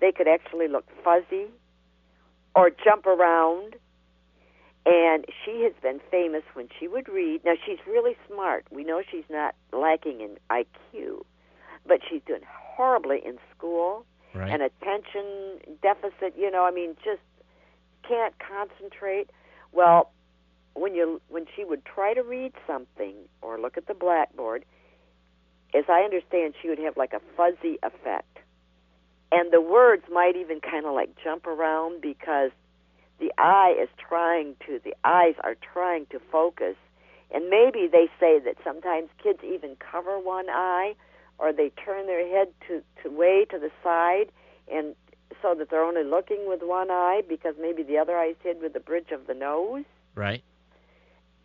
they 0.00 0.12
could 0.12 0.28
actually 0.28 0.68
look 0.68 0.86
fuzzy 1.04 1.46
or 2.54 2.70
jump 2.70 3.06
around. 3.06 3.76
And 4.86 5.26
she 5.44 5.62
has 5.64 5.72
been 5.82 6.00
famous 6.10 6.42
when 6.54 6.68
she 6.78 6.88
would 6.88 7.08
read. 7.08 7.44
Now 7.44 7.54
she's 7.66 7.78
really 7.86 8.16
smart. 8.26 8.64
We 8.70 8.82
know 8.82 9.02
she's 9.08 9.28
not 9.28 9.54
lacking 9.72 10.20
in 10.20 10.38
IQ, 10.50 11.24
but 11.86 12.00
she's 12.08 12.22
doing 12.26 12.42
horribly 12.48 13.20
in 13.24 13.38
school. 13.54 14.06
Right. 14.34 14.50
And 14.50 14.62
attention 14.62 15.58
deficit, 15.82 16.34
you 16.38 16.50
know, 16.50 16.64
I 16.64 16.70
mean, 16.70 16.96
just 17.04 17.20
can't 18.06 18.34
concentrate. 18.38 19.30
Well, 19.72 20.12
when 20.74 20.94
you 20.94 21.20
when 21.28 21.46
she 21.54 21.64
would 21.64 21.84
try 21.84 22.14
to 22.14 22.22
read 22.22 22.52
something 22.66 23.14
or 23.42 23.58
look 23.60 23.76
at 23.76 23.86
the 23.86 23.94
blackboard, 23.94 24.64
as 25.74 25.84
I 25.88 26.00
understand, 26.00 26.54
she 26.60 26.68
would 26.68 26.78
have 26.78 26.96
like 26.96 27.12
a 27.12 27.20
fuzzy 27.36 27.78
effect. 27.82 28.38
And 29.32 29.52
the 29.52 29.60
words 29.60 30.04
might 30.10 30.36
even 30.36 30.60
kind 30.60 30.86
of 30.86 30.94
like 30.94 31.10
jump 31.22 31.46
around 31.46 32.00
because 32.00 32.50
the 33.20 33.32
eye 33.38 33.76
is 33.80 33.88
trying 33.96 34.56
to, 34.66 34.80
the 34.82 34.94
eyes 35.04 35.34
are 35.44 35.54
trying 35.72 36.06
to 36.06 36.20
focus. 36.32 36.76
And 37.30 37.48
maybe 37.48 37.86
they 37.86 38.08
say 38.18 38.40
that 38.40 38.56
sometimes 38.64 39.08
kids 39.22 39.38
even 39.44 39.76
cover 39.76 40.18
one 40.18 40.46
eye 40.48 40.94
or 41.38 41.52
they 41.52 41.70
turn 41.84 42.06
their 42.06 42.26
head 42.26 42.48
to, 42.66 42.82
to 43.02 43.10
way 43.10 43.46
to 43.50 43.58
the 43.58 43.70
side 43.84 44.32
and 44.70 44.94
so 45.40 45.54
that 45.54 45.70
they're 45.70 45.84
only 45.84 46.04
looking 46.04 46.48
with 46.48 46.60
one 46.62 46.90
eye 46.90 47.22
because 47.28 47.54
maybe 47.60 47.82
the 47.82 47.98
other 47.98 48.16
eye 48.16 48.30
is 48.30 48.36
hid 48.42 48.60
with 48.60 48.72
the 48.72 48.80
bridge 48.80 49.10
of 49.12 49.26
the 49.26 49.34
nose. 49.34 49.84
Right. 50.14 50.42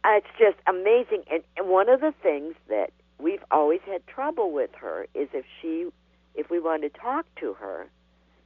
Uh, 0.03 0.17
it's 0.17 0.27
just 0.39 0.57
amazing. 0.67 1.23
And, 1.31 1.43
and 1.57 1.67
one 1.67 1.89
of 1.89 2.01
the 2.01 2.13
things 2.21 2.55
that 2.67 2.91
we've 3.19 3.43
always 3.51 3.81
had 3.85 4.05
trouble 4.07 4.51
with 4.51 4.71
her 4.75 5.07
is 5.13 5.29
if 5.33 5.45
she 5.61 5.87
if 6.35 6.49
we 6.49 6.59
wanted 6.59 6.93
to 6.93 6.99
talk 6.99 7.25
to 7.39 7.53
her, 7.53 7.87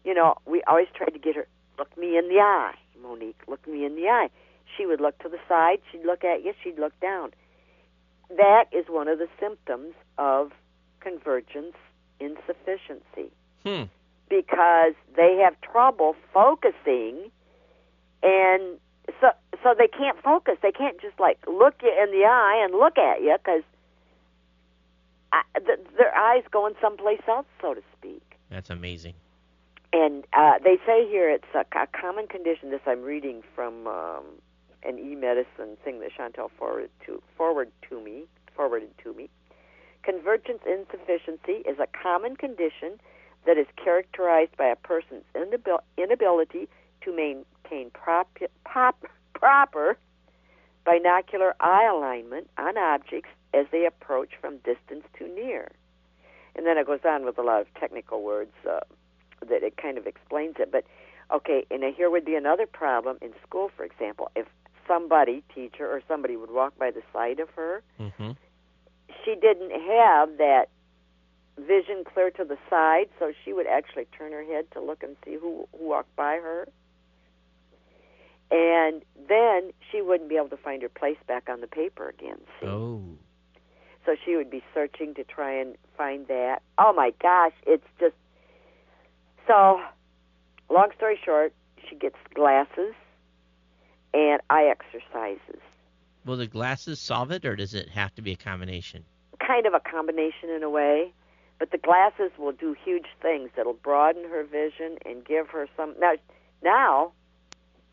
you 0.04 0.14
know, 0.14 0.36
we 0.46 0.62
always 0.68 0.88
tried 0.94 1.12
to 1.14 1.20
get 1.20 1.36
her 1.36 1.48
look 1.78 1.98
me 1.98 2.18
in 2.18 2.28
the 2.28 2.40
eye, 2.40 2.76
Monique, 3.02 3.42
look 3.48 3.66
me 3.68 3.86
in 3.86 3.96
the 3.96 4.08
eye. 4.08 4.30
She 4.78 4.86
would 4.86 5.02
look 5.02 5.18
to 5.20 5.30
the 5.30 5.40
side, 5.48 5.80
she'd 5.92 6.06
look 6.06 6.24
at 6.24 6.44
you, 6.44 6.54
she'd 6.64 6.78
look 6.78 6.98
down. 7.00 7.32
That 8.30 8.66
is 8.72 8.86
one 8.88 9.08
of 9.08 9.18
the 9.18 9.28
symptoms 9.40 9.94
of 10.18 10.52
convergence 11.00 11.76
insufficiency. 12.20 13.32
Hmm. 13.64 13.84
Because 14.30 14.94
they 15.16 15.42
have 15.44 15.60
trouble 15.62 16.16
focusing 16.34 17.32
and 18.22 18.78
so 19.20 19.30
so 19.64 19.74
they 19.78 19.88
can't 19.88 20.22
focus. 20.22 20.58
They 20.62 20.72
can't 20.72 21.00
just 21.02 21.20
like 21.20 21.40
look 21.48 21.76
you 21.82 21.92
in 22.04 22.12
the 22.12 22.26
eye 22.26 22.62
and 22.64 22.78
look 22.78 22.98
at 22.98 23.22
you 23.22 23.36
because 23.44 23.64
th- 25.66 25.80
their 25.98 26.16
eyes 26.16 26.44
going 26.52 26.76
someplace 26.82 27.22
else, 27.28 27.46
so 27.62 27.74
to 27.74 27.82
speak. 27.98 28.38
That's 28.50 28.70
amazing. 28.70 29.14
And 29.92 30.26
uh, 30.34 30.60
they 30.64 30.78
say 30.86 31.08
here 31.08 31.30
it's 31.30 31.46
a, 31.54 31.66
a 31.78 31.88
common 31.88 32.28
condition. 32.28 32.70
This 32.70 32.82
I'm 32.86 33.02
reading 33.02 33.42
from 33.56 33.88
um, 33.88 34.24
an 34.84 35.00
e-medicine 35.00 35.78
thing 35.84 36.00
that 36.00 36.12
Chantel 36.18 36.50
forwarded 36.58 36.92
to 37.06 37.22
forward 37.36 37.72
to 37.90 38.02
me 38.02 38.26
forwarded 38.56 38.92
to 39.04 39.14
me. 39.14 39.30
Convergence 40.04 40.60
insufficiency 40.68 41.64
is 41.70 41.80
a 41.80 41.88
common 41.88 42.36
condition 42.36 43.00
that 43.46 43.58
is 43.58 43.68
characterized 43.82 44.56
by 44.58 44.68
a 44.68 44.76
person's 44.76 45.24
inabil- 45.34 45.82
inability 45.98 46.68
to 47.02 47.16
maintain 47.16 47.90
prop- 47.92 48.38
pop- 48.66 49.06
proper 49.34 49.98
binocular 50.86 51.56
eye 51.62 51.86
alignment 51.86 52.50
on 52.58 52.78
objects 52.78 53.30
as 53.54 53.66
they 53.72 53.86
approach 53.86 54.32
from 54.40 54.58
distance 54.58 55.06
to 55.18 55.28
near. 55.28 55.72
And 56.56 56.66
then 56.66 56.78
it 56.78 56.88
goes 56.88 57.00
on 57.06 57.26
with 57.26 57.38
a 57.38 57.42
lot 57.42 57.62
of 57.62 57.68
technical 57.76 58.22
words 58.22 58.52
uh, 58.70 58.80
that 59.48 59.64
it 59.64 59.78
kind 59.78 59.98
of 59.98 60.08
explains 60.08 60.56
it. 60.60 60.72
But 60.72 60.86
okay, 61.34 61.66
and 61.72 61.84
here 61.96 62.10
would 62.10 62.26
be 62.26 62.36
another 62.36 62.66
problem 62.66 63.18
in 63.22 63.34
school, 63.48 63.72
for 63.76 63.84
example, 63.84 64.30
if 64.36 64.48
somebody, 64.88 65.44
teacher 65.54 65.90
or 65.90 66.02
somebody, 66.08 66.36
would 66.36 66.52
walk 66.52 66.78
by 66.78 66.92
the 66.92 67.02
side 67.14 67.40
of 67.40 67.50
her, 67.52 67.82
mm-hmm. 68.00 68.32
she 69.24 69.36
didn't 69.36 69.72
have 69.72 70.38
that 70.38 70.66
vision 71.58 72.04
clear 72.04 72.32
to 72.32 72.44
the 72.44 72.58
side, 72.70 73.10
so 73.20 73.32
she 73.44 73.54
would 73.54 73.68
actually 73.68 74.08
turn 74.18 74.32
her 74.32 74.44
head 74.44 74.66
to 74.72 74.82
look 74.82 75.04
and 75.04 75.16
see 75.26 75.36
who, 75.36 75.68
who 75.78 75.88
walked 75.88 76.16
by 76.16 76.36
her. 76.36 76.68
And 78.52 79.04
then 79.28 79.72
she 79.92 80.02
wouldn't 80.02 80.30
be 80.30 80.38
able 80.38 80.50
to 80.50 80.58
find 80.58 80.82
her 80.82 80.90
place 80.90 81.18
back 81.28 81.50
on 81.50 81.62
the 81.62 81.68
paper 81.68 82.10
again. 82.10 82.40
See? 82.60 82.68
Oh. 82.68 83.04
So 84.10 84.16
she 84.26 84.36
would 84.36 84.50
be 84.50 84.64
searching 84.74 85.14
to 85.16 85.24
try 85.24 85.54
and 85.54 85.76
find 85.96 86.28
that. 86.30 86.64
Oh 86.80 86.92
my 86.94 87.14
gosh, 87.22 87.54
it's 87.68 87.86
just 88.00 88.16
so. 89.46 89.80
Long 90.68 90.90
story 90.98 91.20
short, 91.24 91.54
she 91.88 91.96
gets 91.96 92.16
glasses 92.34 92.96
and 94.12 94.42
eye 94.50 94.66
exercises. 94.66 95.62
Will 96.26 96.38
the 96.38 96.48
glasses 96.48 97.00
solve 97.00 97.30
it, 97.30 97.46
or 97.46 97.56
does 97.56 97.76
it 97.76 97.90
have 97.90 98.16
to 98.16 98.24
be 98.24 98.32
a 98.32 98.36
combination? 98.36 99.06
Kind 99.46 99.68
of 99.68 99.76
a 99.76 99.80
combination 99.80 100.50
in 100.50 100.64
a 100.64 100.72
way, 100.72 101.14
but 101.60 101.70
the 101.70 101.78
glasses 101.78 102.32
will 102.40 102.52
do 102.52 102.76
huge 102.84 103.08
things. 103.22 103.52
It'll 103.60 103.74
broaden 103.74 104.24
her 104.24 104.44
vision 104.44 104.98
and 105.06 105.24
give 105.24 105.50
her 105.50 105.68
some. 105.78 105.94
Now, 106.00 106.14
now, 106.64 107.12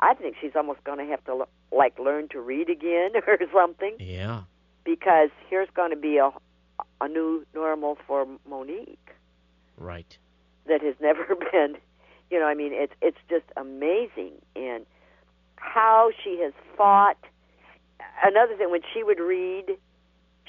I 0.01 0.15
think 0.15 0.37
she's 0.41 0.57
almost 0.57 0.83
going 0.85 0.99
to 0.99 1.11
have 1.11 1.23
to 1.25 1.45
like 1.73 1.99
learn 1.99 2.29
to 2.29 2.41
read 2.41 2.71
again 2.71 3.11
or 3.27 3.39
something. 3.53 3.97
Yeah. 3.99 4.45
Because 4.87 5.29
here's 5.51 5.69
going 5.75 5.91
to 5.91 5.97
be 5.97 6.17
a 6.17 6.31
a 7.01 7.09
new 7.09 7.45
normal 7.55 7.99
for 8.07 8.27
Monique. 8.49 9.11
Right. 9.77 10.17
That 10.67 10.83
has 10.83 10.95
never 11.01 11.35
been, 11.53 11.77
you 12.31 12.39
know, 12.39 12.47
I 12.47 12.55
mean, 12.55 12.73
it's 12.73 12.95
it's 13.03 13.19
just 13.29 13.45
amazing 13.57 14.33
and 14.55 14.87
how 15.57 16.11
she 16.23 16.41
has 16.43 16.53
fought. 16.77 17.19
Another 18.25 18.57
thing, 18.57 18.71
when 18.71 18.83
she 18.95 19.03
would 19.03 19.21
read, 19.21 19.77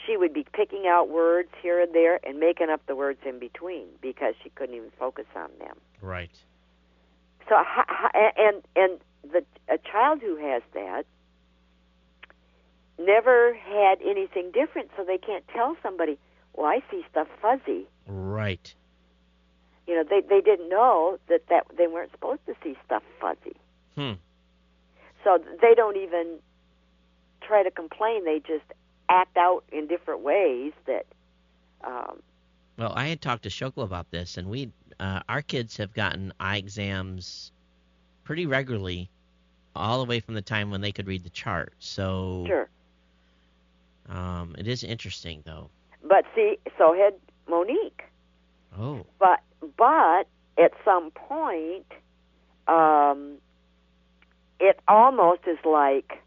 she 0.06 0.16
would 0.16 0.34
be 0.34 0.46
picking 0.54 0.86
out 0.88 1.10
words 1.10 1.50
here 1.62 1.82
and 1.82 1.94
there 1.94 2.20
and 2.26 2.40
making 2.40 2.70
up 2.70 2.86
the 2.88 2.96
words 2.96 3.20
in 3.26 3.40
between 3.40 3.88
because 4.02 4.36
she 4.42 4.50
couldn't 4.52 4.76
even 4.76 4.92
focus 4.98 5.26
on 5.36 5.50
them. 5.60 5.76
Right. 6.02 6.32
So, 7.50 7.56
and 8.14 8.62
and 8.76 9.00
the 9.24 9.44
a 9.70 9.78
child 9.78 10.22
who 10.22 10.38
has 10.38 10.62
that 10.74 11.06
never 13.00 13.54
had 13.54 14.00
anything 14.02 14.52
different, 14.52 14.90
so 14.98 15.04
they 15.04 15.18
can't 15.18 15.48
tell 15.50 15.76
somebody, 15.84 16.18
"Well, 16.54 16.66
I 16.66 16.82
see 16.92 17.06
stuff 17.12 17.28
fuzzy." 17.42 17.86
Right. 18.08 18.74
You 19.86 19.96
know, 19.96 20.04
they 20.04 20.22
they 20.22 20.42
didn't 20.42 20.70
know 20.70 21.20
that 21.28 21.48
that 21.50 21.68
they 21.78 21.88
weren't 21.88 22.12
supposed 22.12 22.46
to 22.48 22.56
see 22.64 22.76
stuff 22.86 23.04
fuzzy. 23.22 23.56
Hmm. 23.96 24.14
So 25.24 25.40
they 25.62 25.74
don't 25.76 25.98
even 25.98 26.38
try 27.42 27.64
to 27.64 27.72
complain. 27.72 28.26
They 28.26 28.40
just 28.40 28.66
act 29.10 29.38
out 29.38 29.64
in 29.72 29.88
different 29.88 30.22
ways 30.22 30.74
that 30.86 31.06
um, 31.84 32.22
Well, 32.78 32.94
I 32.96 33.08
had 33.08 33.22
talked 33.22 33.44
to 33.44 33.50
Shokla 33.50 33.84
about 33.84 34.10
this, 34.12 34.38
and 34.38 34.50
we, 34.50 34.72
uh, 35.00 35.22
our 35.30 35.42
kids 35.42 35.78
have 35.78 35.94
gotten 35.94 36.34
eye 36.40 36.58
exams 36.58 37.52
pretty 38.24 38.46
regularly, 38.46 39.10
all 39.76 40.00
the 40.00 40.06
way 40.10 40.20
from 40.20 40.34
the 40.34 40.42
time 40.42 40.70
when 40.72 40.82
they 40.82 40.92
could 40.92 41.08
read 41.08 41.24
the 41.24 41.30
chart. 41.30 41.74
So, 41.80 42.44
Sure. 42.48 42.70
Um, 44.10 44.56
it 44.58 44.68
is 44.68 44.84
interesting, 44.84 45.44
though. 45.46 45.70
But 46.04 46.26
see, 46.36 46.58
so 46.78 46.94
had 46.94 47.14
Monique. 47.48 48.04
Oh, 48.78 49.06
But 49.20 49.42
but 49.78 50.28
at 50.58 50.72
some 50.84 51.12
point, 51.12 51.86
um, 52.68 53.38
it 54.60 54.80
almost 54.88 55.42
is 55.48 55.58
like 55.66 56.22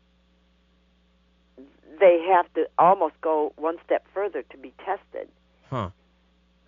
they 2.01 2.21
have 2.29 2.53
to 2.55 2.69
almost 2.79 3.15
go 3.21 3.53
one 3.57 3.77
step 3.85 4.05
further 4.13 4.43
to 4.43 4.57
be 4.57 4.73
tested. 4.85 5.29
huh? 5.71 5.91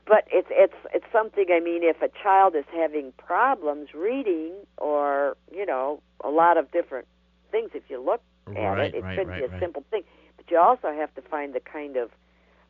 But 0.07 0.27
it's 0.33 0.49
it's 0.51 0.75
it's 0.93 1.05
something. 1.13 1.47
I 1.51 1.61
mean, 1.61 1.83
if 1.83 2.01
a 2.03 2.09
child 2.23 2.55
is 2.57 2.65
having 2.73 3.13
problems 3.13 3.95
reading, 3.95 4.53
or 4.79 5.37
you 5.51 5.65
know, 5.65 6.01
a 6.23 6.29
lot 6.31 6.57
of 6.59 6.71
different 6.73 7.07
things, 7.51 7.71
if 7.75 7.85
you 7.89 8.01
look 8.03 8.21
at 8.57 8.77
Right, 8.77 8.79
it, 8.79 8.95
it 8.95 9.03
right, 9.03 9.17
could 9.17 9.29
right, 9.29 9.41
be 9.41 9.45
a 9.57 9.61
simple 9.61 9.85
thing. 9.91 10.03
But 10.45 10.51
you 10.53 10.59
also 10.59 10.93
have 10.93 11.14
to 11.14 11.22
find 11.22 11.55
the 11.55 11.61
kind 11.61 11.97
of 11.97 12.11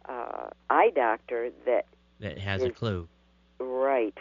uh, 0.09 0.49
eye 0.69 0.91
doctor 0.95 1.51
that 1.67 1.87
That 2.21 2.39
has 2.39 2.63
a 2.63 2.71
clue. 2.71 3.09
Right. 3.59 4.17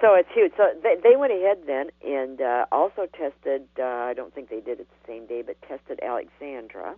So 0.00 0.14
it's 0.14 0.28
huge. 0.32 0.52
So 0.56 0.68
they, 0.82 0.96
they 1.02 1.16
went 1.16 1.32
ahead 1.32 1.58
then 1.66 1.90
and 2.06 2.40
uh, 2.40 2.66
also 2.70 3.06
tested. 3.06 3.66
Uh, 3.78 3.82
I 3.82 4.14
don't 4.14 4.32
think 4.32 4.48
they 4.48 4.60
did 4.60 4.78
it 4.80 4.88
the 4.88 5.12
same 5.12 5.26
day, 5.26 5.42
but 5.42 5.60
tested 5.62 5.98
Alexandra. 6.02 6.94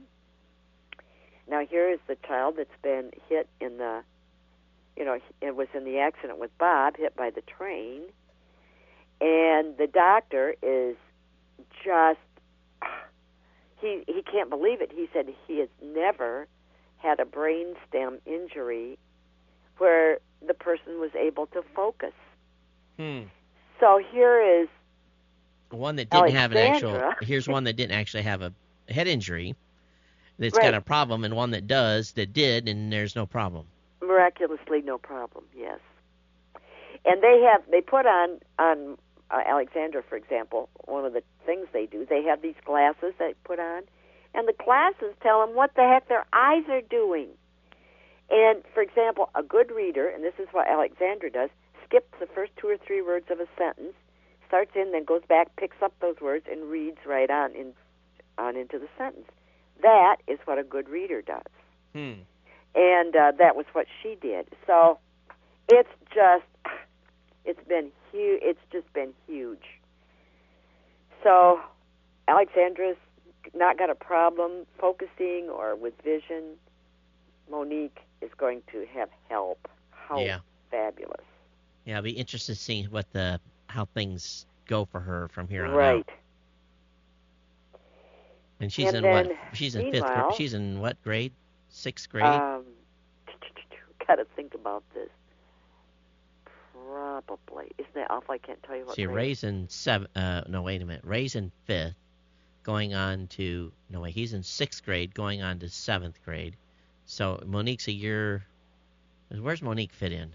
Now 1.49 1.65
here 1.65 1.89
is 1.89 1.99
the 2.07 2.17
child 2.27 2.57
that's 2.59 2.69
been 2.83 3.11
hit 3.29 3.49
in 3.61 3.79
the, 3.79 4.03
you 4.97 5.05
know, 5.05 5.19
it 5.41 5.57
was 5.57 5.69
in 5.75 5.85
the 5.85 5.99
accident 5.99 6.39
with 6.39 6.57
Bob, 6.59 6.97
hit 6.97 7.17
by 7.17 7.31
the 7.31 7.41
train, 7.41 8.03
and 9.21 9.77
the 9.79 9.87
doctor 9.87 10.55
is 10.63 10.97
just 11.85 12.19
he 13.81 14.03
he 14.07 14.23
can't 14.23 14.51
believe 14.51 14.81
it. 14.81 14.91
He 14.95 15.09
said 15.13 15.27
he 15.47 15.59
has 15.59 15.69
never 15.83 16.47
had 16.99 17.19
a 17.21 17.25
brain 17.25 17.75
stem 17.89 18.19
injury 18.27 18.99
where 19.79 20.19
the 20.47 20.55
person 20.55 21.01
was 21.01 21.11
able 21.15 21.47
to 21.49 21.63
focus. 21.75 22.13
Hmm. 22.99 23.23
So 23.79 23.99
here 24.13 24.41
is 24.63 24.69
One 25.71 25.97
that 25.97 26.11
didn't 26.11 26.33
have 26.33 26.53
an 26.53 26.59
actual. 26.59 27.13
Here's 27.23 27.49
one 27.49 27.65
that 27.65 27.75
didn't 27.75 27.93
actually 27.93 28.25
have 28.25 28.43
a 28.43 28.53
head 28.89 29.07
injury. 29.07 29.55
That's 30.39 30.57
Right. 30.57 30.65
got 30.65 30.75
a 30.75 30.81
problem, 30.81 31.25
and 31.25 31.37
one 31.37 31.51
that 31.53 31.67
does 31.67 32.13
that 32.13 32.33
did, 32.33 32.69
and 32.69 32.93
there's 32.93 33.15
no 33.17 33.27
problem. 33.27 33.67
miraculously 34.03 34.83
no 34.83 34.99
problem. 34.99 35.45
Yes, 35.57 35.79
and 37.05 37.23
they 37.23 37.41
have 37.43 37.63
they 37.71 37.81
put 37.81 38.07
on 38.07 38.41
on 38.59 38.99
uh, 39.31 39.41
Alexandra, 39.47 40.03
for 40.09 40.17
example, 40.17 40.69
one 40.85 41.05
of 41.05 41.13
the 41.13 41.23
things 41.47 41.67
they 41.73 41.87
do. 41.87 42.07
They 42.09 42.23
have 42.25 42.43
these 42.43 42.55
glasses 42.65 43.15
they 43.19 43.35
put 43.45 43.59
on, 43.59 43.83
and 44.35 44.49
the 44.49 44.55
glasses 44.65 45.15
tell 45.23 45.45
them 45.45 45.55
what 45.55 45.75
the 45.75 45.83
heck 45.83 46.09
their 46.09 46.27
eyes 46.33 46.65
are 46.69 46.83
doing. 46.83 47.29
And 48.31 48.63
for 48.75 48.83
example, 48.83 49.29
a 49.35 49.43
good 49.43 49.71
reader, 49.71 50.09
and 50.09 50.23
this 50.23 50.35
is 50.39 50.49
what 50.53 50.69
Alexandra 50.69 51.31
does, 51.31 51.51
skips 51.85 52.13
the 52.21 52.27
first 52.27 52.53
two 52.57 52.69
or 52.69 52.77
three 52.77 53.03
words 53.03 53.27
of 53.31 53.41
a 53.41 53.47
sentence, 53.59 53.95
starts 54.47 54.71
in, 54.75 54.93
then 54.93 55.05
goes 55.05 55.23
back, 55.29 55.55
picks 55.57 55.77
up 55.83 55.93
those 56.01 56.17
words, 56.21 56.47
and 56.51 56.71
reads 56.71 56.99
right 57.07 57.31
on 57.31 57.53
in 57.55 57.73
on 58.39 58.57
into 58.57 58.79
the 58.79 58.89
sentence. 58.97 59.27
That 59.83 60.17
is 60.27 60.39
what 60.45 60.59
a 60.59 60.65
good 60.65 60.89
reader 60.89 61.23
does 61.23 61.43
Hmm. 61.93 62.23
and 62.75 63.17
uh, 63.17 63.33
that 63.39 63.57
was 63.57 63.67
what 63.73 63.87
she 64.01 64.17
did. 64.21 64.47
So 64.67 64.99
it's 65.69 65.89
just 66.15 66.45
it's 67.45 67.63
been 67.69 67.91
huge. 68.13 68.41
It's 68.43 68.61
just 68.73 68.91
been 68.93 69.13
huge. 69.20 69.20
So 71.31 71.61
Alexandra's 72.27 72.97
not 73.55 73.79
got 73.79 73.89
a 73.89 73.95
problem 73.95 74.67
focusing 74.81 75.49
or 75.49 75.77
with 75.77 75.95
vision. 76.03 76.57
Monique 77.49 78.01
is 78.21 78.31
going 78.37 78.63
to 78.73 78.85
have 78.93 79.09
help. 79.29 79.69
How 79.91 80.19
Yeah. 80.19 80.41
fabulous! 80.73 81.25
Yeah, 81.85 81.97
I'll 81.97 82.03
be 82.03 82.11
interested 82.11 82.55
to 82.57 82.61
see 82.61 82.83
what 82.85 83.09
the 83.13 83.41
how 83.69 83.85
things 83.85 84.45
go 84.67 84.85
for 84.85 84.99
her 84.99 85.29
from 85.29 85.47
here 85.47 85.65
on 85.67 85.71
right. 85.71 86.09
out. 86.09 86.11
And 88.59 88.73
she's 88.73 88.93
And 88.93 89.07
in 89.07 89.13
what? 89.13 89.31
She's 89.55 89.77
in 89.77 89.93
fifth. 89.93 90.05
grade. 90.05 90.35
She's 90.35 90.55
in 90.55 90.81
what 90.81 91.01
grade? 91.05 91.33
Sixth 91.69 92.11
grade. 92.11 92.25
Um, 92.25 92.65
got 94.07 94.17
to 94.17 94.25
think 94.35 94.55
about 94.55 94.83
this. 94.95 95.11
Probably 96.89 97.73
isn't 97.79 97.95
that 97.95 98.11
awful? 98.11 98.35
I 98.35 98.39
can't 98.39 98.63
tell 98.63 98.77
you 98.77 98.87
what. 98.87 98.97
See, 98.97 99.05
grade. 99.05 99.17
Ray's 99.17 99.45
in 99.45 99.69
seven. 99.69 100.09
Uh, 100.15 100.43
no, 100.49 100.63
wait 100.63 100.83
a 100.83 100.85
minute. 100.85 101.05
Ray's 101.05 101.35
in 101.35 101.53
fifth, 101.65 101.95
going 102.63 102.95
on 102.95 103.27
to 103.29 103.73
no 103.89 104.01
wait. 104.01 104.15
He's 104.15 104.33
in 104.33 104.43
sixth 104.43 104.85
grade, 104.85 105.15
going 105.15 105.43
on 105.43 105.59
to 105.61 105.69
seventh 105.69 106.19
grade. 106.25 106.57
So 107.07 107.43
Monique's 107.47 107.89
a 107.89 107.93
year. 107.93 108.45
Where's 109.31 109.63
Monique 109.63 109.93
fit 109.93 110.13
in? 110.13 110.33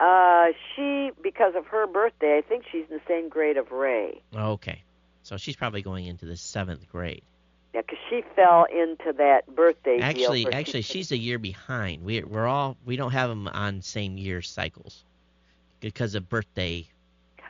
Uh, 0.00 0.46
she, 0.74 1.10
because 1.22 1.54
of 1.54 1.66
her 1.66 1.86
birthday, 1.86 2.36
I 2.38 2.42
think 2.42 2.64
she's 2.70 2.84
in 2.90 2.96
the 2.96 3.02
same 3.06 3.28
grade 3.28 3.56
of 3.56 3.70
Ray. 3.70 4.20
Okay, 4.34 4.82
so 5.22 5.36
she's 5.36 5.54
probably 5.54 5.82
going 5.82 6.06
into 6.06 6.26
the 6.26 6.36
seventh 6.36 6.88
grade. 6.90 7.22
Yeah, 7.72 7.82
because 7.82 7.98
she 8.10 8.22
fell 8.34 8.64
into 8.64 9.12
that 9.18 9.46
birthday. 9.54 10.00
Actually, 10.00 10.52
actually, 10.52 10.82
she's 10.82 11.12
a 11.12 11.16
year 11.16 11.38
behind. 11.38 12.04
We 12.04 12.22
we're 12.22 12.46
all 12.46 12.76
we 12.84 12.96
don't 12.96 13.12
have 13.12 13.30
them 13.30 13.48
on 13.48 13.80
same 13.80 14.18
year 14.18 14.42
cycles 14.42 15.04
because 15.82 16.14
of 16.14 16.28
birthday. 16.30 16.86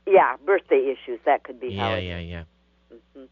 yeah, 0.06 0.36
birthday 0.44 0.90
issues. 0.96 1.20
That 1.24 1.44
could 1.44 1.60
be 1.60 1.76
how. 1.76 1.90
Yeah, 1.90 1.96
it 1.96 2.04
yeah, 2.04 2.18
yeah. 2.18 2.96
Mhm. 3.16 3.28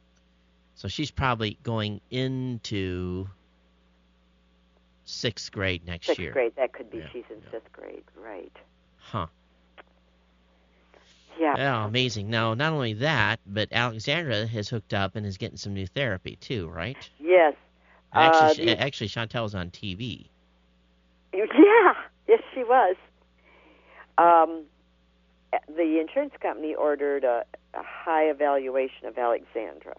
So 0.77 0.87
she's 0.89 1.11
probably 1.11 1.59
going 1.65 2.01
into 2.11 3.27
sixth 5.05 5.51
grade 5.51 5.85
next 5.85 6.07
Sixth 6.07 6.21
year. 6.21 6.33
grade. 6.33 6.53
That 6.57 6.73
could 6.73 6.91
be. 6.91 6.99
Yeah, 6.99 7.09
she's 7.13 7.25
in 7.31 7.43
yeah. 7.43 7.51
fifth 7.51 7.73
grade. 7.73 8.05
Right. 8.17 8.53
Huh. 8.99 9.27
Yeah. 11.39 11.55
Oh, 11.83 11.87
amazing. 11.87 12.29
Now, 12.29 12.53
not 12.55 12.73
only 12.73 12.93
that, 12.95 13.41
but 13.47 13.69
Alexandra 13.73 14.47
has 14.47 14.69
hooked 14.69 14.93
up 14.93 15.17
and 15.17 15.25
is 15.25 15.39
getting 15.39 15.57
some 15.57 15.73
new 15.73 15.87
therapy 15.87 16.37
too, 16.37 16.69
right? 16.69 16.97
Yes. 17.19 17.55
Actually, 18.13 18.41
Uh, 18.51 18.55
she, 18.55 18.65
the- 18.67 18.81
actually, 18.81 19.09
Chantel's 19.09 19.55
on 19.55 19.71
TV. 19.71 20.29
Yeah. 21.33 21.95
Yes, 22.29 22.43
she 22.55 22.63
was. 22.65 22.97
Um, 24.19 24.65
the 25.69 25.99
insurance 26.01 26.35
company 26.41 26.75
ordered 26.75 27.25
a, 27.25 27.45
a 27.75 27.83
high 27.83 28.25
evaluation 28.25 29.07
of 29.07 29.19
Alexandra, 29.19 29.95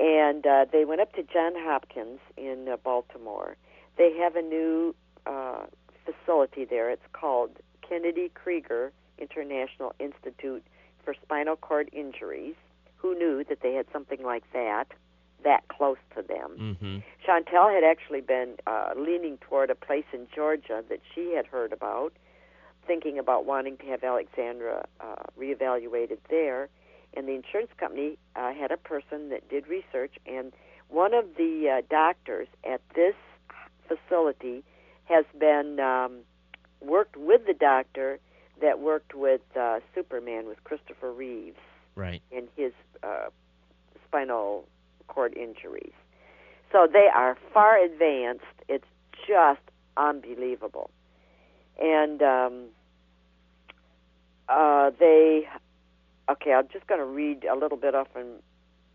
and 0.00 0.46
uh, 0.46 0.66
they 0.70 0.84
went 0.84 1.00
up 1.00 1.12
to 1.14 1.22
John 1.22 1.52
Hopkins 1.56 2.20
in 2.36 2.68
uh, 2.70 2.76
Baltimore. 2.76 3.56
They 3.96 4.16
have 4.18 4.36
a 4.36 4.42
new 4.42 4.94
uh, 5.26 5.64
facility 6.04 6.64
there. 6.64 6.90
It's 6.90 7.06
called 7.12 7.50
Kennedy 7.86 8.30
Krieger 8.34 8.92
International 9.18 9.94
Institute 9.98 10.62
for 11.04 11.14
Spinal 11.22 11.56
Cord 11.56 11.88
Injuries. 11.92 12.54
Who 12.96 13.14
knew 13.14 13.44
that 13.44 13.60
they 13.62 13.74
had 13.74 13.86
something 13.92 14.22
like 14.22 14.44
that, 14.52 14.86
that 15.44 15.68
close 15.68 15.98
to 16.16 16.22
them? 16.22 16.56
Mm-hmm. 16.58 16.98
Chantel 17.26 17.72
had 17.72 17.84
actually 17.84 18.20
been 18.20 18.54
uh, 18.66 18.90
leaning 18.96 19.38
toward 19.38 19.70
a 19.70 19.74
place 19.74 20.06
in 20.12 20.26
Georgia 20.34 20.82
that 20.88 21.00
she 21.14 21.34
had 21.34 21.46
heard 21.46 21.72
about, 21.72 22.12
thinking 22.86 23.18
about 23.18 23.44
wanting 23.44 23.76
to 23.78 23.86
have 23.86 24.04
Alexandra 24.04 24.86
uh, 25.00 25.14
reevaluated 25.38 26.18
there. 26.30 26.68
And 27.14 27.26
the 27.26 27.32
insurance 27.32 27.70
company 27.78 28.18
uh, 28.34 28.52
had 28.52 28.70
a 28.70 28.76
person 28.76 29.30
that 29.30 29.48
did 29.48 29.66
research, 29.68 30.14
and 30.26 30.52
one 30.88 31.14
of 31.14 31.24
the 31.36 31.78
uh, 31.78 31.82
doctors 31.88 32.48
at 32.64 32.80
this 32.94 33.14
facility 33.88 34.62
has 35.04 35.24
been 35.38 35.80
um, 35.80 36.18
worked 36.80 37.16
with 37.16 37.46
the 37.46 37.54
doctor 37.54 38.18
that 38.60 38.80
worked 38.80 39.14
with 39.14 39.40
uh, 39.58 39.80
Superman 39.94 40.46
with 40.46 40.62
Christopher 40.64 41.12
Reeves 41.12 41.58
Right. 41.94 42.22
in 42.30 42.48
his 42.56 42.72
uh, 43.02 43.28
spinal 44.06 44.64
cord 45.08 45.34
injuries. 45.36 45.92
So 46.72 46.86
they 46.90 47.08
are 47.14 47.38
far 47.54 47.82
advanced. 47.82 48.44
It's 48.68 48.84
just 49.26 49.60
unbelievable. 49.96 50.90
And 51.80 52.22
um, 52.22 52.64
uh, 54.48 54.90
they, 54.98 55.48
okay, 56.30 56.52
I'm 56.52 56.68
just 56.72 56.86
going 56.86 57.00
to 57.00 57.06
read 57.06 57.44
a 57.44 57.54
little 57.54 57.76
bit 57.76 57.94
off 57.94 58.08
from 58.12 58.26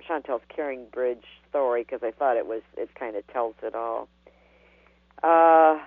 Chantel's 0.08 0.44
Caring 0.50 0.86
Bridge 0.92 1.26
story 1.50 1.84
because 1.84 2.02
I 2.04 2.12
thought 2.12 2.38
it 2.38 2.48
was, 2.48 2.62
it 2.78 2.94
kind 2.96 3.16
of 3.16 3.26
tells 3.28 3.56
it 3.62 3.76
all. 3.76 4.08
Uh, 5.22 5.80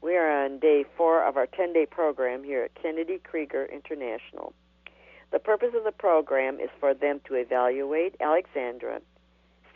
we 0.00 0.16
are 0.16 0.44
on 0.44 0.58
day 0.58 0.84
four 0.96 1.24
of 1.24 1.36
our 1.36 1.46
10 1.46 1.72
day 1.72 1.86
program 1.86 2.44
here 2.44 2.64
at 2.64 2.74
Kennedy 2.80 3.20
Krieger 3.22 3.66
International. 3.66 4.52
The 5.30 5.38
purpose 5.38 5.74
of 5.76 5.84
the 5.84 5.92
program 5.92 6.58
is 6.58 6.70
for 6.80 6.94
them 6.94 7.20
to 7.26 7.34
evaluate 7.34 8.14
Alexandra, 8.20 9.00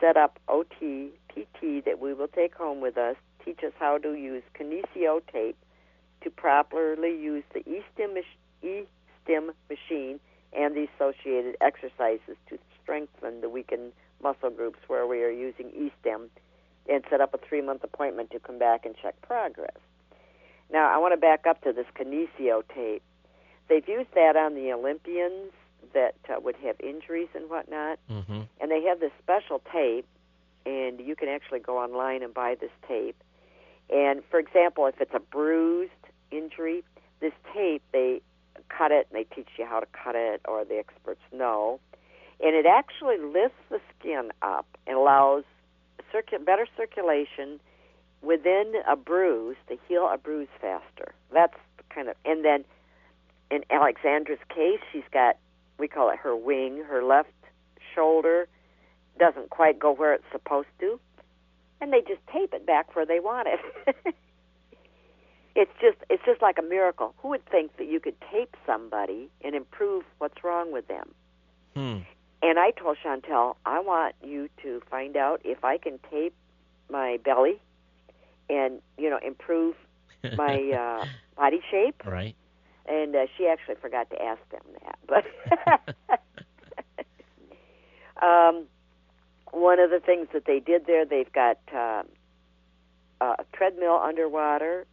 set 0.01 0.17
up 0.17 0.39
OT, 0.49 1.11
PT 1.29 1.85
that 1.85 1.99
we 2.01 2.15
will 2.15 2.29
take 2.29 2.55
home 2.55 2.81
with 2.81 2.97
us 2.97 3.17
teach 3.45 3.61
us 3.65 3.73
how 3.79 3.99
to 3.99 4.15
use 4.15 4.43
kinesio 4.59 5.21
tape 5.33 5.57
to 6.25 6.31
properly 6.31 7.11
use 7.11 7.45
the 7.53 7.61
e-stim, 7.61 8.17
e-stim 8.63 9.53
machine 9.69 10.21
and 10.53 10.75
the 10.75 10.89
associated 10.95 11.57
exercises 11.61 12.37
to 12.49 12.59
strengthen 12.83 13.41
the 13.41 13.49
weakened 13.49 13.93
muscle 14.23 14.51
groups 14.51 14.79
where 14.87 15.07
we 15.07 15.23
are 15.23 15.31
using 15.31 15.71
e-stim 15.71 16.29
and 16.89 17.05
set 17.11 17.21
up 17.21 17.33
a 17.35 17.39
three-month 17.39 17.83
appointment 17.85 18.31
to 18.31 18.39
come 18.41 18.59
back 18.59 18.85
and 18.85 18.95
check 19.01 19.21
progress. 19.23 19.77
Now, 20.73 20.93
I 20.93 20.99
want 20.99 21.13
to 21.13 21.17
back 21.17 21.47
up 21.47 21.63
to 21.63 21.73
this 21.73 21.87
kinesio 21.99 22.63
tape. 22.75 23.03
They've 23.69 23.87
used 23.87 24.13
that 24.15 24.37
on 24.37 24.55
the 24.55 24.73
Olympians 24.73 25.53
that 25.95 26.17
uh, 26.29 26.41
would 26.41 26.57
have 26.57 26.77
injuries 26.81 27.29
and 27.35 27.49
whatnot, 27.51 27.99
Mm-hmm. 28.11 28.43
and 28.61 28.71
they 28.71 28.83
have 28.83 29.01
this 29.01 29.13
special 29.23 29.61
tape, 29.73 30.07
and 30.67 31.01
you 31.01 31.15
can 31.17 31.29
actually 31.29 31.61
go 31.61 31.79
online 31.79 32.23
and 32.23 32.33
buy 32.33 32.57
this 32.61 32.71
tape. 32.87 33.17
And 33.91 34.23
for 34.31 34.39
example, 34.39 34.87
if 34.87 35.01
it's 35.01 35.15
a 35.15 35.21
bruised 35.21 35.93
injury, 36.33 36.83
this 37.21 37.33
tape 37.55 37.83
they 37.93 38.21
cut 38.69 38.91
it 38.91 39.07
and 39.11 39.19
they 39.19 39.35
teach 39.35 39.49
you 39.59 39.67
how 39.67 39.81
to 39.81 39.87
cut 39.93 40.15
it, 40.15 40.41
or 40.47 40.65
the 40.65 40.77
experts 40.77 41.21
know, 41.33 41.81
and 42.41 42.55
it 42.57 42.67
actually 42.67 43.19
lifts 43.19 43.63
the 43.71 43.81
skin 43.99 44.31
up 44.43 44.67
and 44.87 44.97
allows 44.97 45.45
circu- 46.13 46.45
better 46.45 46.67
circulation 46.77 47.61
within 48.23 48.75
a 48.89 48.97
bruise 48.97 49.57
to 49.69 49.77
heal 49.89 50.09
a 50.13 50.19
bruise 50.19 50.49
faster. 50.61 51.15
That's 51.33 51.57
kind 51.91 52.09
of, 52.09 52.17
and 52.25 52.45
then 52.45 52.65
in 53.51 53.65
Alexandra's 53.71 54.39
case, 54.49 54.81
she's 54.93 55.05
got 55.13 55.37
we 55.79 55.89
call 55.89 56.11
it 56.11 56.19
her 56.19 56.37
wing, 56.37 56.83
her 56.89 57.03
left 57.03 57.31
shoulder 57.95 58.47
doesn't 59.19 59.51
quite 59.51 59.79
go 59.79 59.93
where 59.93 60.15
it's 60.15 60.25
supposed 60.33 60.69
to, 60.81 60.99
and 61.81 61.93
they 61.93 62.01
just 62.01 62.21
tape 62.33 62.55
it 62.55 62.65
back 62.67 62.95
where 62.95 63.05
they 63.05 63.21
want 63.21 63.49
it. 63.49 64.15
it's 65.55 65.71
just 65.81 65.99
it's 66.09 66.23
just 66.25 66.41
like 66.43 66.59
a 66.59 66.63
miracle. 66.63 67.15
Who 67.19 67.29
would 67.29 67.45
think 67.47 67.77
that 67.77 67.89
you 67.89 68.01
could 68.01 68.15
tape 68.33 68.57
somebody 68.67 69.29
and 69.43 69.55
improve 69.55 70.05
what's 70.19 70.43
wrong 70.43 70.73
with 70.73 70.89
them? 70.89 71.15
Hmm. 71.75 71.99
And 72.43 72.59
I 72.59 72.73
told 72.73 72.97
Chantel, 73.05 73.57
I 73.65 73.81
want 73.81 74.15
you 74.23 74.49
to 74.63 74.83
find 74.91 75.17
out 75.17 75.41
if 75.45 75.65
I 75.65 75.79
can 75.79 75.99
tape 76.11 76.35
my 76.91 77.19
belly 77.25 77.61
and 78.51 78.81
you 78.99 79.11
know 79.11 79.19
improve 79.25 79.75
my 80.37 80.71
uh, 80.73 81.07
body 81.37 81.61
shape. 81.71 82.03
Right. 82.05 82.35
And 82.87 83.15
uh, 83.15 83.27
she 83.37 83.47
actually 83.47 83.77
forgot 83.77 84.11
to 84.11 84.21
ask 84.21 84.41
them 84.51 84.63
that, 84.83 84.99
but 85.07 85.25
um, 88.23 88.65
one 89.53 89.79
of 89.79 89.91
the 89.91 90.01
things 90.01 90.27
that 90.33 90.47
they 90.47 90.59
did 90.59 90.87
there, 90.87 91.05
they've 91.05 91.33
got 91.33 91.59
uh, 91.73 92.03
a 93.21 93.45
treadmill 93.53 94.01
underwater, 94.03 94.85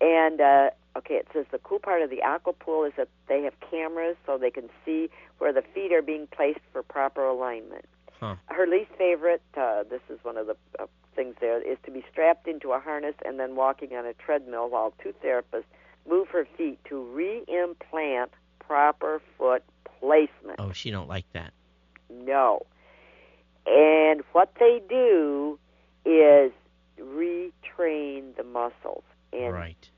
and 0.00 0.40
uh, 0.40 0.70
okay, 0.96 1.14
it 1.14 1.28
says 1.32 1.46
the 1.50 1.58
cool 1.58 1.78
part 1.78 2.02
of 2.02 2.10
the 2.10 2.22
aqua 2.22 2.52
pool 2.52 2.84
is 2.84 2.92
that 2.96 3.08
they 3.28 3.42
have 3.42 3.54
cameras 3.70 4.16
so 4.26 4.38
they 4.38 4.50
can 4.50 4.68
see 4.84 5.08
where 5.38 5.52
the 5.52 5.62
feet 5.74 5.92
are 5.92 6.02
being 6.02 6.26
placed 6.26 6.60
for 6.72 6.82
proper 6.82 7.24
alignment. 7.24 7.84
Huh. 8.20 8.36
Her 8.46 8.66
least 8.66 8.90
favorite, 8.96 9.42
uh, 9.56 9.82
this 9.88 10.00
is 10.08 10.18
one 10.22 10.36
of 10.36 10.46
the 10.46 10.56
uh, 10.78 10.86
things 11.14 11.34
there, 11.40 11.60
is 11.60 11.78
to 11.84 11.90
be 11.90 12.04
strapped 12.10 12.48
into 12.48 12.72
a 12.72 12.80
harness 12.80 13.14
and 13.24 13.38
then 13.38 13.56
walking 13.56 13.94
on 13.94 14.06
a 14.06 14.14
treadmill 14.14 14.70
while 14.70 14.94
two 15.02 15.12
therapists 15.22 15.64
move 16.08 16.28
her 16.28 16.46
feet 16.56 16.78
to 16.86 17.02
re-implant 17.02 18.30
proper 18.58 19.20
foot 19.36 19.62
placement. 19.98 20.56
Oh, 20.58 20.72
she 20.72 20.90
don't 20.90 21.08
like 21.08 21.30
that. 21.32 21.52
No. 22.10 22.64
And 23.66 24.22
what 24.32 24.52
they 24.58 24.80
do 24.88 25.58
is 26.04 26.52
retrain 26.98 28.36
the 28.36 28.44
muscles 28.44 29.02
and 29.32 29.52
right. 29.52 29.88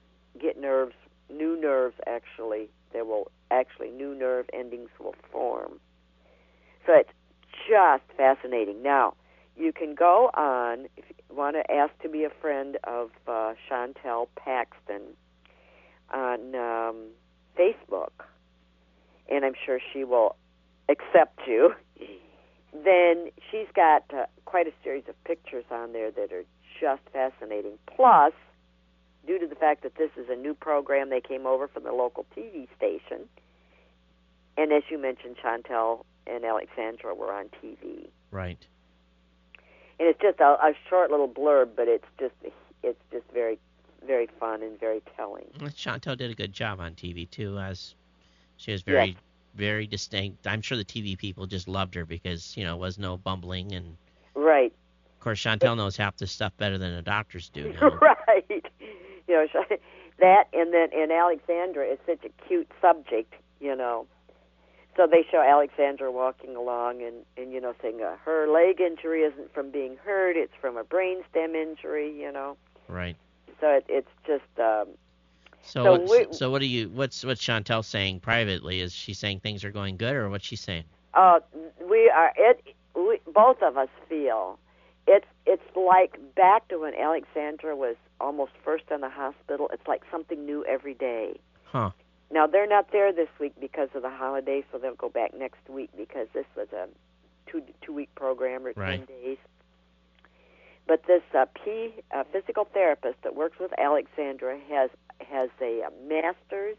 get 0.40 0.58
nerves, 0.58 0.94
new 1.30 1.60
nerves 1.60 1.96
actually, 2.06 2.68
there 2.92 3.04
will 3.04 3.30
actually 3.50 3.90
new 3.90 4.14
nerve 4.14 4.46
endings 4.52 4.90
will 4.98 5.14
form. 5.30 5.80
So 6.86 6.94
it's 6.94 7.10
just 7.68 8.02
fascinating. 8.16 8.82
Now, 8.82 9.14
you 9.56 9.72
can 9.72 9.94
go 9.94 10.30
on, 10.34 10.86
if 10.96 11.04
you 11.08 11.36
want 11.36 11.56
to 11.56 11.70
ask 11.70 11.92
to 12.02 12.08
be 12.08 12.24
a 12.24 12.30
friend 12.40 12.78
of 12.84 13.10
uh, 13.26 13.54
Chantel 13.68 14.28
Paxton 14.36 15.02
on 16.12 16.54
um, 16.54 16.96
Facebook, 17.58 18.12
and 19.28 19.44
I'm 19.44 19.54
sure 19.66 19.80
she 19.92 20.04
will 20.04 20.36
accept 20.88 21.40
you. 21.46 21.74
Then 22.84 23.30
she's 23.50 23.66
got 23.74 24.04
uh, 24.14 24.26
quite 24.44 24.66
a 24.66 24.72
series 24.84 25.04
of 25.08 25.24
pictures 25.24 25.64
on 25.70 25.94
there 25.94 26.10
that 26.10 26.32
are 26.32 26.44
just 26.78 27.00
fascinating. 27.14 27.78
Plus, 27.96 28.34
due 29.28 29.38
to 29.38 29.46
the 29.46 29.54
fact 29.54 29.82
that 29.82 29.94
this 29.96 30.10
is 30.16 30.26
a 30.30 30.34
new 30.34 30.54
program, 30.54 31.10
they 31.10 31.20
came 31.20 31.46
over 31.46 31.68
from 31.68 31.84
the 31.84 31.92
local 31.92 32.24
TV 32.36 32.66
station. 32.76 33.28
And 34.56 34.72
as 34.72 34.82
you 34.90 34.98
mentioned, 34.98 35.36
Chantel 35.36 36.04
and 36.26 36.44
Alexandra 36.44 37.14
were 37.14 37.32
on 37.32 37.44
TV. 37.62 38.08
Right. 38.30 38.58
And 40.00 40.08
it's 40.08 40.20
just 40.20 40.40
a, 40.40 40.44
a 40.44 40.72
short 40.88 41.10
little 41.10 41.28
blurb, 41.28 41.70
but 41.76 41.88
it's 41.88 42.06
just 42.18 42.34
it's 42.82 42.98
just 43.12 43.24
very 43.32 43.58
very 44.06 44.28
fun 44.40 44.62
and 44.62 44.80
very 44.80 45.02
telling. 45.16 45.44
Well, 45.60 45.70
Chantel 45.70 46.16
did 46.16 46.30
a 46.30 46.34
good 46.34 46.52
job 46.52 46.80
on 46.80 46.94
TV 46.94 47.28
too, 47.30 47.58
as 47.58 47.94
she 48.56 48.72
was 48.72 48.82
very, 48.82 49.08
Yes. 49.08 49.16
very 49.56 49.86
distinct. 49.86 50.46
I'm 50.46 50.62
sure 50.62 50.78
the 50.78 50.84
TV 50.84 51.18
people 51.18 51.46
just 51.46 51.68
loved 51.68 51.94
her 51.94 52.06
because 52.06 52.56
you 52.56 52.64
know 52.64 52.76
was 52.76 52.98
no 52.98 53.16
bumbling, 53.18 53.72
and 53.72 53.96
Right. 54.34 54.72
of 55.16 55.20
course 55.20 55.40
Chantel 55.42 55.76
knows 55.76 55.96
half 55.96 56.16
this 56.16 56.32
stuff 56.32 56.56
better 56.56 56.78
than 56.78 56.94
the 56.94 57.02
doctors 57.02 57.48
do. 57.50 57.72
Now. 57.72 57.90
right. 58.00 58.37
You 59.28 59.34
know 59.34 59.46
sh- 59.52 59.74
that, 60.20 60.44
and 60.52 60.72
then 60.72 60.88
and 60.94 61.12
Alexandra 61.12 61.84
is 61.86 61.98
such 62.06 62.24
a 62.24 62.30
cute 62.48 62.68
subject. 62.80 63.34
You 63.60 63.74
know, 63.76 64.06
so 64.96 65.06
they 65.06 65.26
show 65.30 65.40
Alexandra 65.42 66.10
walking 66.10 66.56
along 66.56 67.02
and 67.02 67.16
and 67.36 67.52
you 67.52 67.60
know 67.60 67.74
saying 67.82 68.02
uh, 68.02 68.16
her 68.24 68.48
leg 68.48 68.80
injury 68.80 69.22
isn't 69.22 69.52
from 69.52 69.70
being 69.70 69.96
hurt; 70.04 70.36
it's 70.36 70.54
from 70.60 70.76
a 70.76 70.84
brainstem 70.84 71.54
injury. 71.54 72.12
You 72.18 72.32
know, 72.32 72.56
Right. 72.88 73.16
so 73.60 73.68
it, 73.68 73.84
it's 73.88 74.10
just 74.26 74.44
um, 74.58 74.88
So, 75.62 75.82
So 76.06 76.12
we- 76.12 76.32
so 76.32 76.50
what 76.50 76.60
do 76.60 76.66
you? 76.66 76.88
What's 76.88 77.24
what's 77.24 77.42
Chantel 77.44 77.84
saying 77.84 78.20
privately? 78.20 78.80
Is 78.80 78.94
she 78.94 79.12
saying 79.14 79.40
things 79.40 79.64
are 79.64 79.70
going 79.72 79.96
good, 79.96 80.14
or 80.14 80.30
what's 80.30 80.46
she 80.46 80.56
saying? 80.56 80.84
uh, 81.14 81.40
we 81.88 82.08
are 82.10 82.32
it. 82.36 82.62
We, 82.94 83.18
both 83.32 83.60
of 83.62 83.76
us 83.76 83.88
feel 84.08 84.58
it's 85.06 85.26
it's 85.46 85.62
like 85.76 86.18
back 86.36 86.68
to 86.68 86.78
when 86.80 86.94
Alexandra 86.94 87.74
was 87.74 87.96
almost 88.20 88.52
first 88.64 88.84
in 88.90 89.00
the 89.00 89.10
hospital. 89.10 89.70
It's 89.72 89.86
like 89.86 90.02
something 90.10 90.44
new 90.44 90.64
every 90.64 90.94
day. 90.94 91.38
Huh. 91.64 91.90
Now 92.30 92.46
they're 92.46 92.66
not 92.66 92.92
there 92.92 93.12
this 93.12 93.28
week 93.40 93.54
because 93.60 93.88
of 93.94 94.02
the 94.02 94.10
holiday, 94.10 94.64
so 94.70 94.78
they'll 94.78 94.94
go 94.94 95.08
back 95.08 95.32
next 95.36 95.68
week 95.68 95.90
because 95.96 96.28
this 96.34 96.46
was 96.56 96.68
a 96.72 96.88
two 97.50 97.62
two 97.82 97.92
week 97.92 98.14
program 98.14 98.66
or 98.66 98.72
ten 98.72 99.06
days. 99.06 99.38
But 100.86 101.04
this 101.06 101.22
uh, 101.34 101.46
P 101.64 101.94
uh, 102.14 102.24
physical 102.32 102.64
therapist 102.64 103.22
that 103.22 103.34
works 103.34 103.58
with 103.58 103.72
Alexandra 103.78 104.58
has 104.70 104.90
has 105.20 105.50
a, 105.60 105.82
uh 105.82 105.90
master's 106.06 106.76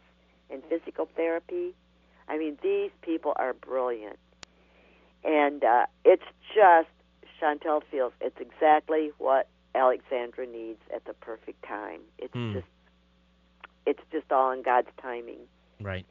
in 0.48 0.62
physical 0.62 1.08
therapy. 1.16 1.74
I 2.28 2.38
mean, 2.38 2.58
these 2.62 2.90
people 3.02 3.32
are 3.36 3.52
brilliant, 3.52 4.18
and 5.24 5.64
uh, 5.64 5.86
it's 6.04 6.24
just 6.54 6.88
Chantel 7.40 7.82
feels 7.90 8.12
it's 8.20 8.38
exactly 8.40 9.10
what 9.18 9.48
Alexandra 9.74 10.46
needs 10.46 10.80
at 10.94 11.04
the 11.04 11.14
perfect 11.14 11.62
time. 11.64 12.00
It's 12.18 12.32
Hmm. 12.34 12.54
just 12.54 12.66
it's 13.86 14.02
just 14.12 14.30
all 14.30 14.50
in 14.52 14.62
God's 14.62 14.88
timing 15.00 15.48
Right. 15.80 16.04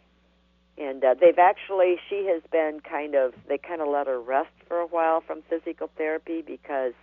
and 0.77 1.03
uh, 1.03 1.13
they've 1.19 1.37
actually 1.37 1.99
she 2.09 2.25
has 2.25 2.41
been 2.51 2.79
kind 2.81 3.13
of 3.15 3.33
they 3.47 3.57
kind 3.59 3.79
of 3.81 3.87
let 3.87 4.07
her 4.07 4.19
rest 4.19 4.49
for 4.67 4.79
a 4.79 4.87
while 4.87 5.21
from 5.21 5.43
physical 5.43 5.89
therapy 5.95 6.41
because 6.41 6.93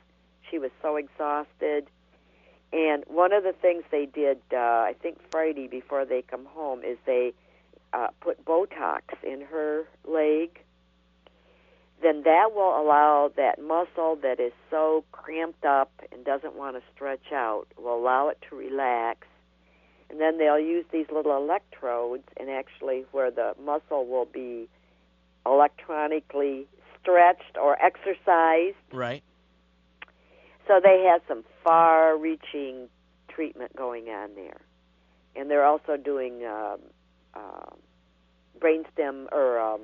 she 0.50 0.58
was 0.58 0.70
so 0.82 0.96
exhausted 0.96 1.86
and 2.72 3.04
one 3.06 3.32
of 3.32 3.44
the 3.44 3.52
things 3.52 3.84
they 3.92 4.06
did 4.06 4.38
uh, 4.52 4.56
i 4.56 4.94
think 5.00 5.18
friday 5.30 5.68
before 5.68 6.04
they 6.04 6.20
come 6.22 6.44
home 6.46 6.82
is 6.82 6.98
they 7.06 7.32
uh, 7.92 8.08
put 8.20 8.44
botox 8.44 9.02
in 9.22 9.40
her 9.42 9.84
leg 10.04 10.60
then 12.02 12.22
that 12.24 12.52
will 12.54 12.78
allow 12.78 13.30
that 13.36 13.60
muscle 13.60 14.16
that 14.22 14.38
is 14.38 14.52
so 14.70 15.04
cramped 15.12 15.64
up 15.64 15.90
and 16.12 16.24
doesn't 16.24 16.54
want 16.54 16.76
to 16.76 16.82
stretch 16.94 17.32
out 17.32 17.66
will 17.78 17.96
allow 17.96 18.28
it 18.28 18.38
to 18.48 18.56
relax. 18.56 19.26
And 20.10 20.20
then 20.20 20.38
they'll 20.38 20.60
use 20.60 20.84
these 20.92 21.06
little 21.12 21.36
electrodes 21.36 22.22
and 22.36 22.50
actually 22.50 23.04
where 23.12 23.30
the 23.30 23.54
muscle 23.64 24.06
will 24.06 24.26
be 24.26 24.68
electronically 25.44 26.66
stretched 27.00 27.56
or 27.60 27.76
exercised. 27.82 28.76
Right. 28.92 29.22
so 30.68 30.80
they 30.82 31.08
have 31.10 31.22
some 31.26 31.44
far 31.64 32.16
reaching 32.16 32.88
treatment 33.28 33.74
going 33.74 34.08
on 34.08 34.34
there. 34.34 34.60
And 35.34 35.50
they're 35.50 35.64
also 35.64 35.96
doing 35.96 36.44
um, 36.44 36.80
um 37.34 37.76
brainstem 38.60 39.26
or 39.32 39.58
um, 39.60 39.80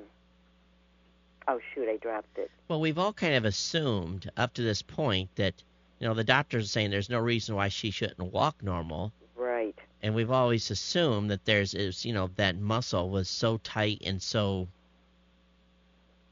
oh 1.47 1.59
shoot 1.73 1.87
i 1.89 1.97
dropped 1.97 2.37
it 2.37 2.49
Well, 2.67 2.79
we've 2.81 2.97
all 2.97 3.13
kind 3.13 3.35
of 3.35 3.45
assumed 3.45 4.29
up 4.37 4.53
to 4.55 4.61
this 4.61 4.81
point 4.81 5.29
that 5.35 5.53
you 5.99 6.07
know 6.07 6.13
the 6.13 6.23
doctors 6.23 6.65
are 6.65 6.67
saying 6.67 6.89
there's 6.91 7.09
no 7.09 7.19
reason 7.19 7.55
why 7.55 7.69
she 7.69 7.91
shouldn't 7.91 8.19
walk 8.33 8.61
normal. 8.63 9.11
Right. 9.35 9.77
And 10.01 10.13
we've 10.15 10.31
always 10.31 10.69
assumed 10.71 11.29
that 11.31 11.45
there's 11.45 11.73
is 11.73 12.05
you 12.05 12.13
know 12.13 12.29
that 12.35 12.57
muscle 12.57 13.09
was 13.09 13.29
so 13.29 13.57
tight 13.57 14.01
and 14.05 14.21
so 14.21 14.67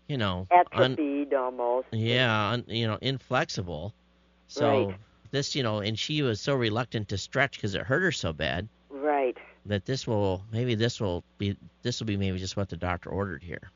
you 0.08 0.18
know 0.18 0.48
un- 0.52 0.92
Atrophied 0.94 1.34
almost. 1.34 1.88
yeah 1.92 2.50
un, 2.52 2.64
you 2.68 2.88
know 2.88 2.98
inflexible. 3.02 3.94
So 4.48 4.88
Right. 4.90 4.96
this 5.32 5.56
you 5.56 5.64
know 5.64 5.80
and 5.80 5.98
she 5.98 6.22
was 6.22 6.42
so 6.42 6.56
reluctant 6.56 7.10
to 7.10 7.18
stretch 7.18 7.56
because 7.58 7.76
it 7.76 7.82
hurt 7.82 8.02
her 8.02 8.12
so 8.12 8.34
bad 8.34 8.68
Right. 8.90 9.38
that 9.66 9.86
this 9.86 10.06
will 10.06 10.44
maybe 10.52 10.76
this 10.76 11.00
will 11.00 11.24
be 11.38 11.56
this 11.84 12.00
will 12.00 12.08
be 12.08 12.18
maybe 12.18 12.40
just 12.40 12.58
what 12.58 12.70
the 12.70 12.78
doctor 12.78 13.10
ordered 13.10 13.44
here. 13.44 13.72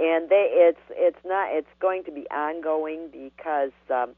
And 0.00 0.28
they 0.28 0.48
it's 0.52 0.80
it's 0.90 1.24
not 1.24 1.48
it's 1.52 1.68
going 1.80 2.04
to 2.04 2.10
be 2.10 2.28
ongoing 2.30 3.08
because 3.12 3.72
um 3.90 4.14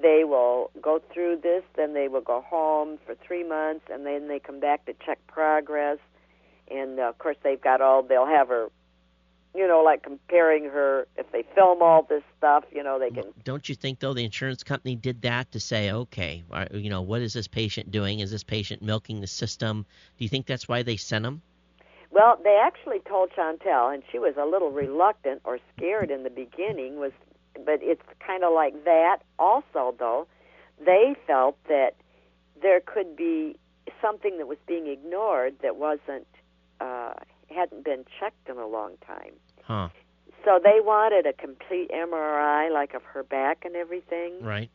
they 0.00 0.24
will 0.24 0.70
go 0.82 1.00
through 1.12 1.40
this, 1.42 1.62
then 1.74 1.94
they 1.94 2.08
will 2.08 2.20
go 2.20 2.42
home 2.42 2.98
for 3.06 3.14
three 3.14 3.44
months, 3.44 3.86
and 3.90 4.04
then 4.04 4.28
they 4.28 4.38
come 4.38 4.60
back 4.60 4.84
to 4.86 4.94
check 5.04 5.18
progress. 5.26 5.98
And 6.70 6.98
uh, 6.98 7.04
of 7.04 7.18
course, 7.18 7.36
they've 7.42 7.60
got 7.60 7.80
all. 7.80 8.02
They'll 8.02 8.26
have 8.26 8.48
her, 8.48 8.68
you 9.54 9.66
know, 9.66 9.82
like 9.82 10.02
comparing 10.02 10.64
her. 10.64 11.06
If 11.16 11.30
they 11.32 11.44
film 11.54 11.80
all 11.80 12.02
this 12.02 12.22
stuff, 12.36 12.64
you 12.72 12.82
know, 12.82 12.98
they 12.98 13.10
can. 13.10 13.32
Don't 13.44 13.68
you 13.68 13.74
think 13.74 14.00
though 14.00 14.12
the 14.12 14.24
insurance 14.24 14.62
company 14.62 14.96
did 14.96 15.22
that 15.22 15.52
to 15.52 15.60
say, 15.60 15.92
okay, 15.92 16.44
you 16.72 16.90
know, 16.90 17.02
what 17.02 17.22
is 17.22 17.32
this 17.32 17.48
patient 17.48 17.90
doing? 17.90 18.20
Is 18.20 18.30
this 18.30 18.44
patient 18.44 18.82
milking 18.82 19.20
the 19.20 19.26
system? 19.26 19.86
Do 20.18 20.24
you 20.24 20.28
think 20.28 20.46
that's 20.46 20.68
why 20.68 20.82
they 20.82 20.96
sent 20.96 21.24
him? 21.24 21.40
Well, 22.10 22.38
they 22.42 22.58
actually 22.62 23.00
told 23.00 23.30
Chantel, 23.36 23.92
and 23.92 24.02
she 24.10 24.18
was 24.18 24.34
a 24.38 24.44
little 24.44 24.70
reluctant 24.70 25.42
or 25.44 25.58
scared 25.76 26.10
in 26.10 26.22
the 26.22 26.30
beginning. 26.30 26.98
Was, 26.98 27.12
but 27.54 27.80
it's 27.82 28.02
kind 28.24 28.44
of 28.44 28.52
like 28.52 28.84
that. 28.84 29.18
Also, 29.38 29.94
though, 29.98 30.26
they 30.84 31.16
felt 31.26 31.56
that 31.68 31.94
there 32.60 32.80
could 32.80 33.16
be 33.16 33.56
something 34.00 34.38
that 34.38 34.46
was 34.46 34.58
being 34.66 34.86
ignored 34.86 35.54
that 35.62 35.76
wasn't 35.76 36.26
uh, 36.80 37.14
hadn't 37.54 37.84
been 37.84 38.04
checked 38.18 38.48
in 38.48 38.56
a 38.56 38.66
long 38.66 38.94
time. 39.06 39.32
Huh? 39.62 39.88
So 40.44 40.60
they 40.62 40.80
wanted 40.80 41.26
a 41.26 41.32
complete 41.32 41.90
MRI, 41.90 42.72
like 42.72 42.94
of 42.94 43.02
her 43.02 43.22
back 43.22 43.64
and 43.64 43.74
everything. 43.74 44.34
Right. 44.40 44.70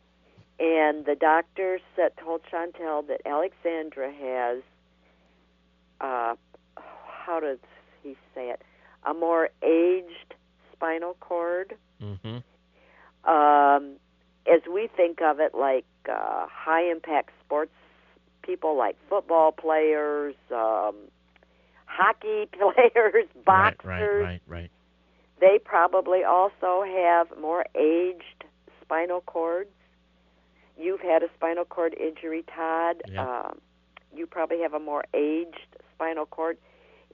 And 0.58 1.06
the 1.06 1.16
doctor 1.18 1.80
said, 1.96 2.12
told 2.22 2.42
Chantel 2.52 3.06
that 3.08 3.22
Alexandra 3.26 4.12
has, 4.12 4.62
uh, 6.00 6.34
how 7.24 7.40
does 7.40 7.58
he 8.02 8.16
say 8.34 8.50
it, 8.50 8.62
a 9.04 9.14
more 9.14 9.48
aged 9.62 10.34
spinal 10.72 11.16
cord. 11.20 11.74
Mm-hmm. 12.02 12.38
Um, 13.30 13.96
as 14.52 14.60
we 14.72 14.88
think 14.96 15.20
of 15.22 15.38
it, 15.38 15.54
like 15.54 15.84
uh, 16.08 16.46
high 16.50 16.90
impact 16.90 17.30
sports 17.44 17.70
people, 18.42 18.76
like 18.76 18.96
football 19.08 19.52
players, 19.52 20.34
um, 20.50 20.96
hockey 21.86 22.48
players, 22.52 23.26
boxers, 23.44 23.84
Right. 23.84 24.00
Right. 24.02 24.22
Right. 24.22 24.42
Right. 24.46 24.70
they 25.40 25.58
probably 25.64 26.24
also 26.24 26.82
have 26.84 27.28
more 27.40 27.64
aged 27.76 28.44
spinal 28.82 29.20
cords. 29.20 29.70
You've 30.76 31.00
had 31.00 31.22
a 31.22 31.28
spinal 31.36 31.64
cord 31.64 31.94
injury, 31.94 32.44
Todd. 32.54 33.02
Yeah. 33.06 33.24
Um, 33.24 33.60
you 34.14 34.26
probably 34.26 34.60
have 34.62 34.74
a 34.74 34.80
more 34.80 35.04
aged 35.14 35.76
spinal 35.94 36.26
cord, 36.26 36.58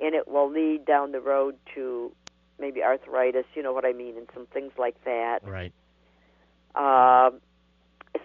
and 0.02 0.14
it 0.14 0.28
will 0.28 0.50
lead 0.50 0.84
down 0.84 1.12
the 1.12 1.20
road 1.20 1.56
to 1.74 2.12
maybe 2.58 2.82
arthritis. 2.82 3.44
You 3.54 3.62
know 3.62 3.72
what 3.72 3.84
I 3.84 3.92
mean, 3.92 4.16
and 4.16 4.28
some 4.34 4.46
things 4.46 4.72
like 4.78 5.02
that. 5.04 5.40
Right. 5.44 5.72
Um, 6.74 7.40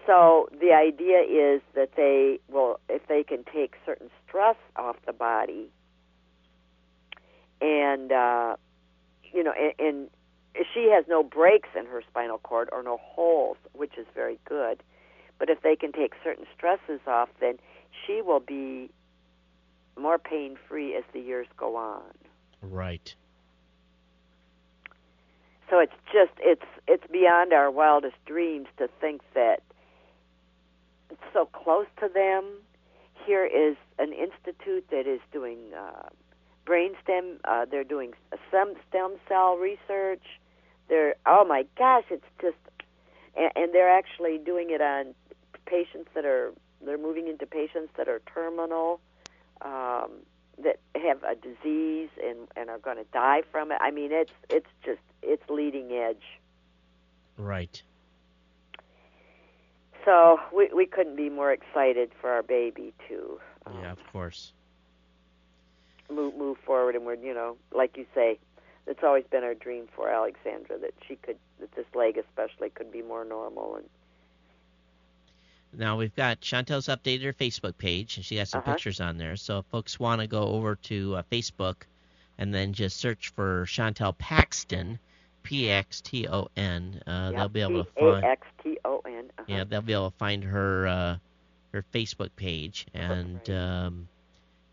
so 0.06 0.48
the 0.60 0.72
idea 0.72 1.20
is 1.20 1.62
that 1.74 1.90
they 1.96 2.40
will, 2.50 2.78
if 2.88 3.06
they 3.08 3.22
can 3.22 3.44
take 3.44 3.74
certain 3.86 4.10
stress 4.26 4.56
off 4.76 4.96
the 5.06 5.12
body, 5.12 5.70
and 7.60 8.12
uh, 8.12 8.56
you 9.32 9.42
know, 9.42 9.52
and, 9.52 9.72
and 9.78 10.10
she 10.72 10.90
has 10.94 11.04
no 11.08 11.22
breaks 11.22 11.68
in 11.76 11.86
her 11.86 12.02
spinal 12.08 12.38
cord 12.38 12.68
or 12.72 12.82
no 12.82 12.98
holes, 13.02 13.56
which 13.72 13.96
is 13.98 14.06
very 14.14 14.38
good. 14.44 14.82
But 15.38 15.50
if 15.50 15.62
they 15.62 15.74
can 15.74 15.92
take 15.92 16.12
certain 16.22 16.46
stresses 16.56 17.00
off, 17.06 17.28
then 17.40 17.58
she 18.06 18.22
will 18.22 18.40
be 18.40 18.90
more 19.98 20.18
pain 20.18 20.56
free 20.68 20.94
as 20.94 21.04
the 21.12 21.20
years 21.20 21.46
go 21.56 21.76
on. 21.76 22.02
Right. 22.62 23.14
So 25.70 25.78
it's 25.78 25.92
just 26.12 26.32
it's 26.38 26.64
it's 26.86 27.04
beyond 27.10 27.52
our 27.52 27.70
wildest 27.70 28.16
dreams 28.26 28.66
to 28.78 28.88
think 29.00 29.22
that 29.34 29.62
it's 31.10 31.22
so 31.32 31.46
close 31.46 31.86
to 32.00 32.08
them. 32.12 32.44
Here 33.26 33.46
is 33.46 33.76
an 33.98 34.12
institute 34.12 34.84
that 34.90 35.06
is 35.06 35.20
doing 35.32 35.58
uh, 35.76 36.08
brainstem. 36.66 37.36
Uh, 37.44 37.64
they're 37.70 37.84
doing 37.84 38.12
some 38.50 38.74
stem 38.88 39.16
cell 39.28 39.56
research. 39.56 40.22
They're 40.88 41.14
oh 41.26 41.44
my 41.44 41.64
gosh, 41.78 42.04
it's 42.10 42.24
just 42.40 42.56
and, 43.36 43.50
and 43.56 43.74
they're 43.74 43.90
actually 43.90 44.38
doing 44.38 44.70
it 44.70 44.80
on 44.80 45.14
patients 45.66 46.10
that 46.14 46.24
are 46.24 46.52
they're 46.84 46.98
moving 46.98 47.28
into 47.28 47.46
patients 47.46 47.90
that 47.96 48.08
are 48.08 48.20
terminal. 48.32 49.00
Um, 49.62 50.10
that 50.62 50.78
have 50.94 51.20
a 51.24 51.34
disease 51.34 52.10
and 52.22 52.46
and 52.54 52.70
are 52.70 52.78
going 52.78 52.96
to 52.96 53.04
die 53.12 53.42
from 53.50 53.72
it. 53.72 53.78
I 53.80 53.90
mean, 53.90 54.12
it's 54.12 54.30
it's 54.48 54.68
just 54.84 55.00
it's 55.22 55.42
leading 55.50 55.90
edge. 55.92 56.22
Right. 57.36 57.82
So 60.04 60.38
we 60.54 60.70
we 60.74 60.86
couldn't 60.86 61.16
be 61.16 61.30
more 61.30 61.50
excited 61.52 62.12
for 62.20 62.30
our 62.30 62.42
baby 62.42 62.92
to 63.08 63.40
um, 63.66 63.80
Yeah. 63.80 63.92
Of 63.92 63.98
course. 64.12 64.52
move 66.10 66.36
move 66.36 66.58
forward. 66.64 66.94
And 66.94 67.04
we're 67.04 67.14
you 67.14 67.34
know 67.34 67.56
like 67.72 67.96
you 67.96 68.06
say, 68.14 68.38
it's 68.86 69.02
always 69.02 69.24
been 69.30 69.42
our 69.44 69.54
dream 69.54 69.88
for 69.94 70.08
Alexandra 70.08 70.78
that 70.78 70.94
she 71.06 71.16
could 71.16 71.38
that 71.60 71.74
this 71.74 71.86
leg 71.94 72.16
especially 72.18 72.70
could 72.70 72.92
be 72.92 73.02
more 73.02 73.24
normal 73.24 73.76
and 73.76 73.86
Now 75.76 75.96
we've 75.96 76.14
got 76.14 76.40
Chantel's 76.40 76.86
updated 76.88 77.24
her 77.24 77.32
Facebook 77.32 77.76
page, 77.78 78.16
and 78.16 78.24
she 78.24 78.36
has 78.36 78.50
some 78.50 78.60
Uh-huh. 78.60 78.72
pictures 78.72 79.00
on 79.00 79.18
there. 79.18 79.36
So 79.36 79.58
if 79.58 79.66
folks 79.66 79.98
want 80.00 80.20
to 80.20 80.26
go 80.26 80.42
over 80.48 80.76
to 80.76 81.16
uh, 81.16 81.22
Facebook 81.30 81.76
and 82.38 82.52
then 82.54 82.72
just 82.72 82.96
search 82.98 83.30
for 83.30 83.64
Chantel 83.66 84.16
Paxton, 84.16 84.98
P 85.42 85.70
X 85.70 86.00
T 86.00 86.26
O 86.28 86.48
N, 86.56 87.02
uh, 87.06 87.32
they'll 87.32 87.48
be 87.48 87.60
able 87.60 87.84
to 87.84 87.90
find. 87.92 88.24
X 88.24 88.46
T 88.62 88.78
O 88.84 89.00
N. 89.06 89.30
uh-huh. 89.38 89.44
Yeah, 89.46 89.64
they'll 89.64 89.82
be 89.82 89.92
able 89.92 90.10
to 90.10 90.16
find 90.16 90.42
her 90.44 90.86
uh, 90.86 91.16
her 91.72 91.84
Facebook 91.92 92.30
page, 92.36 92.86
and 92.94 93.40
Right. 93.48 93.56
um, 93.56 94.08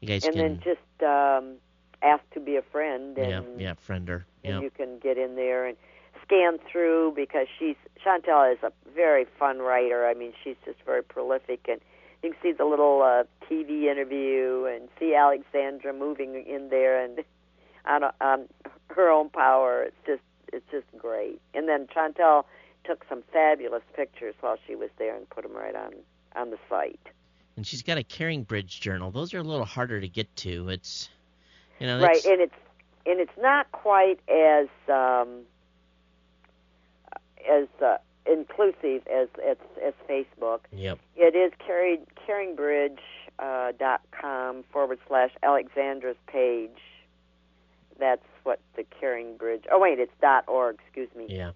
you 0.01 0.07
guys 0.07 0.23
And 0.25 0.33
can 0.35 0.41
then 0.43 0.59
just 0.63 1.03
um, 1.03 1.55
ask 2.01 2.23
to 2.31 2.39
be 2.39 2.55
a 2.55 2.61
friend 2.61 3.17
and 3.17 3.29
yeah 3.57 3.63
yeah 3.69 3.73
friend 3.75 4.07
her. 4.07 4.25
and 4.43 4.63
you 4.63 4.69
can 4.71 4.97
get 4.99 5.17
in 5.17 5.35
there 5.35 5.65
and 5.67 5.77
scan 6.25 6.59
through 6.71 7.13
because 7.15 7.47
she's 7.57 7.75
Chantel 8.05 8.51
is 8.51 8.59
a 8.63 8.71
very 8.95 9.25
fun 9.37 9.59
writer. 9.59 10.07
I 10.07 10.13
mean, 10.13 10.33
she's 10.43 10.55
just 10.65 10.79
very 10.85 11.03
prolific, 11.03 11.67
and 11.69 11.79
you 12.23 12.31
can 12.31 12.39
see 12.41 12.51
the 12.51 12.65
little 12.65 13.01
uh, 13.01 13.23
TV 13.49 13.83
interview 13.85 14.65
and 14.65 14.89
see 14.99 15.15
Alexandra 15.15 15.93
moving 15.93 16.43
in 16.45 16.69
there 16.69 17.03
and 17.03 17.23
on 17.85 18.03
a, 18.03 18.13
um, 18.21 18.45
her 18.89 19.09
own 19.09 19.29
power. 19.29 19.83
It's 19.83 19.95
just 20.05 20.21
it's 20.53 20.65
just 20.71 20.85
great. 20.97 21.39
And 21.53 21.67
then 21.67 21.87
Chantel 21.87 22.45
took 22.83 23.05
some 23.07 23.23
fabulous 23.31 23.83
pictures 23.95 24.35
while 24.41 24.57
she 24.67 24.75
was 24.75 24.89
there 24.97 25.15
and 25.15 25.29
put 25.29 25.43
them 25.43 25.55
right 25.55 25.75
on 25.75 25.93
on 26.35 26.49
the 26.49 26.57
site. 26.69 26.99
And 27.57 27.67
she's 27.67 27.83
got 27.83 27.97
a 27.97 28.03
Caring 28.03 28.43
Bridge 28.43 28.79
journal. 28.79 29.11
Those 29.11 29.33
are 29.33 29.39
a 29.39 29.43
little 29.43 29.65
harder 29.65 29.99
to 29.99 30.07
get 30.07 30.33
to. 30.37 30.69
It's 30.69 31.09
you 31.79 31.87
know 31.87 31.99
right 31.99 32.23
and 32.25 32.41
it's 32.41 32.55
and 33.05 33.19
it's 33.19 33.37
not 33.37 33.71
quite 33.71 34.19
as 34.29 34.67
um 34.87 35.41
as 37.49 37.67
uh, 37.83 37.97
inclusive 38.25 39.05
as, 39.07 39.27
as 39.45 39.57
as 39.85 39.93
facebook 40.09 40.59
yep 40.71 40.99
it 41.15 41.35
is 41.35 41.51
carried 41.65 42.01
caringbridge 42.27 42.99
uh, 43.39 43.71
dot 43.79 44.01
com 44.11 44.63
forward 44.71 44.99
slash 45.07 45.31
alexandra's 45.43 46.17
page 46.27 46.69
that's 47.99 48.25
what 48.43 48.59
the 48.75 48.85
caring 48.99 49.37
bridge 49.37 49.63
oh 49.71 49.79
wait 49.79 49.99
it's 49.99 50.13
dot 50.21 50.43
org 50.47 50.77
excuse 50.85 51.09
me 51.15 51.25
yeah 51.29 51.51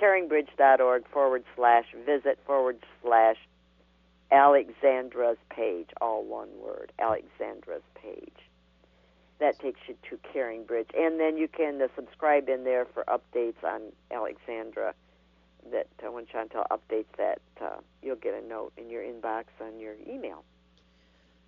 caringbridge.org 0.00 1.06
forward 1.08 1.44
slash 1.54 1.84
visit 2.04 2.38
forward 2.46 2.78
slash 3.02 3.36
Alexandra's 4.32 5.36
page, 5.50 5.88
all 6.00 6.24
one 6.24 6.48
word, 6.60 6.92
Alexandra's 6.98 7.82
page. 7.94 8.32
That 9.38 9.58
takes 9.60 9.80
you 9.86 9.96
to 10.10 10.18
Caring 10.32 10.64
Bridge. 10.64 10.88
And 10.96 11.20
then 11.20 11.36
you 11.36 11.48
can 11.48 11.80
uh, 11.80 11.88
subscribe 11.94 12.48
in 12.48 12.64
there 12.64 12.86
for 12.86 13.04
updates 13.04 13.62
on 13.62 13.92
Alexandra. 14.10 14.94
That 15.72 15.88
uh, 16.06 16.10
when 16.12 16.26
Chantel 16.26 16.64
updates 16.70 17.06
that, 17.16 17.40
uh, 17.60 17.76
you'll 18.02 18.16
get 18.16 18.34
a 18.34 18.46
note 18.46 18.72
in 18.76 18.90
your 18.90 19.02
inbox 19.02 19.44
on 19.60 19.80
your 19.80 19.94
email. 20.08 20.44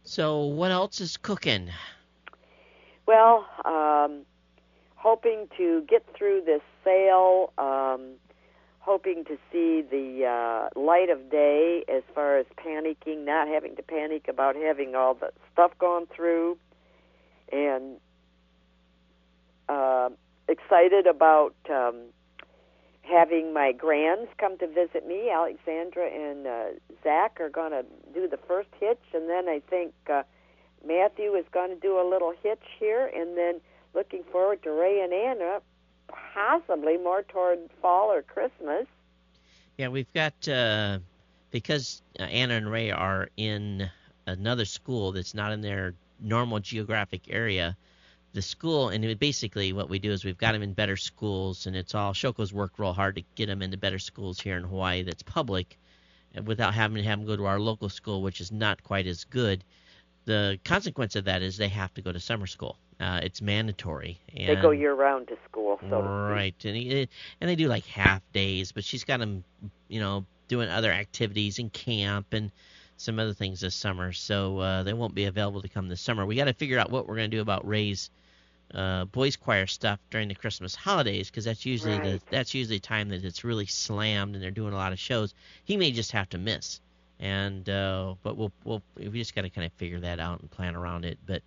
So 0.05 0.45
what 0.45 0.71
else 0.71 1.01
is 1.01 1.17
cooking? 1.17 1.71
Well, 3.07 3.47
um, 3.65 4.23
hoping 4.95 5.49
to 5.57 5.83
get 5.89 6.05
through 6.17 6.43
this 6.47 6.63
sale. 6.85 7.53
Um, 7.59 8.15
hoping 8.87 9.25
to 9.25 9.37
see 9.51 9.83
the 9.83 10.25
uh, 10.25 10.81
light 10.81 11.11
of 11.11 11.29
day 11.29 11.85
as 11.93 12.05
far 12.15 12.39
as 12.39 12.47
panicking, 12.57 13.25
not 13.25 13.49
having 13.49 13.75
to 13.75 13.83
panic 13.83 14.29
about 14.29 14.55
having 14.55 14.95
all 14.95 15.13
the 15.13 15.33
stuff 15.53 15.73
gone 15.79 16.07
through, 16.15 16.57
and 17.51 17.97
uh, 19.69 20.09
excited 20.49 21.09
about 21.09 21.55
um, 21.69 21.97
having 23.09 23.53
my 23.53 23.73
grands 23.73 24.29
come 24.39 24.59
to 24.59 24.67
visit 24.67 25.07
me. 25.07 25.31
Alexandra 25.31 26.09
and 26.09 26.47
uh, 26.47 26.65
Zach 27.03 27.41
are 27.41 27.49
going 27.49 27.71
to 27.71 27.85
do 28.13 28.29
the 28.29 28.39
first 28.49 28.69
hitch, 28.81 29.03
and 29.15 29.29
then 29.29 29.49
I 29.49 29.61
think 29.71 29.93
uh, 30.11 30.23
Matthew 30.87 31.35
is 31.35 31.45
going 31.53 31.71
to 31.71 31.77
do 31.77 32.01
a 32.01 32.07
little 32.09 32.33
hitch 32.43 32.63
here, 32.79 33.11
and 33.15 33.37
then 33.37 33.61
looking 33.95 34.25
forward 34.31 34.63
to 34.65 34.71
Ray 34.71 35.01
and 35.01 35.13
Anna, 35.13 35.61
possibly 36.35 36.97
more 36.97 37.23
toward 37.23 37.59
fall 37.81 38.13
or 38.13 38.23
Christmas. 38.23 38.87
Yeah, 39.77 39.89
we've 39.89 40.13
got 40.13 40.49
uh, 40.49 40.99
because 41.51 42.03
uh, 42.19 42.25
Anna 42.25 42.55
and 42.55 42.71
Ray 42.71 42.91
are 42.91 43.29
in 43.37 43.89
another 44.27 44.65
school 44.65 45.13
that's 45.13 45.35
not 45.35 45.53
in 45.53 45.61
their 45.61 45.95
normal 46.21 46.61
geographic 46.61 47.23
area 47.29 47.77
the 48.37 48.43
school, 48.43 48.91
and 48.91 49.19
basically 49.19 49.73
what 49.73 49.89
we 49.89 49.99
do 49.99 50.13
is 50.13 50.25
we've 50.25 50.37
got 50.37 50.53
them 50.53 50.63
in 50.63 50.75
better 50.75 50.97
schools, 50.97 51.67
and 51.67 51.75
it's 51.75 51.95
all 51.95 52.13
Shoko's 52.13 52.53
worked 52.53 52.79
real 52.79 52.93
hard 52.93 53.17
to 53.17 53.23
get 53.35 53.47
them 53.47 53.63
into 53.63 53.79
better 53.79 53.99
schools 53.99 54.39
here 54.39 54.59
in 54.59 54.63
Hawaii 54.63 55.03
that's 55.03 55.23
public, 55.23 55.79
without 56.45 56.75
having 56.75 56.99
to 56.99 57.03
have 57.03 57.19
them 57.19 57.27
go 57.27 57.35
to 57.35 57.47
our 57.47 57.59
local 57.59 57.89
school, 57.89 58.21
which 58.21 58.43
is 58.43 58.53
not 58.53 58.85
quite 58.85 59.07
as 59.07 59.25
good. 59.25 59.65
The 60.27 60.61
consequence 60.65 61.17
of 61.17 61.25
that 61.25 61.41
is 61.41 61.57
they 61.57 61.69
have 61.69 61.95
to 61.95 62.03
go 62.03 62.13
to 62.13 62.21
summer 62.21 62.47
school. 62.47 62.77
Uh, 63.01 63.21
it's 63.23 63.41
mandatory. 63.41 64.21
And, 64.37 64.49
they 64.49 64.61
go 64.61 64.71
year 64.71 64.95
round 64.95 65.29
to 65.29 65.39
school. 65.49 65.81
So 65.89 66.03
right, 66.03 66.55
and 66.65 66.77
he, 66.77 67.09
and 67.41 67.51
they 67.51 67.57
do 67.57 67.69
like 67.69 67.87
half 67.87 68.21
days, 68.33 68.71
but 68.71 68.85
she's 68.85 69.05
got 69.05 69.21
them, 69.21 69.45
you 69.89 70.01
know, 70.01 70.27
doing 70.49 70.69
other 70.69 70.93
activities 70.93 71.59
in 71.59 71.71
camp 71.71 72.27
and 72.33 72.53
some 72.99 73.19
other 73.19 73.33
things 73.33 73.61
this 73.61 73.75
summer, 73.75 74.13
so 74.13 74.59
uh, 74.59 74.83
they 74.83 74.93
won't 74.93 75.15
be 75.15 75.25
available 75.25 75.63
to 75.63 75.69
come 75.69 75.89
this 75.89 76.01
summer. 76.01 76.25
We 76.25 76.37
got 76.37 76.45
to 76.45 76.55
figure 76.55 76.79
out 76.79 76.91
what 76.91 77.07
we're 77.07 77.17
going 77.17 77.31
to 77.31 77.37
do 77.37 77.43
about 77.43 77.67
Ray's 77.67 78.11
uh, 78.75 79.05
boys 79.07 79.37
choir 79.37 79.67
stuff 79.67 79.99
during 80.11 80.29
the 80.29 80.35
Christmas 80.35 80.75
holidays 80.75 81.31
because 81.31 81.45
that's 81.45 81.65
usually 81.65 81.99
right. 81.99 82.21
the 82.21 82.21
that's 82.31 82.55
usually 82.55 82.81
time 82.81 83.09
that 83.11 83.25
it's 83.25 83.45
really 83.45 83.67
slammed 83.67 84.35
and 84.35 84.43
they're 84.43 84.51
doing 84.51 84.73
a 84.73 84.77
lot 84.77 84.93
of 84.93 84.99
shows. 84.99 85.35
He 85.65 85.77
may 85.77 85.93
just 85.93 86.13
have 86.13 86.29
to 86.31 86.39
miss, 86.39 86.81
and 87.21 87.69
uh, 87.69 88.15
but 88.23 88.37
we'll 88.37 88.53
we'll 88.65 88.83
we 88.97 89.11
just 89.11 89.35
got 89.35 89.43
to 89.43 89.51
kind 89.51 89.67
of 89.67 89.73
figure 89.75 90.01
that 90.01 90.19
out 90.19 90.41
and 90.41 90.51
plan 90.51 90.75
around 90.75 91.05
it. 91.05 91.19
But 91.27 91.43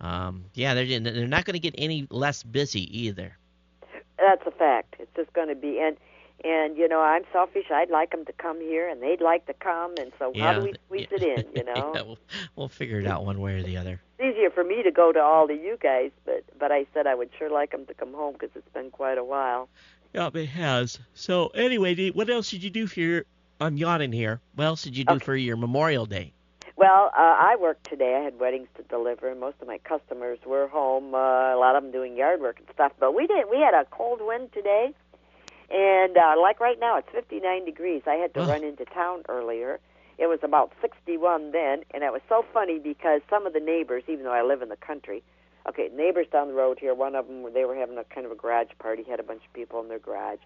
um, 0.00 0.44
yeah, 0.54 0.74
they're 0.74 1.00
they're 1.00 1.26
not 1.26 1.44
going 1.44 1.54
to 1.54 1.60
get 1.60 1.74
any 1.78 2.06
less 2.10 2.42
busy 2.42 2.98
either. 2.98 3.36
That's 4.18 4.42
a 4.46 4.50
fact. 4.50 4.96
It's 4.98 5.14
just 5.16 5.32
going 5.32 5.48
to 5.48 5.54
be 5.54 5.78
and 5.80 5.96
and 6.44 6.76
you 6.76 6.88
know 6.88 7.00
I'm 7.00 7.22
selfish. 7.32 7.66
I'd 7.70 7.90
like 7.90 8.10
them 8.10 8.24
to 8.26 8.32
come 8.32 8.60
here, 8.60 8.88
and 8.88 9.02
they'd 9.02 9.20
like 9.20 9.46
to 9.46 9.54
come, 9.54 9.94
and 9.98 10.12
so 10.18 10.32
yeah, 10.34 10.52
how 10.52 10.58
do 10.58 10.64
we 10.64 10.74
squeeze 10.86 11.08
yeah. 11.10 11.28
it 11.28 11.46
in? 11.46 11.56
You 11.56 11.64
know, 11.74 11.92
yeah, 11.94 12.02
we'll, 12.02 12.18
we'll 12.56 12.68
figure 12.68 13.00
it 13.00 13.06
out 13.06 13.24
one 13.24 13.40
way 13.40 13.58
or 13.58 13.62
the 13.62 13.76
other. 13.76 14.00
It's 14.18 14.36
easier 14.36 14.50
for 14.50 14.64
me 14.64 14.82
to 14.82 14.90
go 14.90 15.12
to 15.12 15.20
all 15.20 15.44
of 15.44 15.50
you 15.50 15.78
guys, 15.80 16.10
but 16.24 16.44
but 16.58 16.72
I 16.72 16.86
said 16.94 17.06
I 17.06 17.14
would 17.14 17.30
sure 17.38 17.50
like 17.50 17.72
them 17.72 17.86
to 17.86 17.94
come 17.94 18.12
home 18.14 18.34
because 18.34 18.50
it's 18.54 18.68
been 18.72 18.90
quite 18.90 19.18
a 19.18 19.24
while. 19.24 19.68
Yeah, 20.14 20.30
it 20.32 20.46
has. 20.46 20.98
So 21.14 21.48
anyway, 21.48 22.10
what 22.10 22.30
else 22.30 22.50
did 22.50 22.62
you 22.62 22.70
do 22.70 22.86
for 22.86 23.00
your? 23.00 23.24
I'm 23.60 23.76
yawning 23.76 24.12
here. 24.12 24.40
What 24.54 24.64
else 24.64 24.82
did 24.82 24.96
you 24.96 25.04
do 25.04 25.14
Okay. 25.14 25.24
for 25.24 25.36
your 25.36 25.56
Memorial 25.56 26.06
Day? 26.06 26.32
Well, 26.76 27.06
uh, 27.06 27.36
I 27.40 27.56
worked 27.60 27.90
today. 27.90 28.14
I 28.14 28.22
had 28.22 28.38
weddings 28.38 28.68
to 28.76 28.84
deliver, 28.84 29.28
and 29.28 29.40
most 29.40 29.56
of 29.60 29.66
my 29.66 29.78
customers 29.78 30.38
were 30.46 30.68
home. 30.68 31.12
Uh, 31.12 31.52
a 31.52 31.58
lot 31.58 31.74
of 31.74 31.82
them 31.82 31.90
doing 31.90 32.16
yard 32.16 32.40
work 32.40 32.58
and 32.60 32.68
stuff. 32.72 32.92
But 33.00 33.16
we 33.16 33.26
did. 33.26 33.46
We 33.50 33.58
had 33.58 33.74
a 33.74 33.84
cold 33.90 34.20
wind 34.22 34.52
today, 34.52 34.94
and 35.70 36.16
uh, 36.16 36.34
like 36.40 36.60
right 36.60 36.78
now, 36.80 36.96
it's 36.98 37.08
59 37.12 37.64
degrees. 37.64 38.02
I 38.06 38.14
had 38.14 38.34
to 38.34 38.40
run 38.40 38.64
into 38.64 38.84
town 38.84 39.22
earlier. 39.28 39.80
It 40.18 40.26
was 40.26 40.40
about 40.42 40.72
61 40.80 41.52
then, 41.52 41.84
and 41.94 42.02
it 42.02 42.12
was 42.12 42.22
so 42.28 42.44
funny 42.52 42.78
because 42.78 43.20
some 43.30 43.46
of 43.46 43.52
the 43.52 43.60
neighbors, 43.60 44.02
even 44.08 44.24
though 44.24 44.32
I 44.32 44.42
live 44.42 44.62
in 44.62 44.68
the 44.68 44.76
country, 44.76 45.22
okay, 45.68 45.90
neighbors 45.94 46.26
down 46.32 46.48
the 46.48 46.54
road 46.54 46.78
here. 46.80 46.94
One 46.94 47.14
of 47.14 47.26
them, 47.28 47.52
they 47.52 47.64
were 47.64 47.76
having 47.76 47.98
a 47.98 48.04
kind 48.04 48.26
of 48.26 48.32
a 48.32 48.34
garage 48.34 48.70
party. 48.78 49.04
Had 49.04 49.20
a 49.20 49.22
bunch 49.24 49.42
of 49.44 49.52
people 49.52 49.80
in 49.80 49.88
their 49.88 49.98
garage. 50.00 50.40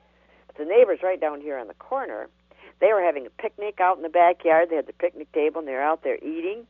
But 0.48 0.56
the 0.56 0.64
neighbors 0.64 0.98
right 1.02 1.20
down 1.20 1.40
here 1.40 1.56
on 1.56 1.68
the 1.68 1.74
corner, 1.74 2.28
they 2.80 2.92
were 2.92 3.02
having 3.02 3.26
a 3.26 3.30
picnic 3.30 3.80
out 3.80 3.96
in 3.96 4.02
the 4.02 4.08
backyard. 4.08 4.68
They 4.70 4.76
had 4.76 4.86
the 4.86 4.92
picnic 4.92 5.32
table, 5.32 5.60
and 5.60 5.68
they 5.68 5.72
were 5.72 5.82
out 5.82 6.02
there 6.02 6.16
eating, 6.16 6.66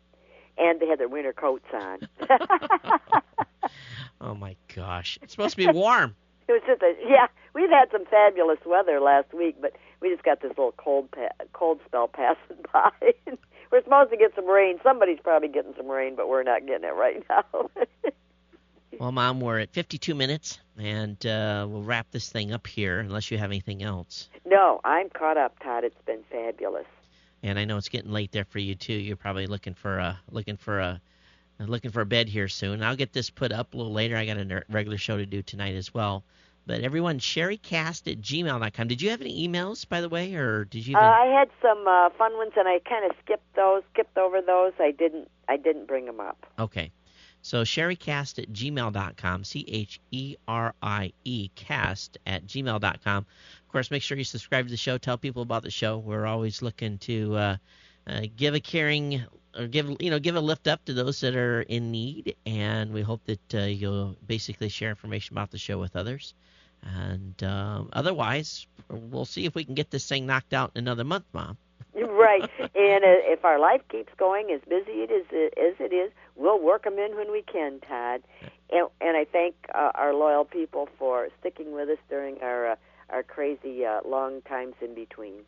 and 0.59 0.79
they 0.79 0.87
had 0.87 1.01
their 1.01 1.09
winter 1.09 1.33
coats 1.33 1.67
on. 1.75 2.09
Oh 4.23 4.35
my 4.37 4.55
gosh, 4.75 5.19
it's 5.21 5.33
supposed 5.33 5.57
to 5.57 5.57
be 5.57 5.67
warm. 5.67 6.15
It 6.53 6.61
was 6.69 6.79
just 6.79 6.83
a 6.83 6.95
yeah. 7.09 7.29
We've 7.55 7.71
had 7.71 7.91
some 7.91 8.05
fabulous 8.05 8.59
weather 8.67 9.01
last 9.01 9.33
week, 9.33 9.57
but 9.61 9.73
we 10.01 10.11
just 10.11 10.23
got 10.23 10.43
this 10.43 10.51
little 10.51 10.75
cold 10.77 11.11
pa- 11.11 11.33
cold 11.55 11.81
spell 11.87 12.09
passing 12.09 12.59
by. 12.73 12.91
we're 13.71 13.83
supposed 13.83 14.11
to 14.11 14.17
get 14.19 14.35
some 14.35 14.47
rain. 14.47 14.79
Somebody's 14.83 15.19
probably 15.23 15.49
getting 15.49 15.73
some 15.77 15.89
rain, 15.89 16.15
but 16.15 16.29
we're 16.29 16.43
not 16.43 16.67
getting 16.67 16.85
it 16.85 16.95
right 16.95 17.25
now. 17.29 17.71
Well, 19.01 19.11
Mom, 19.11 19.41
we're 19.41 19.59
at 19.59 19.73
52 19.73 20.15
minutes, 20.15 20.61
and 20.79 21.17
uh, 21.27 21.67
we'll 21.69 21.83
wrap 21.83 22.11
this 22.11 22.29
thing 22.31 22.53
up 22.53 22.67
here 22.67 23.01
unless 23.01 23.31
you 23.31 23.39
have 23.39 23.51
anything 23.51 23.83
else. 23.83 24.29
no, 24.45 24.81
I'm 24.85 25.09
caught 25.09 25.39
up, 25.39 25.59
Todd. 25.61 25.83
It's 25.83 26.01
been 26.05 26.23
fabulous. 26.31 26.85
And 27.43 27.59
I 27.59 27.65
know 27.65 27.79
it's 27.79 27.89
getting 27.89 28.13
late 28.13 28.31
there 28.33 28.45
for 28.45 28.59
you 28.59 28.75
too. 28.75 28.93
You're 28.93 29.17
probably 29.17 29.47
looking 29.47 29.75
for 29.75 29.99
a 29.99 30.21
looking 30.31 30.57
for 30.59 30.79
a 30.79 31.01
looking 31.59 31.91
for 31.91 32.03
a 32.03 32.07
bed 32.07 32.29
here 32.29 32.49
soon. 32.49 32.83
I'll 32.83 32.95
get 32.95 33.13
this 33.13 33.31
put 33.31 33.51
up 33.51 33.73
a 33.75 33.77
little 33.77 33.93
later. 33.93 34.17
I 34.17 34.27
got 34.27 34.37
a 34.37 34.63
regular 34.69 34.99
show 34.99 35.17
to 35.17 35.27
do 35.27 35.43
tonight 35.43 35.75
as 35.75 35.93
well. 35.93 36.23
But 36.65 36.83
everyone, 36.83 37.19
cheriecast 37.19 38.11
at 38.11 38.21
gmail.com. 38.21 38.89
Did 38.89 39.03
you 39.03 39.11
have 39.11 39.21
any 39.21 39.49
emails, 39.49 39.89
by 39.89 40.01
the 40.01 40.09
way, 40.09 40.35
or 40.35 40.65
did 40.65 40.87
you? 40.87 40.97
Uh, 40.97 41.01
I 41.01 41.27
had 41.27 41.51
some 41.61 41.89
uh, 41.89 42.11
fun 42.11 42.37
ones, 42.37 42.53
and 42.57 42.69
I 42.69 42.79
kind 42.79 43.05
of 43.05 43.17
skipped 43.25 43.55
those, 43.57 43.83
skipped 43.93 44.17
over 44.17 44.41
those. 44.41 44.73
I 44.79 44.93
didn't, 44.93 45.29
I 45.49 45.57
didn't 45.57 45.87
bring 45.87 46.07
them 46.07 46.21
up. 46.21 46.47
Okay. 46.59 46.93
So 47.45 47.63
cheriecast 47.63 48.41
at 48.41 48.53
gmail.com, 48.53 49.43
C 49.43 49.65
H 49.67 50.01
E 50.13 50.37
R 50.47 50.75
I 50.81 51.13
E 51.25 51.51
cast 51.57 52.17
at 52.25 52.47
gmail.com. 52.47 53.19
Of 53.19 53.69
course, 53.73 53.91
make 53.91 54.03
sure 54.03 54.17
you 54.17 54.23
subscribe 54.23 54.67
to 54.67 54.71
the 54.71 54.77
show. 54.77 54.97
Tell 54.97 55.19
people 55.19 55.43
about 55.43 55.65
the 55.65 55.71
show. 55.71 55.99
We're 55.99 56.27
always 56.27 56.63
looking 56.63 56.99
to 56.99 57.35
uh, 57.35 57.57
uh, 58.07 58.23
give 58.37 58.55
a 58.55 58.61
caring 58.61 59.25
or 59.59 59.67
give 59.67 59.97
you 59.99 60.11
know 60.11 60.21
give 60.21 60.37
a 60.37 60.41
lift 60.41 60.69
up 60.69 60.85
to 60.85 60.95
those 60.95 61.21
that 61.21 61.35
are 61.35 61.63
in 61.63 61.91
need, 61.91 62.37
and 62.47 62.93
we 62.93 63.03
hope 63.03 63.25
that 63.25 63.55
uh, 63.55 63.63
you'll 63.63 64.17
basically 64.25 64.69
share 64.69 64.91
information 64.91 65.35
about 65.35 65.51
the 65.51 65.59
show 65.59 65.81
with 65.81 65.97
others. 65.97 66.35
And 66.83 67.43
um, 67.43 67.89
otherwise, 67.93 68.67
we'll 68.89 69.25
see 69.25 69.47
if 69.47 69.55
we 69.55 69.65
can 69.65 69.75
get 69.75 69.91
this 69.91 70.09
thing 70.09 70.27
knocked 70.27 70.53
out 70.53 70.73
in 70.75 70.85
another 70.85 71.05
month, 71.05 71.25
Mom. 71.33 71.57
right. 71.95 72.49
And 72.75 73.05
uh, 73.05 73.21
if 73.25 73.45
our 73.45 73.59
life 73.59 73.83
keeps 73.91 74.13
going 74.17 74.51
as 74.51 74.61
busy 74.69 75.03
it 75.03 75.11
is 75.11 75.27
as 75.31 75.75
it 75.79 75.95
is, 75.95 76.11
we'll 76.37 76.59
work 76.59 76.85
them 76.85 76.99
in 76.99 77.17
when 77.17 77.31
we 77.31 77.43
can, 77.43 77.81
Todd. 77.81 78.23
And, 78.71 78.89
and 79.01 79.17
I 79.17 79.25
thank 79.25 79.55
uh, 79.75 79.93
our 79.95 80.15
loyal 80.15 80.45
people 80.45 80.89
for 80.99 81.29
sticking 81.41 81.73
with 81.73 81.89
us 81.89 81.99
during 82.09 82.41
our 82.41 82.73
uh, 82.73 82.77
our 83.11 83.23
crazy 83.23 83.85
uh, 83.85 84.01
long 84.07 84.41
times 84.43 84.75
in 84.81 84.95
between. 84.95 85.43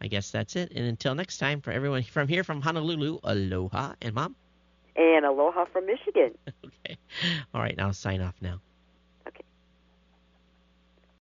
I 0.00 0.06
guess 0.06 0.30
that's 0.30 0.54
it. 0.54 0.72
And 0.72 0.86
until 0.86 1.14
next 1.14 1.38
time, 1.38 1.60
for 1.60 1.70
everyone 1.70 2.02
from 2.02 2.28
here 2.28 2.44
from 2.44 2.60
Honolulu, 2.60 3.20
aloha, 3.24 3.94
and 4.02 4.14
Mom. 4.14 4.36
And 4.96 5.24
aloha 5.24 5.64
from 5.66 5.86
Michigan. 5.86 6.36
Okay. 6.86 6.98
All 7.54 7.62
right, 7.62 7.76
now 7.76 7.90
sign 7.92 8.20
off 8.20 8.34
now. 8.42 8.60